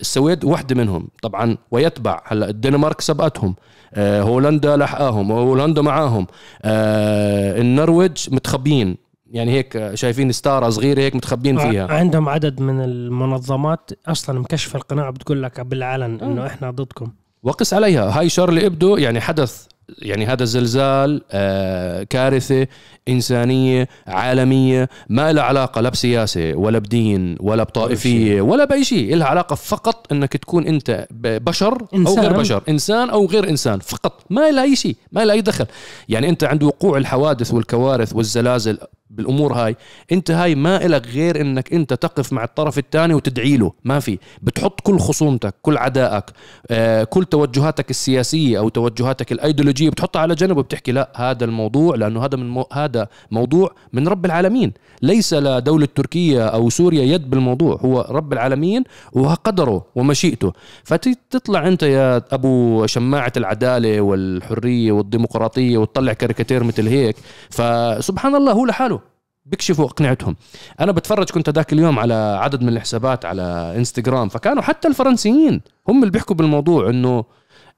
السويد 0.00 0.44
واحدة 0.44 0.74
منهم 0.74 1.08
طبعا 1.22 1.56
ويتبع. 1.70 2.22
هلأ 2.26 2.48
الدنمارك 2.48 3.00
سبقتهم. 3.00 3.54
آه 3.94 4.22
هولندا 4.22 4.76
لحقاهم 4.76 5.32
هولندا 5.32 5.82
معاهم. 5.82 6.26
آه 6.62 7.60
النرويج 7.60 8.34
متخبين 8.34 8.96
يعني 9.30 9.52
هيك 9.52 9.94
شايفين 9.94 10.32
ستارة 10.32 10.68
صغيرة 10.68 11.00
هيك 11.00 11.16
متخبين 11.16 11.58
فيها. 11.58 11.92
عندهم 11.92 12.28
عدد 12.28 12.60
من 12.60 12.80
المنظمات 12.84 13.90
أصلا 14.06 14.40
مكشفه 14.40 14.76
القناع 14.76 15.10
بتقول 15.10 15.42
لك 15.42 15.60
بالعلن 15.60 16.20
إنه 16.20 16.46
إحنا 16.46 16.70
ضدكم. 16.70 17.12
وقس 17.42 17.74
عليها. 17.74 18.18
هاي 18.18 18.28
شارلي 18.28 18.66
إبدو 18.66 18.96
يعني 18.96 19.20
حدث 19.20 19.66
يعني 19.98 20.26
هذا 20.26 20.42
الزلزال 20.42 21.22
آه 21.30 22.02
كارثة 22.02 22.66
إنسانية 23.08 23.88
عالمية 24.06 24.88
ما 25.08 25.32
لها 25.32 25.44
علاقة 25.44 25.80
لا 25.80 25.88
بسياسة 25.88 26.54
ولا 26.54 26.78
بدين 26.78 27.36
ولا 27.40 27.62
بطائفية 27.62 28.40
ولا 28.40 28.64
بأي 28.64 28.84
شيء. 28.84 29.16
لها 29.16 29.26
علاقة 29.26 29.54
فقط 29.54 30.12
أنك 30.12 30.36
تكون 30.36 30.66
أنت 30.66 31.06
بشر 31.10 31.86
إنسان. 31.94 32.18
أو 32.18 32.22
غير 32.22 32.32
بشر. 32.32 32.62
إنسان 32.68 33.10
أو 33.10 33.26
غير 33.26 33.48
إنسان. 33.48 33.78
فقط. 33.78 34.24
ما 34.30 34.50
لها 34.50 34.62
أي 34.62 34.76
شيء. 34.76 34.96
ما 35.12 35.24
لها 35.24 35.34
أي 35.34 35.40
دخل. 35.40 35.66
يعني 36.08 36.28
أنت 36.28 36.44
عند 36.44 36.62
وقوع 36.62 36.98
الحوادث 36.98 37.54
والكوارث 37.54 38.16
والزلازل 38.16 38.78
بالأمور 39.12 39.52
هاي. 39.52 39.76
أنت 40.12 40.30
هاي 40.30 40.54
ما 40.54 40.86
إلك 40.86 41.06
غير 41.06 41.40
إنك 41.40 41.72
أنت 41.72 41.94
تقف 41.94 42.32
مع 42.32 42.44
الطرف 42.44 42.78
الثاني 42.78 43.14
وتدعي 43.14 43.56
له. 43.56 43.72
ما 43.84 44.00
في. 44.00 44.18
بتحط 44.42 44.80
كل 44.80 44.98
خصومتك 44.98 45.54
كل 45.62 45.76
عدائك 45.76 46.24
آه 46.70 47.04
كل 47.04 47.24
توجهاتك 47.24 47.90
السياسية 47.90 48.58
أو 48.58 48.68
توجهاتك 48.68 49.32
الأيديولوجية 49.32 49.90
بتحطها 49.90 50.20
على 50.20 50.34
جنب 50.34 50.56
وبتحكي 50.56 50.92
لا 50.92 51.12
هذا 51.16 51.44
الموضوع 51.44 51.96
لأنه 51.96 52.24
هذا 52.24 52.36
من 52.36 52.50
مو 52.50 52.66
هذا 52.72 53.08
موضوع 53.30 53.74
من 53.92 54.08
رب 54.08 54.24
العالمين. 54.24 54.72
ليس 55.02 55.34
لدوله 55.34 55.88
تركيا 55.94 56.44
أو 56.44 56.70
سوريا 56.70 57.02
يد 57.02 57.30
بالموضوع 57.30 57.76
هو 57.76 58.06
رب 58.10 58.32
العالمين 58.32 58.84
وقدره 59.12 59.86
ومشيئته. 59.94 60.52
فتطلع 60.84 61.68
أنت 61.68 61.82
يا 61.82 62.22
أبو 62.32 62.86
شماعة 62.86 63.32
العدالة 63.36 64.00
والحرية 64.00 64.92
والديمقراطية 64.92 65.78
وتطلع 65.78 66.12
كاريكاتير 66.12 66.64
مثل 66.64 66.88
هيك. 66.88 67.16
فسبحان 67.50 68.34
الله 68.34 68.52
هو 68.52 68.66
لحاله. 68.66 69.01
بيكشفوا 69.44 69.84
اقنعتهم. 69.84 70.36
أنا 70.80 70.92
بتفرج 70.92 71.30
كنت 71.30 71.50
ذاك 71.50 71.72
اليوم 71.72 71.98
على 71.98 72.38
عدد 72.40 72.62
من 72.62 72.68
الحسابات 72.68 73.24
على 73.24 73.74
إنستغرام 73.76 74.28
فكانوا 74.28 74.62
حتى 74.62 74.88
الفرنسيين 74.88 75.60
هم 75.88 76.00
اللي 76.00 76.10
بيحكوا 76.10 76.36
بالموضوع 76.36 76.90
إنه 76.90 77.24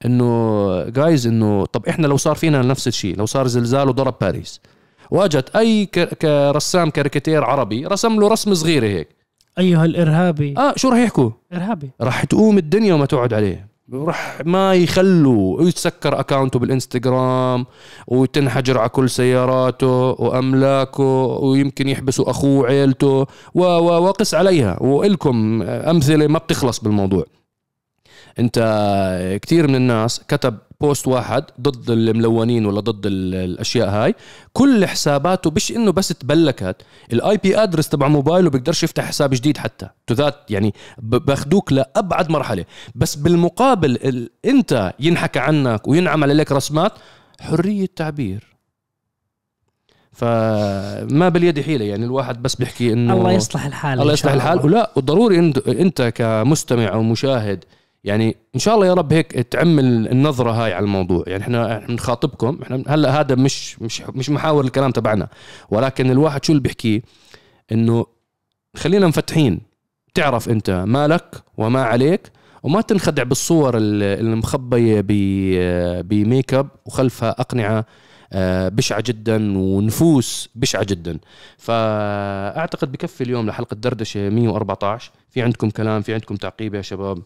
إنه 0.05 0.85
جايز 0.89 1.27
إنه 1.27 1.67
طب 1.67 1.87
إحنا 1.87 2.07
لو 2.07 2.17
صار 2.17 2.35
فينا 2.35 2.63
نفس 2.63 2.89
الشيء 2.89 3.17
لو 3.17 3.27
صار 3.27 3.47
زلزال 3.47 3.89
وضرب 3.89 4.15
باريس 4.21 4.61
واجت 5.11 5.57
أي 5.57 5.87
كرسام 6.23 6.91
كاريكاتير 6.91 7.45
عربي 7.45 7.87
رسم 7.87 8.21
له 8.21 8.29
رسم 8.29 8.55
صغيره 8.55 8.87
هيك. 8.87 9.09
أيها 9.59 9.85
الإرهابي. 9.85 10.55
آه 10.59 10.75
شو 10.77 10.89
راح 10.89 10.99
يحكوا؟ 10.99 11.31
إرهابي. 11.53 11.91
راح 12.01 12.25
تقوم 12.25 12.59
الدنيا 12.59 12.95
وما 12.95 13.07
تقعد 13.07 13.35
عليه. 13.35 13.74
راح 13.95 14.43
ما 14.45 14.75
يخلوا 14.75 15.63
يتسكر 15.63 16.21
أكاونته 16.21 16.59
بالإنستغرام 16.59 17.67
وتنحجر 18.07 18.79
على 18.79 18.89
كل 18.89 19.11
سياراته 19.11 19.87
وأملاكه 20.11 21.03
ويمكن 21.43 21.89
يحبسوا 21.89 22.31
أخوه 22.31 22.61
وعيلته 22.61 23.27
وقس 23.55 24.35
عليها. 24.35 24.83
وإلكم 24.83 25.63
أمثلة 25.63 26.27
ما 26.27 26.39
بتخلص 26.39 26.81
بالموضوع. 26.81 27.25
أنت 28.39 28.59
كثير 29.43 29.69
من 29.69 29.75
الناس 29.75 30.21
كتب 30.29 30.59
post 30.87 31.09
واحد 31.09 31.45
ضد 31.61 31.91
الملونين 31.91 32.67
ولا 32.67 32.81
ضد 32.81 33.03
الأشياء 33.07 33.89
هاي. 33.89 34.15
كل 34.53 34.87
حساباته 34.87 35.51
مش 35.51 35.71
إنه 35.71 35.93
بس 35.93 36.09
تبلكت. 36.09 36.77
ال 37.13 37.37
IP 37.37 37.63
address 37.63 37.89
تبع 37.89 38.09
موبايله 38.09 38.51
بيقدرش 38.51 38.83
يفتح 38.83 39.05
حساب 39.05 39.31
جديد 39.31 39.59
حتى. 39.59 39.89
to 40.07 40.15
that 40.15 40.51
يعني 40.51 40.75
باخذوك 40.99 41.73
لأبعد 41.73 42.31
مرحلة. 42.31 42.65
بس 42.95 43.15
بالمقابل 43.15 44.29
إنت 44.45 44.93
ينحكى 45.01 45.39
عنك 45.39 45.89
وينعمل 45.89 46.31
عليك 46.31 46.53
رسمات 46.53 46.93
حرية 47.41 47.89
تعبير. 47.97 48.55
فما 50.13 51.29
باليد 51.29 51.61
حيلة 51.61 51.85
يعني 51.85 52.05
الواحد 52.05 52.43
بس 52.43 52.55
بيحكي 52.55 52.93
إنه 52.93 53.13
الله 53.13 53.33
يصلح 53.33 53.67
الحال 53.67 54.01
الله 54.01 54.13
يصلح 54.13 54.33
الحال. 54.33 54.67
ولا 54.67 54.91
وضروري 54.97 55.39
إنت 55.69 56.03
كمستمع 56.03 56.93
أو 56.93 57.03
مشاهد 57.03 57.65
يعني 58.05 58.37
إن 58.55 58.61
شاء 58.61 58.75
الله 58.75 58.87
يا 58.87 58.95
رب 58.95 59.13
هيك 59.13 59.33
تعمل 59.33 60.09
النظرة 60.09 60.51
هاي 60.51 60.73
على 60.73 60.85
الموضوع. 60.85 61.25
يعني 61.27 61.43
إحنا 61.43 61.79
إحنا 61.79 61.87
بنخاطبكم 61.87 62.59
إحنا 62.63 62.83
هلا 62.89 63.21
هذا 63.21 63.35
مش 63.35 63.83
مش 63.83 64.03
مش 64.03 64.31
محاور 64.31 64.65
الكلام 64.65 64.91
تبعنا. 64.91 65.29
ولكن 65.71 66.11
الواحد 66.11 66.45
شو 66.45 66.53
اللي 66.53 66.63
بيحكيه 66.63 67.03
إنه 67.73 68.07
خلينا 68.77 69.07
مفتحين. 69.07 69.61
تعرف 70.15 70.49
أنت 70.49 70.71
مالك 70.71 71.43
وما 71.57 71.83
عليك 71.85 72.33
وما 72.63 72.81
تنخدع 72.81 73.23
بالصور 73.23 73.73
المخبية 73.77 75.01
بميك 76.03 76.55
اب 76.55 76.69
وخلفها 76.87 77.31
أقنعة 77.31 77.87
آه، 78.33 78.69
بشعة 78.69 79.03
جدا 79.07 79.59
ونفوس 79.59 80.49
بشعة 80.55 80.85
جدا. 80.85 81.19
فأعتقد 81.59 82.93
بكفي 82.93 83.25
اليوم 83.25 83.47
لحلقة 83.47 83.75
دردشة 83.75 84.29
114 84.29 85.13
في 85.31 85.43
عندكم 85.43 85.71
كلام 85.71 86.03
في 86.03 86.15
عندكم 86.15 86.37
تعقيب 86.37 86.75
يا 86.75 86.83
شباب. 86.83 87.23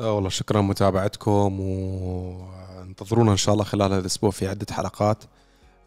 لا 0.00 0.06
والله 0.06 0.28
شكرا 0.28 0.60
متابعتكم 0.60 1.60
وانتظرونا 1.60 3.32
إن 3.32 3.36
شاء 3.36 3.52
الله 3.52 3.64
خلال 3.64 3.92
هذا 3.92 4.00
الأسبوع 4.00 4.30
في 4.30 4.48
عدة 4.48 4.66
حلقات 4.70 5.24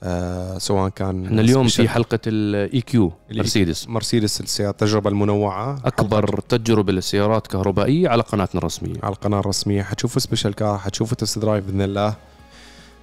آه 0.03 0.57
سواء 0.57 0.89
كان 0.89 1.25
إحنا 1.25 1.41
اليوم 1.41 1.67
في 1.67 1.89
حلقة 1.89 2.19
ال 2.27 2.81
EQ 2.81 3.11
مرسيدس 3.31 3.87
مرسيدس 3.87 4.41
السيارات 4.41 4.81
التجربة 4.81 5.09
المنوعة. 5.09 5.79
أكبر 5.85 6.39
تجربة 6.39 6.91
للسيارات 6.91 7.47
كهربائية 7.47 8.09
على 8.09 8.23
قناتنا 8.23 8.59
الرسمية. 8.59 8.95
على 9.03 9.13
القناة 9.13 9.39
الرسمية. 9.39 9.83
حتشوفوا 9.83 10.21
special 10.21 10.53
car 10.53 10.77
حتشوفوا 10.77 11.17
test 11.17 11.39
drive 11.39 11.65
بإذن 11.65 11.81
الله. 11.81 12.15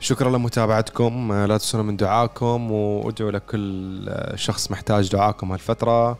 شكرا 0.00 0.30
لمتابعتكم. 0.30 1.32
آه، 1.32 1.46
لا 1.46 1.58
تنسونا 1.58 1.82
من 1.82 1.96
دعاكم 1.96 2.72
وادعوا 2.72 3.30
لكل 3.30 4.12
شخص 4.34 4.70
محتاج 4.70 5.08
دعاكم 5.08 5.52
هالفترة. 5.52 6.18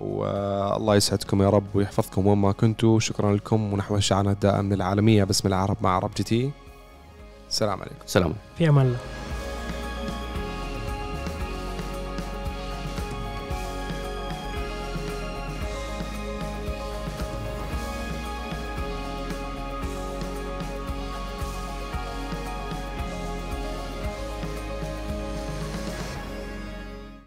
والله 0.00 0.96
يسعدكم 0.96 1.42
يا 1.42 1.50
رب 1.50 1.66
ويحفظكم 1.74 2.26
وين 2.26 2.38
ما 2.38 2.52
كنتوا. 2.52 3.00
شكرا 3.00 3.34
لكم 3.34 3.72
ونحو 3.72 3.98
شعارنا 3.98 4.32
الدائم 4.32 4.72
للعالمية. 4.72 5.24
باسم 5.24 5.48
العرب 5.48 5.76
مع 5.80 5.90
عرب 5.90 6.10
جي 6.16 6.22
تي. 6.22 6.50
السلام 7.48 7.80
عليكم. 7.80 8.06
سلام. 8.06 8.34
في 8.58 8.68
أمان 8.68 8.86
الله. 8.86 8.98